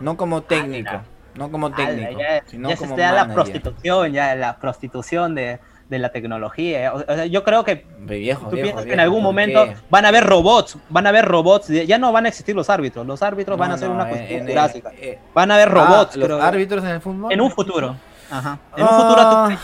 No 0.00 0.16
como 0.16 0.38
ah, 0.38 0.44
técnico 0.46 1.02
no 1.36 1.50
como 1.50 1.70
técnico, 1.70 2.18
ya, 2.18 2.42
sino 2.46 2.68
ya 2.68 2.76
se 2.76 2.96
la 2.96 3.28
prostitución, 3.32 4.12
ya 4.12 4.34
la 4.34 4.56
prostitución 4.58 5.34
de, 5.34 5.60
la 5.88 6.10
tecnología. 6.10 6.92
yo 7.28 7.44
creo 7.44 7.64
que 7.64 7.86
viejo, 8.00 8.48
tú 8.48 8.56
piensas 8.56 8.84
que 8.84 8.92
en 8.92 9.00
algún 9.00 9.22
momento 9.22 9.66
van 9.90 10.04
a 10.04 10.08
haber 10.08 10.24
robots, 10.24 10.78
van 10.88 11.06
a 11.06 11.10
haber 11.10 11.24
robots, 11.24 11.68
ya 11.68 11.98
no 11.98 12.12
van 12.12 12.26
a 12.26 12.28
existir 12.28 12.54
los 12.54 12.70
árbitros, 12.70 13.06
los 13.06 13.22
árbitros 13.22 13.58
van 13.58 13.72
a 13.72 13.78
ser 13.78 13.90
una 13.90 14.08
cuestión 14.08 14.46
jurásica. 14.46 14.92
Eh, 14.98 15.18
van 15.34 15.50
a 15.50 15.54
haber 15.54 15.68
ah, 15.68 15.72
robots. 15.72 16.16
¿Los 16.16 16.42
árbitros 16.42 16.84
en 16.84 16.90
el 16.90 17.00
fútbol? 17.00 17.32
En 17.32 17.40
un 17.40 17.50
futuro. 17.50 17.96
Ajá. 18.30 18.58
En 18.76 18.82
un 18.82 18.88
futuro 18.88 19.20
ah, 19.20 19.58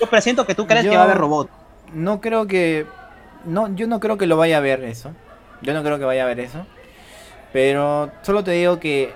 yo 0.00 0.06
presiento 0.08 0.46
que 0.46 0.54
tú 0.54 0.66
crees 0.66 0.84
que 0.84 0.96
va 0.96 1.02
a 1.02 1.04
haber 1.04 1.18
robots. 1.18 1.50
No 1.92 2.20
creo 2.20 2.46
que 2.46 2.86
no 3.44 3.74
yo 3.74 3.86
no 3.86 4.00
creo 4.00 4.18
que 4.18 4.26
lo 4.26 4.36
vaya 4.36 4.58
a 4.58 4.60
ver 4.60 4.84
eso. 4.84 5.12
Yo 5.62 5.74
no 5.74 5.82
creo 5.82 5.98
que 5.98 6.04
vaya 6.04 6.24
a 6.24 6.26
ver 6.26 6.40
eso. 6.40 6.66
Pero 7.52 8.10
solo 8.22 8.44
te 8.44 8.52
digo 8.52 8.78
que 8.78 9.12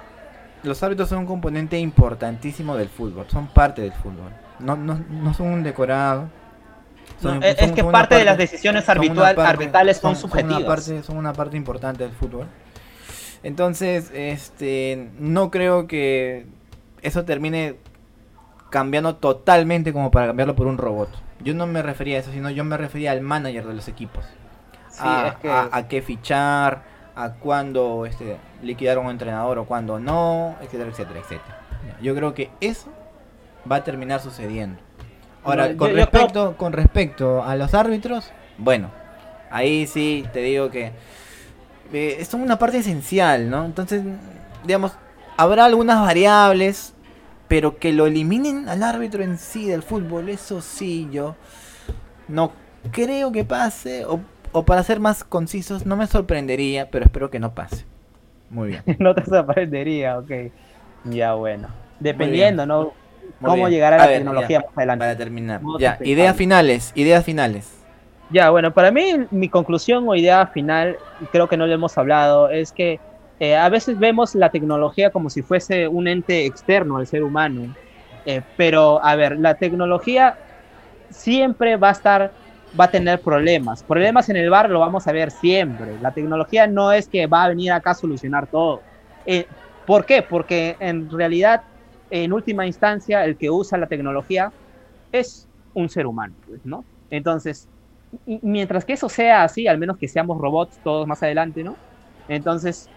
los 0.62 0.82
árbitros 0.82 1.08
son 1.08 1.18
un 1.18 1.26
componente 1.26 1.78
importantísimo 1.78 2.76
del 2.76 2.88
fútbol, 2.88 3.26
son 3.28 3.48
parte 3.48 3.82
del 3.82 3.92
fútbol. 3.92 4.32
No, 4.58 4.76
no, 4.76 4.98
no 5.10 5.34
son 5.34 5.48
un 5.48 5.62
decorado. 5.62 6.28
es, 7.42 7.72
que 7.72 7.84
parte, 7.84 8.14
de 8.14 8.24
las 8.24 8.38
decisiones 8.38 8.88
arbitrales 8.88 9.98
son, 9.98 10.16
subjetivas. 10.16 10.54
Son 10.54 10.62
una, 10.62 10.66
parte, 10.66 11.02
son 11.02 11.16
una 11.16 11.32
parte 11.32 11.56
importante 11.56 12.04
del 12.04 12.12
fútbol. 12.12 12.46
Entonces, 13.42 14.10
este, 14.14 15.10
no 15.18 15.50
creo 15.50 15.88
que 15.88 16.46
eso 17.02 17.24
termine 17.24 17.76
cambiando 18.72 19.14
totalmente 19.14 19.92
como 19.92 20.10
para 20.10 20.26
cambiarlo 20.26 20.56
por 20.56 20.66
un 20.66 20.78
robot. 20.78 21.10
Yo 21.44 21.54
no 21.54 21.68
me 21.68 21.82
refería 21.82 22.16
a 22.16 22.20
eso, 22.20 22.32
sino 22.32 22.50
yo 22.50 22.64
me 22.64 22.76
refería 22.76 23.12
al 23.12 23.20
manager 23.20 23.66
de 23.66 23.74
los 23.74 23.86
equipos. 23.86 24.24
a 24.98 25.86
qué 25.88 26.02
fichar, 26.02 26.82
a 27.14 27.34
cuándo 27.34 28.06
este, 28.06 28.38
liquidar 28.62 28.96
a 28.96 29.00
un 29.00 29.10
entrenador 29.10 29.58
o 29.58 29.66
cuándo 29.66 29.98
no, 29.98 30.56
etcétera, 30.62 30.90
etcétera, 30.90 31.20
etcétera. 31.20 31.58
Yo 32.00 32.14
creo 32.14 32.34
que 32.34 32.50
eso 32.60 32.88
va 33.70 33.76
a 33.76 33.84
terminar 33.84 34.20
sucediendo. 34.20 34.80
Ahora, 35.44 35.76
con, 35.76 35.94
respecto, 35.94 36.56
con 36.56 36.72
respecto 36.72 37.42
a 37.44 37.56
los 37.56 37.74
árbitros, 37.74 38.30
bueno, 38.58 38.90
ahí 39.50 39.86
sí 39.86 40.24
te 40.32 40.40
digo 40.40 40.70
que 40.70 40.92
eh, 41.92 42.24
son 42.24 42.42
una 42.42 42.58
parte 42.58 42.78
esencial, 42.78 43.50
¿no? 43.50 43.64
Entonces, 43.64 44.02
digamos, 44.64 44.92
habrá 45.36 45.64
algunas 45.64 46.00
variables, 46.00 46.91
pero 47.52 47.76
que 47.76 47.92
lo 47.92 48.06
eliminen 48.06 48.66
al 48.66 48.82
árbitro 48.82 49.22
en 49.22 49.36
sí 49.36 49.68
del 49.68 49.82
fútbol, 49.82 50.30
eso 50.30 50.62
sí, 50.62 51.06
yo 51.12 51.36
no 52.26 52.50
creo 52.92 53.30
que 53.30 53.44
pase, 53.44 54.06
o 54.06 54.20
o 54.52 54.64
para 54.64 54.82
ser 54.82 55.00
más 55.00 55.22
concisos, 55.22 55.84
no 55.84 55.94
me 55.94 56.06
sorprendería, 56.06 56.90
pero 56.90 57.04
espero 57.04 57.30
que 57.30 57.38
no 57.38 57.54
pase. 57.54 57.84
Muy 58.48 58.68
bien. 58.68 58.82
no 58.98 59.14
te 59.14 59.22
sorprendería, 59.26 60.18
ok. 60.18 60.30
Ya 61.04 61.34
bueno. 61.34 61.68
Dependiendo, 62.00 62.64
¿no? 62.64 62.94
cómo 63.42 63.68
llegar 63.68 63.92
a 63.92 63.98
la 63.98 64.06
tecnología 64.06 64.60
más 64.60 64.70
adelante. 64.74 65.02
Para 65.02 65.16
terminar. 65.18 65.60
Ya, 65.78 65.98
ideas 66.00 66.34
finales, 66.34 66.90
ideas 66.94 67.22
finales. 67.22 67.78
Ya, 68.30 68.48
bueno, 68.48 68.72
para 68.72 68.90
mí 68.90 69.26
mi 69.30 69.50
conclusión 69.50 70.08
o 70.08 70.14
idea 70.14 70.46
final, 70.46 70.96
creo 71.32 71.48
que 71.48 71.58
no 71.58 71.66
le 71.66 71.74
hemos 71.74 71.98
hablado, 71.98 72.48
es 72.48 72.72
que 72.72 72.98
eh, 73.42 73.56
a 73.56 73.68
veces 73.68 73.98
vemos 73.98 74.36
la 74.36 74.50
tecnología 74.50 75.10
como 75.10 75.28
si 75.28 75.42
fuese 75.42 75.88
un 75.88 76.06
ente 76.06 76.46
externo 76.46 76.98
al 76.98 77.08
ser 77.08 77.24
humano. 77.24 77.74
Eh, 78.24 78.40
pero, 78.56 79.04
a 79.04 79.16
ver, 79.16 79.36
la 79.36 79.54
tecnología 79.54 80.36
siempre 81.10 81.76
va 81.76 81.88
a 81.88 81.90
estar, 81.90 82.30
va 82.78 82.84
a 82.84 82.90
tener 82.92 83.20
problemas. 83.20 83.82
Problemas 83.82 84.28
en 84.28 84.36
el 84.36 84.48
bar 84.48 84.70
lo 84.70 84.78
vamos 84.78 85.08
a 85.08 85.12
ver 85.12 85.32
siempre. 85.32 85.98
La 86.00 86.12
tecnología 86.12 86.68
no 86.68 86.92
es 86.92 87.08
que 87.08 87.26
va 87.26 87.42
a 87.42 87.48
venir 87.48 87.72
acá 87.72 87.90
a 87.90 87.94
solucionar 87.94 88.46
todo. 88.46 88.80
Eh, 89.26 89.48
¿Por 89.88 90.06
qué? 90.06 90.22
Porque 90.22 90.76
en 90.78 91.10
realidad, 91.10 91.62
en 92.10 92.32
última 92.32 92.64
instancia, 92.64 93.24
el 93.24 93.36
que 93.36 93.50
usa 93.50 93.76
la 93.76 93.88
tecnología 93.88 94.52
es 95.10 95.48
un 95.74 95.88
ser 95.88 96.06
humano, 96.06 96.36
pues, 96.46 96.64
¿no? 96.64 96.84
Entonces, 97.10 97.68
mientras 98.24 98.84
que 98.84 98.92
eso 98.92 99.08
sea 99.08 99.42
así, 99.42 99.66
al 99.66 99.78
menos 99.78 99.98
que 99.98 100.06
seamos 100.06 100.38
robots 100.38 100.78
todos 100.84 101.08
más 101.08 101.24
adelante, 101.24 101.64
¿no? 101.64 101.80
Entonces, 102.28 102.88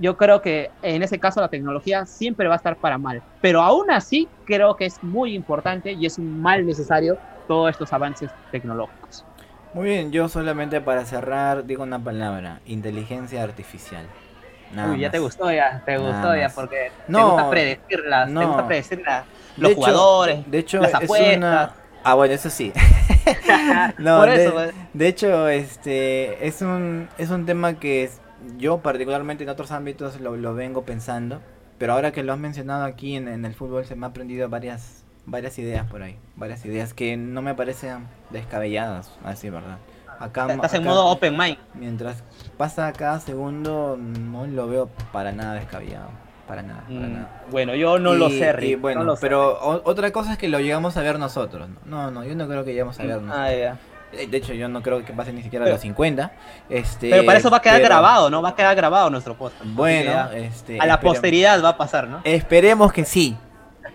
yo 0.00 0.16
creo 0.16 0.42
que 0.42 0.70
en 0.82 1.02
ese 1.02 1.18
caso 1.18 1.40
la 1.40 1.48
tecnología 1.48 2.06
siempre 2.06 2.48
va 2.48 2.54
a 2.54 2.56
estar 2.56 2.76
para 2.76 2.98
mal. 2.98 3.22
Pero 3.40 3.60
aún 3.62 3.90
así, 3.90 4.28
creo 4.44 4.76
que 4.76 4.86
es 4.86 5.02
muy 5.02 5.34
importante 5.34 5.92
y 5.92 6.06
es 6.06 6.18
un 6.18 6.40
mal 6.40 6.66
necesario 6.66 7.18
todos 7.48 7.70
estos 7.70 7.92
avances 7.92 8.30
tecnológicos. 8.50 9.24
Muy 9.74 9.86
bien, 9.86 10.12
yo 10.12 10.28
solamente 10.28 10.80
para 10.80 11.04
cerrar 11.04 11.64
digo 11.64 11.82
una 11.82 11.98
palabra, 11.98 12.60
inteligencia 12.66 13.42
artificial. 13.42 14.04
Uy, 14.90 15.00
ya 15.00 15.10
te 15.10 15.18
gustó 15.18 15.52
ya, 15.52 15.82
te 15.84 15.98
gustó 15.98 16.34
ya, 16.34 16.48
porque 16.48 16.90
no, 17.06 17.18
te 17.18 17.24
gusta 17.24 17.50
predecirlas, 17.50 18.30
no. 18.30 18.40
te 18.40 18.46
gusta 18.46 18.66
predecir 18.66 19.02
los 19.58 19.74
jugadores, 19.74 20.50
de 20.50 20.58
hecho, 20.58 20.80
las 20.80 20.94
apuestas. 20.94 21.70
Ah, 22.04 22.14
bueno, 22.14 22.34
eso 22.34 22.50
sí. 22.50 22.72
no, 23.98 24.22
pues. 24.22 24.74
de, 24.92 25.08
hecho, 25.08 25.48
este 25.48 26.46
es 26.46 26.62
un 26.62 27.08
es 27.18 27.30
un 27.30 27.46
tema 27.46 27.74
que 27.74 28.10
yo 28.58 28.78
particularmente 28.78 29.44
en 29.44 29.50
otros 29.50 29.70
ámbitos 29.72 30.20
lo, 30.20 30.36
lo, 30.36 30.54
vengo 30.54 30.82
pensando, 30.82 31.40
pero 31.78 31.92
ahora 31.92 32.12
que 32.12 32.22
lo 32.22 32.32
has 32.32 32.38
mencionado 32.38 32.84
aquí 32.84 33.16
en, 33.16 33.28
en 33.28 33.44
el 33.44 33.54
fútbol 33.54 33.84
se 33.84 33.96
me 33.96 34.06
ha 34.06 34.10
aprendido 34.10 34.48
varias 34.48 35.02
varias 35.26 35.58
ideas 35.58 35.86
por 35.86 36.02
ahí, 36.02 36.16
varias 36.36 36.64
ideas 36.64 36.94
que 36.94 37.16
no 37.16 37.42
me 37.42 37.54
parecen 37.54 38.06
descabelladas, 38.30 39.12
así, 39.24 39.50
¿verdad? 39.50 39.78
Acá, 40.18 40.52
Estás 40.52 40.74
en 40.74 40.84
modo 40.84 41.06
open 41.06 41.36
mind. 41.36 41.58
Mientras 41.74 42.22
pasa 42.56 42.92
cada 42.92 43.18
segundo, 43.18 43.96
no 43.98 44.46
lo 44.46 44.68
veo 44.68 44.88
para 45.12 45.32
nada 45.32 45.54
descabellado. 45.54 46.10
Para 46.46 46.62
nada, 46.62 46.82
para 46.82 46.98
mm, 46.98 47.12
nada. 47.12 47.42
Bueno, 47.50 47.74
yo 47.74 47.98
no 47.98 48.14
lo 48.14 48.28
sé, 48.28 48.52
Rick. 48.52 48.80
bueno, 48.80 49.14
pero 49.20 49.58
otra 49.84 50.10
cosa 50.12 50.32
es 50.32 50.38
que 50.38 50.48
lo 50.48 50.60
llegamos 50.60 50.96
a 50.96 51.02
ver 51.02 51.18
nosotros. 51.18 51.68
No, 51.86 52.10
no, 52.10 52.24
yo 52.24 52.34
no 52.34 52.46
creo 52.46 52.64
que 52.64 52.70
lleguemos 52.70 52.98
a 53.00 53.04
ver 53.04 53.22
nosotros. 53.22 53.36
Ah, 53.36 53.52
ya. 53.52 53.78
De 54.12 54.36
hecho, 54.36 54.52
yo 54.52 54.68
no 54.68 54.82
creo 54.82 55.04
que 55.04 55.12
pase 55.12 55.32
ni 55.32 55.42
siquiera 55.42 55.64
a 55.64 55.68
los 55.68 55.80
50. 55.80 56.32
Este, 56.68 57.10
pero 57.10 57.24
para 57.24 57.38
eso 57.38 57.50
va 57.50 57.58
a 57.58 57.62
quedar 57.62 57.80
grabado, 57.80 58.30
¿no? 58.30 58.42
Va 58.42 58.50
a 58.50 58.54
quedar 58.54 58.76
grabado 58.76 59.10
nuestro 59.10 59.36
podcast. 59.36 59.64
Bueno, 59.64 60.30
este, 60.32 60.78
a 60.78 60.86
la 60.86 61.00
posteridad 61.00 61.62
va 61.62 61.70
a 61.70 61.76
pasar, 61.76 62.08
¿no? 62.08 62.20
Esperemos 62.24 62.92
que 62.92 63.04
sí. 63.04 63.36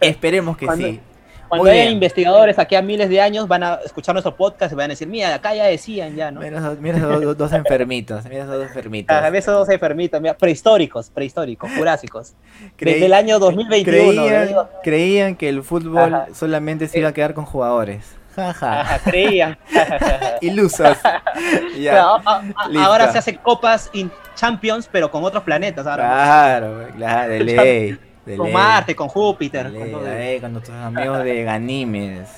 Esperemos 0.01 0.57
que 0.57 0.67
sí. 0.75 1.01
Cuando 1.49 1.69
haya 1.69 1.89
investigadores 1.89 2.59
aquí 2.59 2.75
a 2.75 2.81
miles 2.81 3.09
de 3.09 3.21
años 3.21 3.47
van 3.47 3.63
a 3.63 3.75
escuchar 3.85 4.13
nuestro 4.13 4.35
podcast 4.35 4.73
y 4.73 4.75
van 4.75 4.85
a 4.85 4.87
decir, 4.89 5.07
mira, 5.07 5.33
acá 5.33 5.55
ya 5.55 5.65
decían 5.65 6.15
ya, 6.15 6.29
¿no? 6.29 6.41
Mira, 6.41 6.57
esos 6.57 7.37
dos, 7.37 7.53
enfermitos, 7.53 8.25
mira 8.25 8.43
esos 8.43 8.55
dos 8.55 8.67
enfermitos. 8.67 9.15
Ah, 9.15 9.29
esos 9.29 9.53
dos 9.53 9.69
enfermitos, 9.69 10.19
mira, 10.19 10.35
prehistóricos, 10.35 11.09
prehistóricos, 11.09 11.69
jurásicos. 11.77 12.33
Desde 12.77 13.05
el 13.05 13.13
año 13.13 13.39
2021. 13.39 14.25
Creían, 14.25 14.67
creían 14.83 15.35
que 15.35 15.49
el 15.49 15.63
fútbol 15.63 16.25
solamente 16.33 16.87
se 16.87 16.99
iba 16.99 17.09
a 17.09 17.13
quedar 17.13 17.33
con 17.33 17.45
jugadores. 17.45 18.17
Jaja. 18.37 18.99
creían. 19.03 19.57
Ilusos. 20.41 20.97
ahora 22.79 23.11
se 23.11 23.17
hacen 23.17 23.37
copas 23.37 23.89
in 23.93 24.11
Champions, 24.35 24.87
pero 24.91 25.09
con 25.09 25.23
otros 25.23 25.43
planetas. 25.43 25.87
Ahora. 25.87 26.03
Claro, 26.03 26.87
claro, 26.95 27.31
de 27.31 27.39
ley 27.43 27.99
con 28.37 28.51
Marte, 28.51 28.95
con 28.95 29.07
Júpiter. 29.07 29.71
con, 29.73 30.53
nuestros 30.53 30.77
amigos 30.77 31.23
de 31.23 31.43
Ganímedes. 31.43 32.29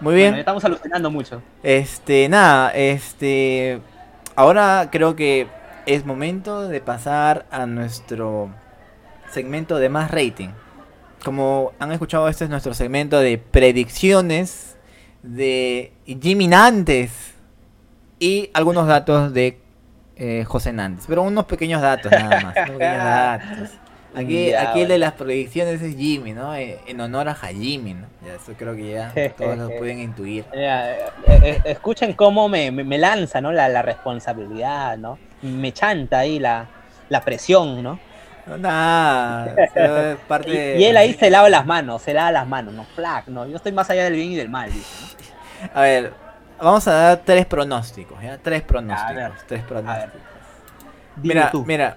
Muy 0.00 0.14
bien. 0.14 0.34
estamos 0.34 0.64
alucinando 0.64 1.10
mucho. 1.10 1.42
Este, 1.62 2.28
nada, 2.28 2.70
este. 2.70 3.80
Ahora 4.36 4.88
creo 4.90 5.14
que 5.14 5.46
es 5.86 6.06
momento 6.06 6.68
de 6.68 6.80
pasar 6.80 7.46
a 7.50 7.66
nuestro 7.66 8.48
segmento 9.30 9.78
de 9.78 9.88
más 9.88 10.10
rating. 10.10 10.50
Como 11.22 11.72
han 11.78 11.92
escuchado, 11.92 12.28
este 12.28 12.44
es 12.44 12.50
nuestro 12.50 12.74
segmento 12.74 13.20
de 13.20 13.38
predicciones 13.38 14.73
de 15.24 15.92
Jimmy 16.06 16.46
Nantes 16.48 17.34
y 18.18 18.50
algunos 18.52 18.86
datos 18.86 19.32
de 19.32 19.58
eh, 20.16 20.44
José 20.46 20.72
Nantes. 20.72 21.06
Pero 21.08 21.22
unos 21.22 21.46
pequeños 21.46 21.80
datos 21.80 22.12
nada 22.12 22.40
más. 22.40 22.54
pequeños 22.54 22.78
datos. 22.78 23.70
Aquí, 24.14 24.52
aquí 24.52 24.82
el 24.82 24.88
de 24.88 24.98
las 24.98 25.14
predicciones 25.14 25.82
es 25.82 25.96
Jimmy, 25.96 26.34
¿no? 26.34 26.54
Eh, 26.54 26.78
en 26.86 27.00
honor 27.00 27.28
a 27.28 27.34
Jimmy, 27.34 27.94
¿no? 27.94 28.06
Ya, 28.24 28.34
eso 28.34 28.52
creo 28.56 28.76
que 28.76 28.92
ya 28.92 29.12
todos 29.36 29.58
lo 29.58 29.68
pueden 29.76 29.98
intuir. 29.98 30.44
Eh, 30.52 31.60
escuchen 31.64 32.12
cómo 32.12 32.48
me, 32.48 32.70
me, 32.70 32.98
lanza, 32.98 33.40
¿no? 33.40 33.50
La, 33.50 33.68
la, 33.68 33.82
responsabilidad, 33.82 34.98
¿no? 34.98 35.18
Me 35.42 35.72
chanta 35.72 36.20
ahí 36.20 36.38
la, 36.38 36.68
la 37.08 37.22
presión, 37.22 37.82
¿no? 37.82 37.98
No, 38.46 38.58
nada. 38.58 39.54
parte 40.28 40.78
y, 40.78 40.84
él 40.84 40.96
ahí 40.96 41.14
se 41.14 41.30
lava 41.30 41.48
las 41.48 41.64
manos, 41.64 42.02
se 42.02 42.12
lava 42.12 42.30
las 42.30 42.46
manos, 42.46 42.74
¿no? 42.74 42.84
Flac, 42.84 43.28
¿no? 43.28 43.46
Yo 43.46 43.56
estoy 43.56 43.72
más 43.72 43.88
allá 43.90 44.04
del 44.04 44.14
bien 44.14 44.32
y 44.32 44.36
del 44.36 44.48
mal, 44.48 44.70
dice, 44.72 45.16
A 45.72 45.80
ver, 45.80 46.12
vamos 46.58 46.86
a 46.88 46.92
dar 46.92 47.22
tres 47.24 47.46
pronósticos, 47.46 48.22
¿ya? 48.22 48.38
Tres 48.38 48.62
pronósticos. 48.62 49.46
tres 49.46 49.62
pronósticos. 49.62 50.20
Mira, 51.22 51.50
mira. 51.66 51.96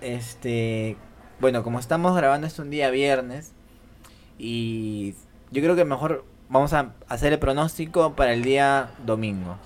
Este, 0.00 0.96
bueno, 1.40 1.62
como 1.62 1.78
estamos 1.78 2.16
grabando 2.16 2.46
esto 2.46 2.62
un 2.62 2.70
día 2.70 2.90
viernes 2.90 3.52
y 4.38 5.14
yo 5.50 5.62
creo 5.62 5.76
que 5.76 5.84
mejor 5.84 6.24
vamos 6.48 6.72
a 6.72 6.92
hacer 7.08 7.32
el 7.32 7.38
pronóstico 7.38 8.14
para 8.14 8.32
el 8.32 8.42
día 8.42 8.90
domingo. 9.04 9.56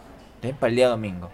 Para 0.60 0.70
el 0.70 0.76
día 0.76 0.88
domingo. 0.88 1.30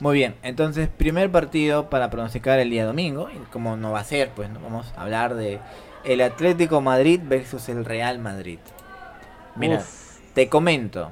Muy 0.00 0.16
bien, 0.16 0.34
entonces 0.42 0.88
primer 0.88 1.30
partido 1.30 1.90
para 1.90 2.08
pronosticar 2.08 2.58
el 2.58 2.70
día 2.70 2.86
domingo, 2.86 3.28
y 3.30 3.36
como 3.52 3.76
no 3.76 3.92
va 3.92 4.00
a 4.00 4.04
ser, 4.04 4.30
pues 4.30 4.48
¿no? 4.48 4.58
vamos 4.58 4.90
a 4.96 5.02
hablar 5.02 5.34
de 5.34 5.60
el 6.04 6.22
Atlético 6.22 6.80
Madrid 6.80 7.20
versus 7.22 7.68
el 7.68 7.84
Real 7.84 8.18
Madrid. 8.18 8.58
Mira, 9.56 9.82
te 10.34 10.48
comento. 10.48 11.10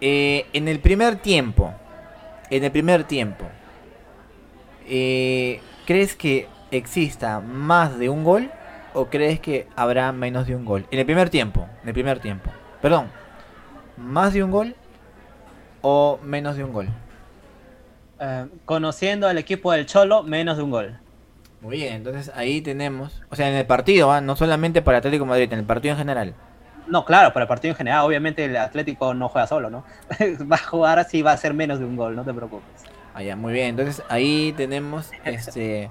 Eh, 0.00 0.46
en 0.52 0.66
el 0.66 0.80
primer 0.80 1.16
tiempo, 1.16 1.72
en 2.50 2.64
el 2.64 2.72
primer 2.72 3.04
tiempo, 3.04 3.44
eh, 4.88 5.60
¿crees 5.86 6.16
que 6.16 6.48
exista 6.72 7.38
más 7.38 8.00
de 8.00 8.08
un 8.08 8.24
gol 8.24 8.50
o 8.94 9.06
crees 9.06 9.38
que 9.38 9.68
habrá 9.76 10.10
menos 10.10 10.48
de 10.48 10.56
un 10.56 10.64
gol? 10.64 10.86
En 10.90 10.98
el 10.98 11.06
primer 11.06 11.30
tiempo, 11.30 11.68
en 11.82 11.88
el 11.88 11.94
primer 11.94 12.18
tiempo. 12.18 12.50
Perdón, 12.82 13.06
¿más 13.96 14.32
de 14.32 14.42
un 14.42 14.50
gol 14.50 14.74
o 15.82 16.18
menos 16.24 16.56
de 16.56 16.64
un 16.64 16.72
gol? 16.72 16.88
Eh, 18.18 18.46
conociendo 18.64 19.28
al 19.28 19.38
equipo 19.38 19.72
del 19.72 19.86
Cholo, 19.86 20.22
menos 20.22 20.56
de 20.56 20.62
un 20.62 20.70
gol. 20.70 20.98
Muy 21.60 21.78
bien, 21.78 21.94
entonces 21.94 22.30
ahí 22.34 22.60
tenemos, 22.60 23.22
o 23.30 23.36
sea, 23.36 23.48
en 23.48 23.56
el 23.56 23.66
partido, 23.66 24.10
¿ah? 24.12 24.20
no 24.20 24.36
solamente 24.36 24.82
para 24.82 24.98
Atlético 24.98 25.26
Madrid, 25.26 25.52
en 25.52 25.58
el 25.58 25.64
partido 25.64 25.92
en 25.92 25.98
general. 25.98 26.34
No, 26.86 27.04
claro, 27.04 27.32
para 27.32 27.44
el 27.44 27.48
partido 27.48 27.72
en 27.72 27.76
general, 27.76 28.04
obviamente 28.04 28.44
el 28.44 28.56
Atlético 28.56 29.12
no 29.14 29.28
juega 29.28 29.46
solo, 29.46 29.70
¿no? 29.70 29.84
va 30.50 30.56
a 30.56 30.66
jugar 30.66 30.98
así, 30.98 31.22
va 31.22 31.32
a 31.32 31.36
ser 31.36 31.54
menos 31.54 31.78
de 31.78 31.84
un 31.84 31.96
gol, 31.96 32.14
no 32.14 32.24
te 32.24 32.32
preocupes. 32.32 32.84
Ah, 33.14 33.36
muy 33.36 33.52
bien, 33.52 33.68
entonces 33.68 34.02
ahí 34.08 34.54
tenemos 34.56 35.10
este 35.24 35.90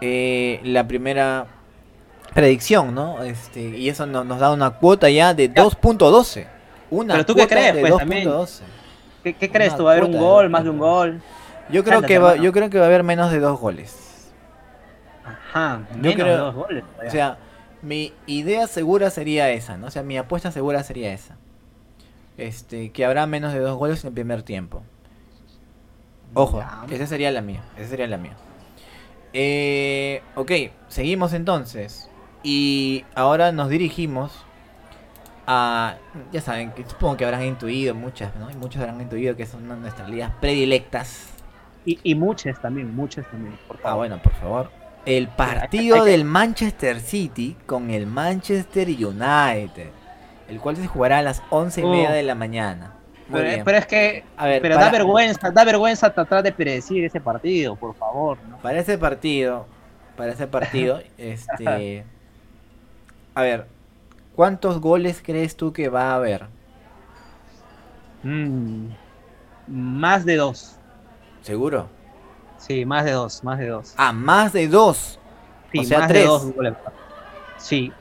eh, 0.00 0.60
la 0.64 0.86
primera 0.86 1.46
predicción, 2.32 2.94
¿no? 2.94 3.22
Este, 3.22 3.60
y 3.60 3.88
eso 3.88 4.06
nos 4.06 4.38
da 4.38 4.52
una 4.52 4.70
cuota 4.70 5.08
ya 5.10 5.34
de 5.34 5.52
2.12. 5.52 6.46
Una 6.90 7.14
¿Pero 7.14 7.26
tú 7.26 7.34
qué 7.34 7.46
crees? 7.46 7.76
Pues, 7.78 7.96
también. 7.96 8.28
¿Qué, 9.24 9.50
crees 9.50 9.74
tú? 9.74 9.84
¿Va 9.84 9.92
a 9.92 9.94
haber 9.94 10.04
un 10.04 10.18
gol, 10.18 10.50
más 10.50 10.64
de 10.64 10.70
un 10.70 10.78
gol? 10.78 11.22
Yo 11.70 11.82
creo, 11.82 12.02
que 12.02 12.18
va, 12.18 12.36
yo 12.36 12.52
creo 12.52 12.68
que 12.68 12.78
va 12.78 12.84
a 12.84 12.88
haber 12.88 13.02
menos 13.02 13.32
de 13.32 13.40
dos 13.40 13.58
goles. 13.58 14.30
Ajá, 15.24 15.80
menos 15.96 16.16
de 16.16 16.36
dos 16.36 16.54
goles. 16.54 16.84
O 17.06 17.10
sea, 17.10 17.38
mi 17.80 18.12
idea 18.26 18.66
segura 18.66 19.08
sería 19.08 19.50
esa, 19.50 19.78
¿no? 19.78 19.86
O 19.86 19.90
sea, 19.90 20.02
mi 20.02 20.18
apuesta 20.18 20.52
segura 20.52 20.82
sería 20.82 21.12
esa. 21.14 21.36
Este, 22.36 22.90
que 22.90 23.04
habrá 23.04 23.26
menos 23.26 23.54
de 23.54 23.60
dos 23.60 23.78
goles 23.78 24.04
en 24.04 24.08
el 24.08 24.14
primer 24.14 24.42
tiempo. 24.42 24.82
Ojo, 26.34 26.62
esa 26.90 27.06
sería 27.06 27.30
la 27.30 27.40
mía, 27.40 27.62
esa 27.78 27.90
sería 27.90 28.08
la 28.08 28.18
mía. 28.18 28.36
Eh, 29.32 30.22
ok, 30.34 30.50
seguimos 30.88 31.32
entonces. 31.32 32.10
Y 32.42 33.04
ahora 33.14 33.52
nos 33.52 33.70
dirigimos 33.70 34.44
a. 35.46 35.96
Ya 36.32 36.40
saben, 36.40 36.72
que 36.72 36.84
supongo 36.84 37.16
que 37.16 37.24
habrán 37.24 37.42
intuido 37.44 37.94
muchas, 37.94 38.34
¿no? 38.36 38.50
Y 38.50 38.54
muchos 38.54 38.80
habrán 38.82 39.00
intuido 39.00 39.36
que 39.36 39.46
son 39.46 39.66
nuestras 39.80 40.08
ligas 40.08 40.30
predilectas. 40.40 41.28
Y, 41.86 42.14
muchas 42.14 42.58
también, 42.62 42.94
muchas 42.96 43.26
también, 43.30 43.58
por 43.68 43.76
favor. 43.76 43.92
Ah, 43.92 43.96
bueno, 43.96 44.22
por 44.22 44.32
favor. 44.34 44.70
el 45.04 45.28
partido 45.28 46.02
del 46.04 46.24
Manchester 46.24 46.98
City 46.98 47.56
con 47.66 47.90
el 47.90 48.06
Manchester 48.06 48.88
United, 48.88 49.90
el 50.48 50.60
cual 50.60 50.76
se 50.76 50.86
jugará 50.86 51.18
a 51.18 51.22
las 51.22 51.42
once 51.50 51.82
y 51.82 51.84
media 51.84 52.08
Uh. 52.08 52.12
de 52.14 52.22
la 52.22 52.34
mañana. 52.34 52.94
Muy 53.28 53.40
Pero, 53.40 53.50
bien. 53.52 53.64
pero 53.66 53.78
es 53.78 53.86
que, 53.86 54.24
A 54.38 54.46
ver, 54.46 54.62
pero 54.62 54.76
para- 54.76 54.86
da 54.86 54.92
vergüenza, 54.92 55.50
da 55.50 55.64
vergüenza 55.64 56.12
tratar 56.14 56.42
de 56.42 56.52
predecir 56.52 57.04
ese 57.04 57.20
partido, 57.20 57.76
por 57.76 57.94
favor, 57.94 58.38
¿no? 58.48 58.56
Para 58.58 58.78
ese 58.78 58.96
partido, 58.96 59.66
para 60.16 60.32
ese 60.32 60.46
partido, 60.46 61.02
este, 61.18 62.04
a 63.34 63.42
ver, 63.42 63.66
¿cuántos 64.34 64.80
goles 64.80 65.22
crees 65.24 65.56
tú 65.56 65.72
que 65.72 65.88
va 65.88 66.12
a 66.12 66.14
haber? 66.16 66.46
Mm, 68.22 68.88
más 69.68 70.24
de 70.24 70.36
dos. 70.36 70.76
¿Seguro? 71.42 71.88
Sí, 72.58 72.84
más 72.84 73.04
de 73.04 73.12
dos, 73.12 73.44
más 73.44 73.58
de 73.58 73.68
dos. 73.68 73.94
Ah, 73.96 74.12
más 74.12 74.52
de 74.52 74.68
dos. 74.68 75.18
Sí, 75.72 75.80
o 75.80 75.84
sea, 75.84 75.98
más 76.00 76.08
tres. 76.08 76.22
de 76.22 76.28
dos 76.28 76.54
goles. 76.54 76.74
Sí, 77.58 77.92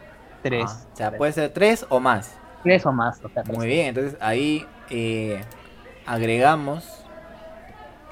tres. 0.41 0.65
Ah, 0.67 0.85
o 0.93 0.95
sea, 0.95 1.09
tres. 1.09 1.17
puede 1.17 1.31
ser 1.33 1.49
tres 1.51 1.85
o 1.89 1.99
más. 1.99 2.35
Tres 2.63 2.85
o 2.85 2.91
más. 2.91 3.19
O 3.23 3.29
sea, 3.29 3.43
tres. 3.43 3.57
Muy 3.57 3.67
bien, 3.67 3.87
entonces 3.87 4.17
ahí 4.21 4.65
eh, 4.89 5.43
agregamos 6.05 6.85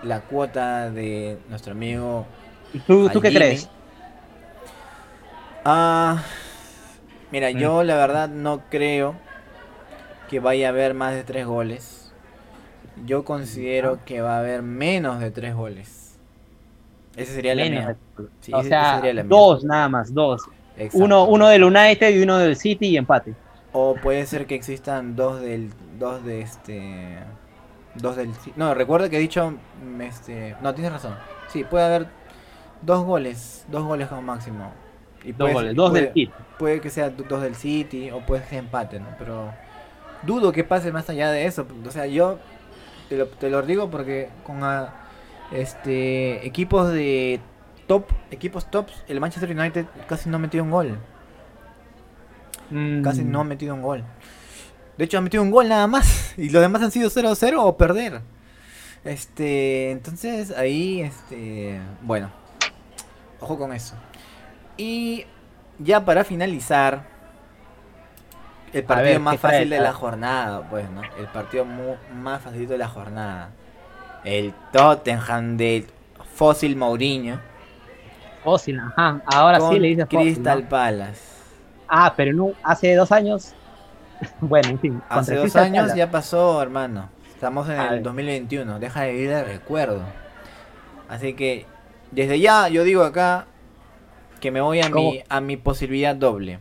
la 0.04 0.22
cuota 0.22 0.90
de 0.90 1.40
nuestro 1.50 1.72
amigo. 1.72 2.26
¿Y 2.74 2.80
tú, 2.80 3.10
tú 3.10 3.22
qué 3.22 3.34
crees? 3.34 3.70
Ah, 5.64 6.24
mira, 7.32 7.50
Mm. 7.52 7.58
yo 7.58 7.84
la 7.84 7.96
verdad 7.96 8.30
no 8.30 8.62
creo 8.70 9.16
que 10.30 10.40
vaya 10.40 10.68
a 10.68 10.70
haber 10.70 10.94
más 10.94 11.14
de 11.14 11.24
tres 11.24 11.46
goles. 11.46 12.12
Yo 13.06 13.24
considero 13.26 14.00
que 14.06 14.22
va 14.22 14.36
a 14.36 14.40
haber 14.40 14.62
menos 14.62 15.20
de 15.20 15.32
tres 15.32 15.56
goles. 15.56 16.18
Esa 17.16 17.34
sería 17.34 17.56
la 17.56 17.64
Menos 17.64 17.86
mía. 17.86 17.98
de- 18.18 18.26
Sí, 18.42 18.52
o 18.54 18.64
sea, 18.64 18.96
sería 18.98 19.14
la 19.14 19.24
mía. 19.24 19.30
dos 19.30 19.64
nada 19.64 19.90
más, 19.90 20.14
dos. 20.14 20.44
Exacto. 20.78 21.04
Uno, 21.04 21.26
uno 21.26 21.48
del 21.50 21.64
United 21.64 22.10
y 22.16 22.22
uno 22.24 22.38
del 22.38 22.56
City 22.56 22.88
y 22.88 22.98
empate. 22.98 23.34
O 23.74 23.96
puede 23.96 24.26
ser 24.26 24.46
que 24.46 24.56
existan 24.56 25.16
dos 25.16 25.42
del. 25.42 25.72
dos 26.00 26.24
de 26.24 26.42
este. 26.42 27.18
Dos 27.96 28.16
del. 28.16 28.30
No, 28.56 28.74
recuerda 28.74 29.10
que 29.10 29.18
he 29.18 29.20
dicho. 29.20 29.54
Este. 30.00 30.56
No, 30.62 30.74
tienes 30.74 30.94
razón. 30.94 31.16
Sí, 31.50 31.64
puede 31.66 31.84
haber 31.86 32.08
dos 32.82 33.04
goles. 33.06 33.66
Dos 33.70 33.84
goles 33.84 34.08
como 34.08 34.22
máximo. 34.22 34.72
Y 35.24 35.34
Dos 35.34 35.54
goles, 35.54 35.76
dos 35.76 35.90
puede, 35.92 36.06
del 36.06 36.14
City. 36.14 36.32
Puede 36.58 36.82
que 36.82 36.90
sea 36.90 37.10
do- 37.10 37.24
dos 37.28 37.42
del 37.42 37.56
City 37.56 38.10
o 38.12 38.22
puede 38.26 38.44
ser 38.46 38.60
empate, 38.60 39.00
¿no? 39.00 39.08
Pero. 39.20 39.54
Dudo 40.24 40.52
que 40.52 40.64
pase 40.64 40.92
más 40.92 41.10
allá 41.10 41.32
de 41.32 41.46
eso. 41.46 41.66
O 41.86 41.92
sea, 41.92 42.06
yo. 42.08 42.40
Te 43.10 43.18
lo, 43.18 43.28
te 43.28 43.50
lo 43.50 43.62
digo 43.62 43.90
porque 43.90 44.30
con. 44.44 44.64
ah, 44.64 44.94
este. 45.52 46.46
Equipos 46.46 46.92
de. 46.92 47.40
Top. 47.88 48.06
Equipos 48.32 48.70
tops. 48.72 48.94
El 49.08 49.20
Manchester 49.20 49.52
United 49.58 49.86
casi 50.08 50.30
no 50.30 50.38
ha 50.38 50.40
metido 50.40 50.64
un 50.64 50.72
gol. 50.72 50.98
Mm, 52.70 53.02
Casi 53.02 53.24
no 53.24 53.42
ha 53.42 53.44
metido 53.44 53.74
un 53.76 53.82
gol. 53.82 54.04
De 54.98 55.06
hecho, 55.06 55.18
ha 55.18 55.22
metido 55.22 55.44
un 55.44 55.52
gol 55.52 55.68
nada 55.68 55.88
más. 55.88 56.34
Y 56.38 56.50
los 56.50 56.62
demás 56.62 56.82
han 56.82 56.92
sido 56.92 57.10
0-0 57.10 57.56
o 57.60 57.76
perder. 57.78 58.22
Este. 59.04 59.92
Entonces, 59.92 60.52
ahí. 60.52 61.02
Este. 61.02 61.80
Bueno. 62.02 62.32
Ojo 63.40 63.58
con 63.58 63.74
eso. 63.74 63.96
Y. 64.78 65.26
Ya 65.80 66.06
para 66.06 66.24
finalizar. 66.24 67.04
El 68.74 68.84
partido 68.86 69.04
ver, 69.04 69.20
más 69.20 69.40
fácil 69.40 69.70
de 69.70 69.80
la 69.80 69.94
jornada, 69.94 70.70
pues, 70.70 70.90
¿no? 70.90 71.02
El 71.18 71.28
partido 71.28 71.66
mu- 71.66 71.98
más 72.14 72.42
facilito 72.42 72.72
de 72.74 72.78
la 72.78 72.88
jornada. 72.88 73.50
El 74.24 74.54
Tottenham 74.72 75.58
del 75.58 75.88
Fósil 76.36 76.76
Mourinho. 76.78 77.40
Fósil, 78.44 78.80
ajá. 78.80 79.22
Ahora 79.26 79.60
con 79.60 79.74
sí 79.74 79.80
le 79.80 79.90
dices 79.90 80.08
Fósil, 80.10 80.22
Crystal 80.36 80.64
¿no? 80.64 80.70
Palace. 80.70 81.22
Ah, 81.88 82.14
pero 82.16 82.34
no, 82.34 82.54
hace 82.64 82.96
dos 82.96 83.12
años. 83.12 83.54
bueno, 84.42 84.70
en 84.70 84.80
fin. 84.80 85.04
Hace 85.10 85.36
dos 85.36 85.42
Crystal 85.44 85.66
años 85.66 85.76
Palace. 85.76 85.98
ya 85.98 86.10
pasó, 86.12 86.62
hermano. 86.62 87.10
Estamos 87.34 87.68
en 87.70 87.80
A 87.80 87.90
el 87.90 87.90
ver. 87.90 88.02
2021. 88.02 88.80
Deja 88.80 89.02
de 89.02 89.12
vivir 89.14 89.32
el 89.32 89.46
recuerdo. 89.46 90.04
Así 91.10 91.34
que 91.34 91.66
desde 92.12 92.40
ya 92.40 92.68
yo 92.70 92.84
digo 92.84 93.04
acá 93.04 93.48
que 94.42 94.52
me 94.52 94.60
voy 94.60 94.82
a 94.82 94.90
mi, 94.90 95.24
a 95.30 95.40
mi 95.40 95.56
posibilidad 95.56 96.14
doble. 96.16 96.60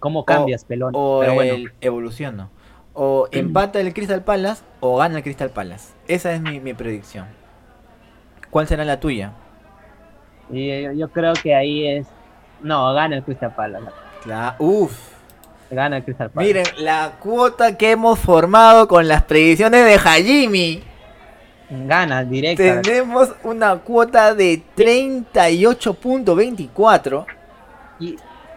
¿Cómo 0.00 0.24
cambias, 0.24 0.64
pelón? 0.64 0.92
O 0.96 1.18
pero 1.20 1.34
bueno. 1.34 1.54
el 1.54 1.72
evoluciono. 1.80 2.50
O 2.94 3.28
empata 3.30 3.80
el 3.80 3.94
Crystal 3.94 4.24
Palace 4.24 4.62
o 4.80 4.96
gana 4.96 5.18
el 5.18 5.22
Crystal 5.22 5.50
Palace. 5.50 5.92
Esa 6.08 6.32
es 6.32 6.40
mi, 6.40 6.58
mi 6.58 6.74
predicción. 6.74 7.26
¿Cuál 8.50 8.66
será 8.66 8.84
la 8.84 8.98
tuya? 8.98 9.32
Y 10.50 10.98
yo, 10.98 11.08
creo 11.10 11.32
que 11.34 11.54
ahí 11.54 11.86
es. 11.86 12.06
No, 12.60 12.92
gana 12.92 13.16
el 13.16 13.22
Crystal 13.22 13.54
Palace. 13.54 13.86
Cla- 14.24 14.56
Uf. 14.58 14.92
Gana 15.70 15.98
el 15.98 16.04
Crystal 16.04 16.28
Palace. 16.30 16.52
Miren, 16.52 16.84
la 16.84 17.12
cuota 17.18 17.78
que 17.78 17.92
hemos 17.92 18.18
formado 18.18 18.88
con 18.88 19.08
las 19.08 19.22
predicciones 19.22 19.84
de 19.86 19.94
Hajimi. 19.94 20.82
Gana 21.86 22.24
directa. 22.24 22.82
Tenemos 22.82 23.32
una 23.44 23.76
cuota 23.76 24.34
de 24.34 24.62
38.24. 24.76 27.26
Y, 28.00 28.16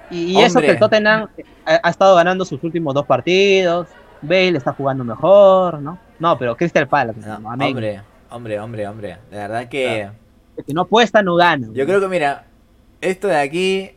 y, 0.10 0.34
y 0.34 0.42
eso 0.42 0.60
que 0.60 0.72
el 0.72 0.80
Tottenham 0.80 1.28
ha, 1.66 1.80
ha 1.84 1.90
estado 1.90 2.16
ganando 2.16 2.46
sus 2.46 2.64
últimos 2.64 2.94
dos 2.94 3.06
partidos. 3.06 3.88
Bale 4.22 4.58
está 4.58 4.74
jugando 4.74 5.04
mejor, 5.04 5.80
¿no? 5.82 6.00
No, 6.20 6.38
pero 6.38 6.56
Crystal 6.56 6.88
Palace. 6.88 7.20
No, 7.20 7.40
no, 7.40 7.50
hombre, 7.66 8.02
hombre, 8.30 8.60
hombre, 8.60 8.88
hombre. 8.88 9.18
De 9.30 9.38
verdad 9.38 9.68
que 9.70 10.10
El 10.58 10.66
que 10.66 10.74
no 10.74 10.82
apuesta 10.82 11.22
no 11.22 11.36
gana. 11.36 11.68
yo 11.74 11.86
creo 11.86 12.00
que 12.00 12.08
mira, 12.08 12.46
esto 13.02 13.28
de 13.28 13.38
aquí 13.38 13.92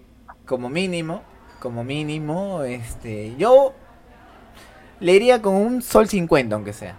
como 0.45 0.69
mínimo, 0.69 1.23
como 1.61 1.85
mínimo, 1.85 2.63
este, 2.63 3.35
yo 3.37 3.73
le 5.01 5.13
iría 5.13 5.41
con 5.41 5.55
un 5.55 5.83
sol 5.83 6.09
50 6.09 6.55
aunque 6.55 6.73
sea. 6.73 6.97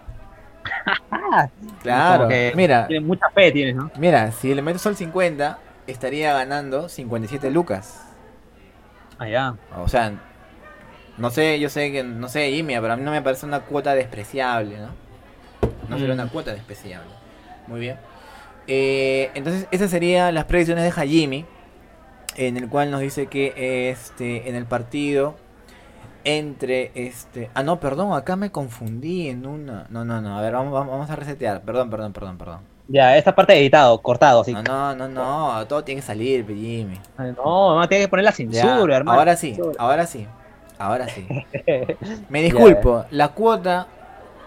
Ah, 1.12 1.50
Claro. 1.82 2.28
que 2.28 2.54
Mira, 2.56 2.88
tiene 2.88 3.06
mucha 3.06 3.30
fe 3.30 3.52
tienes, 3.52 3.76
¿no? 3.76 3.92
mira, 3.98 4.32
si 4.32 4.54
le 4.54 4.62
meto 4.62 4.80
sol 4.80 4.96
50 4.96 5.60
estaría 5.88 6.34
ganando 6.34 6.90
57 6.90 7.50
lucas. 7.52 8.06
Allá. 9.18 9.56
O 9.78 9.88
sea, 9.88 10.14
no 11.18 11.30
sé, 11.30 11.60
yo 11.60 11.70
sé 11.70 11.92
que, 11.92 12.04
no 12.04 12.30
sé, 12.30 12.52
Jimmy, 12.52 12.76
pero 12.76 12.94
a 12.94 12.96
mí 12.96 13.04
no 13.04 13.12
me 13.12 13.22
parece 13.22 13.46
una 13.46 13.62
cuota 13.62 13.94
despreciable, 13.94 14.78
¿no? 14.78 14.90
No 15.90 15.98
sería 15.98 16.14
Mm. 16.16 16.20
una 16.20 16.30
cuota 16.30 16.54
despreciable. 16.54 17.10
Muy 17.68 17.80
bien. 17.80 17.98
Eh, 18.68 19.32
entonces, 19.34 19.68
esas 19.72 19.90
serían 19.90 20.34
las 20.36 20.46
predicciones 20.46 20.84
de 20.84 20.92
Hajimi, 21.02 21.46
en 22.36 22.56
el 22.58 22.70
cual 22.70 22.92
nos 22.92 23.02
dice 23.02 23.28
que 23.28 23.90
este 23.90 24.48
en 24.50 24.56
el 24.56 24.66
partido 24.66 25.36
entre 26.24 26.92
este... 26.96 27.50
Ah, 27.54 27.64
no, 27.64 27.80
perdón, 27.80 28.14
acá 28.14 28.36
me 28.36 28.52
confundí 28.52 29.30
en 29.30 29.46
una... 29.46 29.86
No, 29.90 30.06
no, 30.06 30.22
no, 30.22 30.38
a 30.38 30.42
ver, 30.42 30.54
vamos, 30.54 30.74
vamos, 30.74 31.10
a 31.10 31.16
resetear. 31.16 31.62
Perdón, 31.62 31.90
perdón, 31.90 32.14
perdón, 32.14 32.38
perdón. 32.38 32.60
Ya, 32.88 33.16
esta 33.18 33.36
parte 33.36 33.58
editado, 33.58 34.02
cortado, 34.02 34.42
así. 34.42 34.52
No, 34.54 34.62
no, 34.64 34.96
no, 34.96 35.08
no, 35.08 35.68
todo 35.68 35.84
tiene 35.84 36.02
que 36.02 36.08
salir, 36.08 36.46
Jimmy. 36.48 37.00
No, 37.18 37.80
no, 37.80 37.88
tiene 37.88 38.06
que 38.06 38.08
poner 38.08 38.26
la 38.26 38.32
Ya, 38.32 38.36
censura, 38.38 38.98
hermano. 38.98 39.20
ahora 39.20 39.36
sí, 39.36 39.54
Censura. 39.54 39.76
ahora 39.78 40.08
sí, 40.08 40.28
ahora 40.80 41.08
sí. 41.08 41.28
Me 42.30 42.42
disculpo, 42.42 43.06
la 43.12 43.30
cuota 43.30 43.86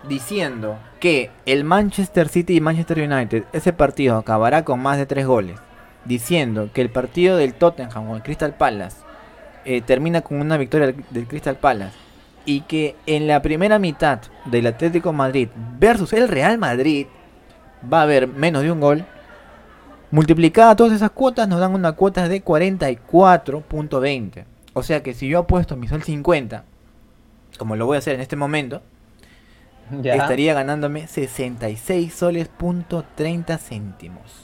diciendo 0.08 0.76
que 0.98 1.30
el 1.46 1.62
Manchester 1.62 2.28
City 2.28 2.56
y 2.56 2.60
Manchester 2.60 2.98
United, 3.00 3.44
ese 3.52 3.72
partido 3.72 4.16
acabará 4.16 4.64
con 4.64 4.80
más 4.80 4.98
de 4.98 5.06
tres 5.06 5.26
goles. 5.26 5.58
Diciendo 6.04 6.68
que 6.74 6.80
el 6.80 6.90
partido 6.90 7.36
del 7.36 7.54
Tottenham 7.54 8.10
o 8.10 8.16
el 8.16 8.24
Crystal 8.24 8.54
Palace 8.54 8.96
eh, 9.64 9.80
termina 9.82 10.22
con 10.22 10.40
una 10.40 10.56
victoria 10.56 10.94
del, 11.10 11.26
Crystal 11.26 11.56
Palace. 11.56 11.96
Y 12.44 12.62
que 12.62 12.96
en 13.06 13.28
la 13.28 13.40
primera 13.40 13.78
mitad 13.78 14.20
del 14.46 14.66
Atlético 14.66 15.12
Madrid 15.12 15.48
versus 15.78 16.12
el 16.12 16.28
Real 16.28 16.58
Madrid 16.58 17.06
va 17.92 18.00
a 18.00 18.02
haber 18.02 18.26
menos 18.26 18.62
de 18.62 18.72
un 18.72 18.80
gol. 18.80 19.04
Multiplicada 20.10 20.76
todas 20.76 20.92
esas 20.92 21.10
cuotas 21.10 21.48
nos 21.48 21.60
dan 21.60 21.74
una 21.74 21.92
cuota 21.92 22.28
de 22.28 22.44
44.20. 22.44 24.44
O 24.74 24.82
sea 24.82 25.02
que 25.02 25.14
si 25.14 25.28
yo 25.28 25.40
apuesto 25.40 25.76
mi 25.76 25.86
sol 25.86 26.02
50, 26.02 26.64
como 27.58 27.76
lo 27.76 27.86
voy 27.86 27.96
a 27.96 27.98
hacer 27.98 28.14
en 28.14 28.20
este 28.20 28.36
momento, 28.36 28.82
Ya. 30.02 30.14
estaría 30.14 30.54
ganándome 30.54 31.06
66 31.06 32.12
soles 32.12 32.48
punto 32.48 33.04
30 33.14 33.58
céntimos. 33.58 34.41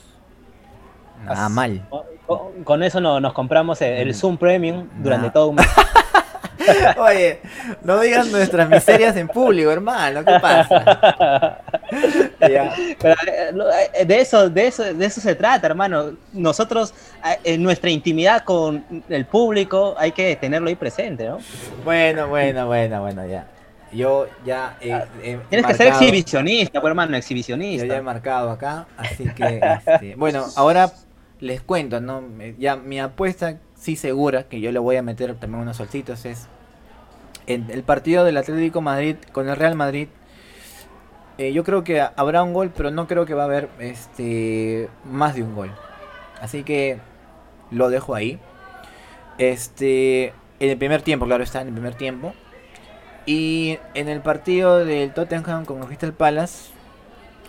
Nada 1.25 1.45
As- 1.45 1.51
mal. 1.51 1.81
Con, 2.25 2.63
con 2.63 2.83
eso 2.83 3.01
no, 3.01 3.19
nos 3.19 3.33
compramos 3.33 3.81
el, 3.81 3.93
el 3.93 4.09
Mm. 4.09 4.13
Zoom 4.13 4.37
Premium 4.37 4.87
durante 4.97 5.27
Nah. 5.27 5.33
todo 5.33 5.47
un 5.49 5.55
mes. 5.55 5.67
Oye, 6.97 7.39
no 7.83 7.99
digan 7.99 8.31
nuestras 8.31 8.69
miserias 8.69 9.15
en 9.15 9.27
público, 9.27 9.71
hermano. 9.71 10.23
¿Qué 10.23 10.39
pasa? 10.39 11.61
Pero, 12.39 12.63
eh, 13.71 13.91
eh, 13.93 14.05
de 14.05 14.21
eso, 14.21 14.49
de 14.49 14.67
eso, 14.67 14.83
de 14.93 15.05
eso 15.05 15.21
se 15.21 15.35
trata, 15.35 15.65
hermano. 15.67 16.11
Nosotros, 16.33 16.93
eh, 17.25 17.39
en 17.55 17.63
nuestra 17.63 17.89
intimidad 17.89 18.43
con 18.43 18.83
el 19.09 19.25
público, 19.25 19.95
hay 19.97 20.11
que 20.11 20.35
tenerlo 20.35 20.69
ahí 20.69 20.75
presente, 20.75 21.27
¿no? 21.27 21.39
Bueno, 21.83 22.27
bueno, 22.27 22.67
bueno, 22.67 23.01
bueno, 23.01 23.25
ya. 23.25 23.47
Yo 23.91 24.27
ya 24.45 24.75
he, 24.79 24.89
he 24.89 24.93
Ah, 24.93 25.39
Tienes 25.49 25.65
que 25.65 25.73
ser 25.73 25.87
exhibicionista, 25.87 26.79
pues, 26.79 26.91
hermano, 26.91 27.11
Yo 27.13 27.17
exhibicionista. 27.17 27.87
ya 27.87 27.97
he 27.97 28.01
marcado 28.03 28.51
acá, 28.51 28.85
así 28.95 29.27
que, 29.29 29.59
este, 29.87 30.13
bueno, 30.15 30.45
ahora 30.55 30.91
les 31.39 31.61
cuento, 31.61 32.01
¿no? 32.01 32.23
Ya 32.57 32.75
mi 32.75 32.99
apuesta 32.99 33.59
sí 33.75 33.95
segura, 33.95 34.43
que 34.43 34.59
yo 34.59 34.71
le 34.71 34.79
voy 34.79 34.97
a 34.97 35.01
meter 35.01 35.35
también 35.35 35.61
unos 35.61 35.77
solcitos, 35.77 36.25
es 36.25 36.47
en 37.47 37.69
el 37.71 37.83
partido 37.83 38.23
del 38.23 38.37
Atlético 38.37 38.81
Madrid 38.81 39.15
con 39.31 39.49
el 39.49 39.55
Real 39.55 39.75
Madrid. 39.75 40.07
Eh, 41.37 41.53
yo 41.53 41.63
creo 41.63 41.83
que 41.83 42.01
habrá 42.01 42.43
un 42.43 42.53
gol, 42.53 42.71
pero 42.75 42.91
no 42.91 43.07
creo 43.07 43.25
que 43.25 43.33
va 43.33 43.43
a 43.43 43.45
haber 43.45 43.69
este 43.79 44.89
más 45.05 45.35
de 45.35 45.43
un 45.43 45.55
gol. 45.55 45.71
Así 46.41 46.63
que 46.63 46.99
lo 47.71 47.89
dejo 47.89 48.13
ahí. 48.13 48.39
Este, 49.37 50.33
en 50.59 50.69
el 50.69 50.77
primer 50.77 51.01
tiempo, 51.01 51.25
claro 51.25 51.43
está, 51.43 51.61
en 51.61 51.69
el 51.69 51.73
primer 51.73 51.95
tiempo. 51.95 52.33
Y 53.25 53.79
en 53.93 54.09
el 54.09 54.21
partido 54.21 54.83
del 54.83 55.13
Tottenham 55.13 55.65
con 55.65 55.79
el 55.79 55.85
Crystal 55.85 56.13
Palace, 56.13 56.71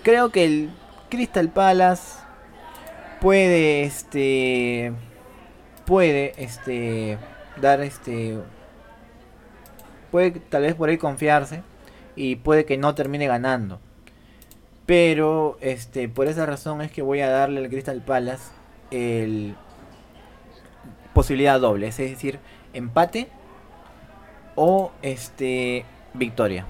creo 0.02 0.30
que 0.30 0.44
el 0.44 0.70
Crystal 1.08 1.48
Palace 1.48 2.19
puede 3.20 3.82
este 3.82 4.92
puede 5.84 6.32
este 6.36 7.18
dar 7.60 7.80
este 7.80 8.38
puede 10.10 10.32
tal 10.32 10.62
vez 10.62 10.74
por 10.74 10.88
ahí 10.88 10.98
confiarse 10.98 11.62
y 12.16 12.36
puede 12.36 12.64
que 12.64 12.76
no 12.76 12.94
termine 12.94 13.26
ganando. 13.26 13.80
Pero 14.86 15.58
este 15.60 16.08
por 16.08 16.26
esa 16.26 16.46
razón 16.46 16.80
es 16.82 16.90
que 16.90 17.02
voy 17.02 17.20
a 17.20 17.30
darle 17.30 17.60
al 17.60 17.68
Crystal 17.68 18.00
Palace 18.02 18.50
el 18.90 19.54
posibilidad 21.12 21.60
doble, 21.60 21.88
es 21.88 21.96
decir, 21.96 22.38
empate 22.72 23.28
o 24.54 24.92
este 25.02 25.84
victoria. 26.14 26.66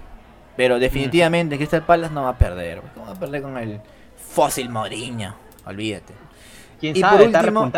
Pero 0.57 0.78
definitivamente 0.78 1.57
Crystal 1.57 1.86
Palace 1.86 2.12
no 2.12 2.24
va 2.24 2.30
a 2.30 2.38
perder. 2.38 2.82
¿Cómo 2.94 3.07
va 3.07 3.12
a 3.12 3.18
perder 3.18 3.42
con 3.42 3.57
el 3.57 3.80
fósil 4.16 4.68
Mourinho? 4.68 5.34
Olvídate. 5.64 6.30
¿Quién 6.81 6.97
Y 6.97 7.01
sabe? 7.01 7.26
por 7.26 7.26
último-. 7.26 7.72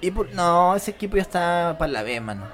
Y 0.00 0.10
por- 0.10 0.32
no, 0.34 0.74
ese 0.74 0.90
equipo 0.92 1.16
ya 1.16 1.22
está 1.22 1.76
para 1.78 1.92
la 1.92 2.02
B, 2.02 2.18
mano. 2.20 2.44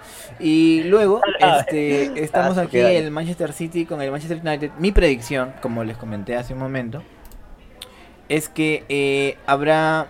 Y 0.40 0.82
luego, 0.84 1.20
Ah, 1.40 1.58
este, 1.60 2.22
estamos 2.24 2.58
ah, 2.58 2.62
aquí 2.62 2.72
qué 2.72 2.98
el 2.98 3.10
Manchester 3.12 3.52
City 3.52 3.86
con 3.86 4.02
el 4.02 4.10
Manchester 4.10 4.40
United. 4.44 4.72
Mi 4.78 4.90
predicción, 4.90 5.54
como 5.62 5.84
les 5.84 5.96
comenté 5.96 6.36
hace 6.36 6.54
un 6.54 6.58
momento, 6.58 7.02
es 8.28 8.48
que 8.48 8.84
eh, 8.88 9.38
habrá 9.46 10.08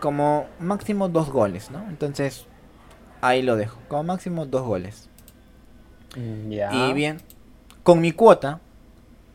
como 0.00 0.46
máximo 0.60 1.08
dos 1.08 1.30
goles, 1.30 1.70
¿no? 1.70 1.84
Entonces, 1.88 2.46
ahí 3.20 3.42
lo 3.42 3.56
dejo. 3.56 3.78
Como 3.88 4.04
máximo 4.04 4.46
dos 4.46 4.62
goles. 4.62 5.08
Mm. 6.16 6.52
Y 6.52 6.92
bien, 6.92 7.18
con 7.82 8.00
mi 8.00 8.12
cuota, 8.12 8.60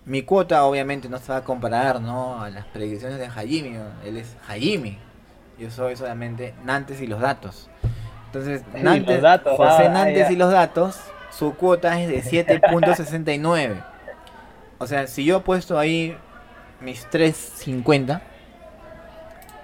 mi 0.05 0.23
cuota 0.23 0.63
obviamente 0.65 1.09
no 1.09 1.17
se 1.19 1.31
va 1.31 1.39
a 1.39 1.43
comparar, 1.43 2.01
¿no? 2.01 2.41
A 2.41 2.49
las 2.49 2.65
predicciones 2.67 3.19
de 3.19 3.27
Hajimi, 3.27 3.77
él 4.05 4.17
es 4.17 4.35
Hajimi. 4.47 4.97
Yo 5.61 5.69
soy 5.69 5.95
solamente 5.95 6.55
Nantes 6.63 7.01
y 7.01 7.07
los 7.07 7.19
datos. 7.21 7.69
Entonces, 8.25 8.63
Nantes, 8.73 9.15
los 9.15 9.21
datos, 9.21 9.57
José 9.57 9.85
ah, 9.85 9.89
Nantes 9.89 10.31
y 10.31 10.35
los 10.35 10.51
datos, 10.51 10.99
su 11.29 11.53
cuota 11.53 11.99
es 12.01 12.07
de 12.09 12.23
7.69. 12.23 13.83
O 14.79 14.87
sea, 14.87 15.05
si 15.05 15.23
yo 15.23 15.37
he 15.37 15.39
puesto 15.41 15.77
ahí 15.77 16.17
mis 16.79 17.07
3.50, 17.11 18.21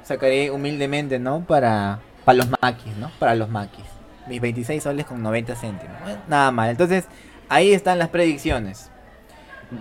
sacaré 0.04 0.52
humildemente, 0.52 1.18
¿no? 1.18 1.42
Para, 1.42 2.00
para 2.26 2.38
los 2.38 2.48
maquis, 2.62 2.96
¿no? 2.98 3.10
Para 3.18 3.34
los 3.34 3.50
maquis. 3.50 3.86
Mis 4.28 4.40
26 4.40 4.84
soles 4.84 5.06
con 5.06 5.24
90 5.24 5.56
céntimos. 5.56 5.96
Bueno, 6.04 6.20
nada 6.28 6.52
mal. 6.52 6.70
Entonces, 6.70 7.06
ahí 7.50 7.74
están 7.74 7.98
las 7.98 8.10
predicciones. 8.10 8.92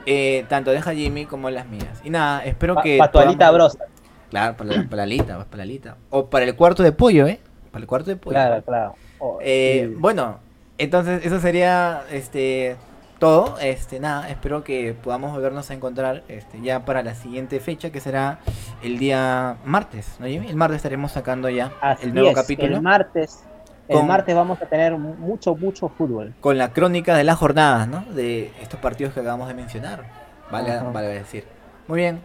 Eh, 0.06 0.46
tanto 0.48 0.70
de 0.70 0.78
Hajimi 0.78 1.26
como 1.26 1.50
las 1.50 1.66
mías. 1.66 2.00
Y 2.04 2.10
nada, 2.10 2.42
espero 2.44 2.74
Pa- 2.76 2.82
que. 2.82 2.96
pa' 2.98 3.10
tu 3.10 3.18
alita 3.18 3.50
podamos- 3.50 3.74
brosa. 3.76 3.92
Claro, 4.30 4.56
para 4.56 4.70
la, 4.70 4.82
para 4.84 4.96
la 4.96 5.02
alita, 5.04 5.34
pues, 5.36 5.46
para 5.46 5.56
la 5.58 5.62
alita. 5.64 5.96
O 6.10 6.26
para 6.26 6.44
el 6.44 6.54
cuarto 6.56 6.82
de 6.82 6.92
pollo, 6.92 7.26
¿eh? 7.26 7.40
Para 7.70 7.82
el 7.82 7.86
cuarto 7.86 8.10
de 8.10 8.16
pollo. 8.16 8.34
Claro, 8.34 8.62
claro. 8.62 8.94
Oh, 9.18 9.38
Eh, 9.40 9.86
sí. 9.88 9.94
Bueno, 9.98 10.38
entonces 10.78 11.24
eso 11.24 11.40
sería 11.40 12.02
este 12.10 12.76
todo. 13.18 13.56
Este 13.60 13.98
nada, 14.00 14.28
espero 14.28 14.62
que 14.64 14.94
podamos 14.94 15.32
volvernos 15.32 15.70
a 15.70 15.74
encontrar 15.74 16.22
este, 16.28 16.60
ya 16.60 16.84
para 16.84 17.02
la 17.02 17.14
siguiente 17.14 17.60
fecha, 17.60 17.90
que 17.90 18.00
será 18.00 18.40
el 18.82 18.98
día 18.98 19.56
martes, 19.64 20.16
¿no, 20.18 20.26
Jimmy? 20.26 20.48
El 20.48 20.56
martes 20.56 20.76
estaremos 20.76 21.12
sacando 21.12 21.48
ya 21.48 21.72
Así 21.80 22.04
el 22.06 22.12
nuevo 22.14 22.28
es, 22.30 22.34
capítulo 22.34 22.76
El 22.76 22.82
martes, 22.82 23.42
el 23.88 23.96
Con- 23.98 24.06
martes 24.06 24.34
vamos 24.34 24.60
a 24.60 24.66
tener 24.66 24.92
mucho, 24.98 25.54
mucho 25.56 25.88
fútbol. 25.88 26.34
con 26.40 26.58
la 26.58 26.72
crónica 26.72 27.16
de 27.16 27.24
las 27.24 27.38
jornadas, 27.38 27.88
¿no? 27.88 28.04
De 28.12 28.50
estos 28.60 28.80
partidos 28.80 29.14
que 29.14 29.20
acabamos 29.20 29.48
de 29.48 29.54
mencionar. 29.54 30.04
Vale, 30.50 30.78
vale 30.92 31.08
decir. 31.08 31.44
Muy 31.88 32.00
bien. 32.00 32.20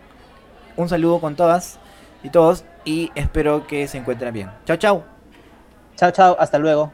Un 0.76 0.90
saludo 0.90 1.20
con 1.22 1.36
todas 1.36 1.80
y 2.24 2.30
todos 2.30 2.66
y 2.86 3.12
espero 3.16 3.68
que 3.68 3.88
se 3.88 3.98
encuentren 3.98 4.34
bien. 4.34 4.52
Chao, 4.66 4.78
chao. 4.78 5.04
Chao, 5.96 6.12
chao, 6.12 6.36
hasta 6.40 6.58
luego. 6.58 6.92